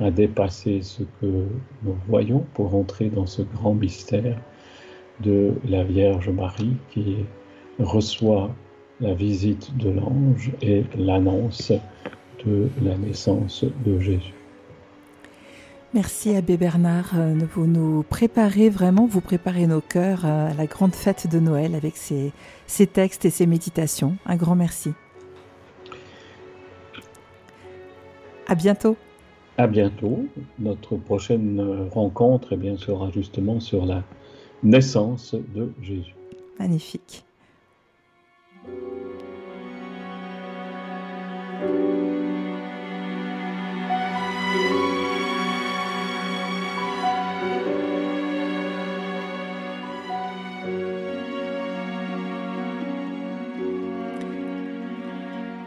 à 0.03 0.11
dépasser 0.11 0.81
ce 0.81 1.03
que 1.21 1.45
nous 1.83 1.95
voyons 2.07 2.45
pour 2.53 2.75
entrer 2.75 3.09
dans 3.09 3.25
ce 3.25 3.41
grand 3.41 3.73
mystère 3.73 4.37
de 5.21 5.53
la 5.65 5.83
Vierge 5.83 6.29
Marie 6.29 6.75
qui 6.91 7.17
reçoit 7.79 8.53
la 8.99 9.13
visite 9.13 9.75
de 9.77 9.89
l'ange 9.89 10.51
et 10.61 10.83
l'annonce 10.97 11.71
de 12.45 12.67
la 12.83 12.97
naissance 12.97 13.63
de 13.85 13.99
Jésus. 13.99 14.33
Merci 15.93 16.35
Abbé 16.35 16.57
Bernard. 16.57 17.11
Euh, 17.15 17.35
vous 17.53 17.67
nous 17.67 18.03
préparez 18.03 18.69
vraiment, 18.69 19.05
vous 19.05 19.21
préparez 19.21 19.67
nos 19.67 19.79
cœurs 19.79 20.25
à 20.25 20.53
la 20.53 20.65
grande 20.65 20.95
fête 20.95 21.27
de 21.27 21.39
Noël 21.39 21.75
avec 21.75 21.97
ces, 21.97 22.31
ces 22.65 22.87
textes 22.87 23.25
et 23.25 23.29
ces 23.29 23.45
méditations. 23.45 24.17
Un 24.25 24.35
grand 24.35 24.55
merci. 24.55 24.91
À 28.47 28.55
bientôt. 28.55 28.97
À 29.57 29.67
bientôt. 29.67 30.25
Notre 30.59 30.95
prochaine 30.95 31.87
rencontre 31.91 32.49
eh 32.53 32.57
bien, 32.57 32.77
sera 32.77 33.09
justement 33.11 33.59
sur 33.59 33.85
la 33.85 34.03
naissance 34.63 35.35
de 35.55 35.71
Jésus. 35.81 36.15
Magnifique. 36.59 37.23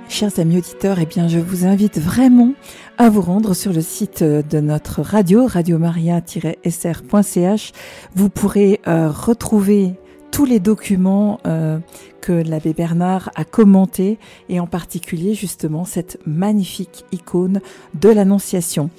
Chers 0.08 0.38
amis 0.38 0.58
auditeurs, 0.58 1.00
eh 1.00 1.06
bien, 1.06 1.26
je 1.26 1.38
vous 1.38 1.66
invite 1.66 1.98
vraiment 1.98 2.52
à 2.96 3.10
vous 3.10 3.20
rendre 3.20 3.54
sur 3.54 3.72
le 3.72 3.80
site 3.80 4.22
de 4.22 4.60
notre 4.60 5.02
radio, 5.02 5.46
radiomaria-sr.ch. 5.46 7.72
Vous 8.14 8.30
pourrez 8.30 8.80
euh, 8.86 9.10
retrouver 9.10 9.94
tous 10.30 10.44
les 10.44 10.60
documents 10.60 11.40
euh, 11.46 11.80
que 12.20 12.32
l'abbé 12.32 12.72
Bernard 12.72 13.30
a 13.34 13.44
commentés 13.44 14.18
et 14.48 14.60
en 14.60 14.66
particulier 14.66 15.34
justement 15.34 15.84
cette 15.84 16.20
magnifique 16.24 17.04
icône 17.10 17.60
de 17.94 18.08
l'Annonciation. 18.08 18.90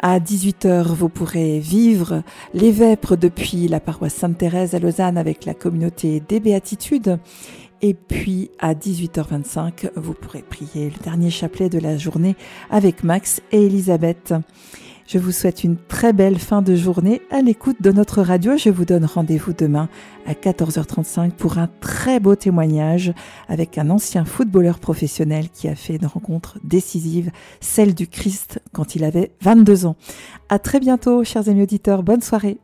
À 0.00 0.18
18h, 0.18 0.82
vous 0.82 1.08
pourrez 1.08 1.60
vivre 1.60 2.22
les 2.54 2.72
vêpres 2.72 3.16
depuis 3.16 3.68
la 3.68 3.80
paroisse 3.80 4.14
Sainte-Thérèse 4.14 4.74
à 4.74 4.80
Lausanne 4.80 5.16
avec 5.16 5.44
la 5.44 5.54
communauté 5.54 6.20
des 6.28 6.40
Béatitudes. 6.40 7.18
Et 7.84 7.94
puis 7.94 8.50
à 8.60 8.74
18h25, 8.74 9.90
vous 9.96 10.14
pourrez 10.14 10.42
prier 10.42 10.90
le 10.90 11.02
dernier 11.02 11.30
chapelet 11.30 11.68
de 11.68 11.80
la 11.80 11.98
journée 11.98 12.36
avec 12.70 13.02
Max 13.02 13.42
et 13.50 13.66
Elisabeth. 13.66 14.34
Je 15.08 15.18
vous 15.18 15.32
souhaite 15.32 15.64
une 15.64 15.76
très 15.76 16.12
belle 16.12 16.38
fin 16.38 16.62
de 16.62 16.76
journée 16.76 17.22
à 17.32 17.42
l'écoute 17.42 17.82
de 17.82 17.90
notre 17.90 18.22
radio. 18.22 18.56
Je 18.56 18.70
vous 18.70 18.84
donne 18.84 19.04
rendez-vous 19.04 19.52
demain 19.52 19.88
à 20.26 20.32
14h35 20.34 21.32
pour 21.32 21.58
un 21.58 21.68
très 21.80 22.20
beau 22.20 22.36
témoignage 22.36 23.12
avec 23.48 23.76
un 23.78 23.90
ancien 23.90 24.24
footballeur 24.24 24.78
professionnel 24.78 25.50
qui 25.50 25.66
a 25.66 25.74
fait 25.74 25.96
une 25.96 26.06
rencontre 26.06 26.60
décisive, 26.62 27.32
celle 27.60 27.94
du 27.96 28.06
Christ 28.06 28.60
quand 28.72 28.94
il 28.94 29.02
avait 29.02 29.32
22 29.40 29.86
ans. 29.86 29.96
À 30.48 30.60
très 30.60 30.78
bientôt, 30.78 31.24
chers 31.24 31.48
amis 31.48 31.62
auditeurs. 31.62 32.04
Bonne 32.04 32.22
soirée. 32.22 32.58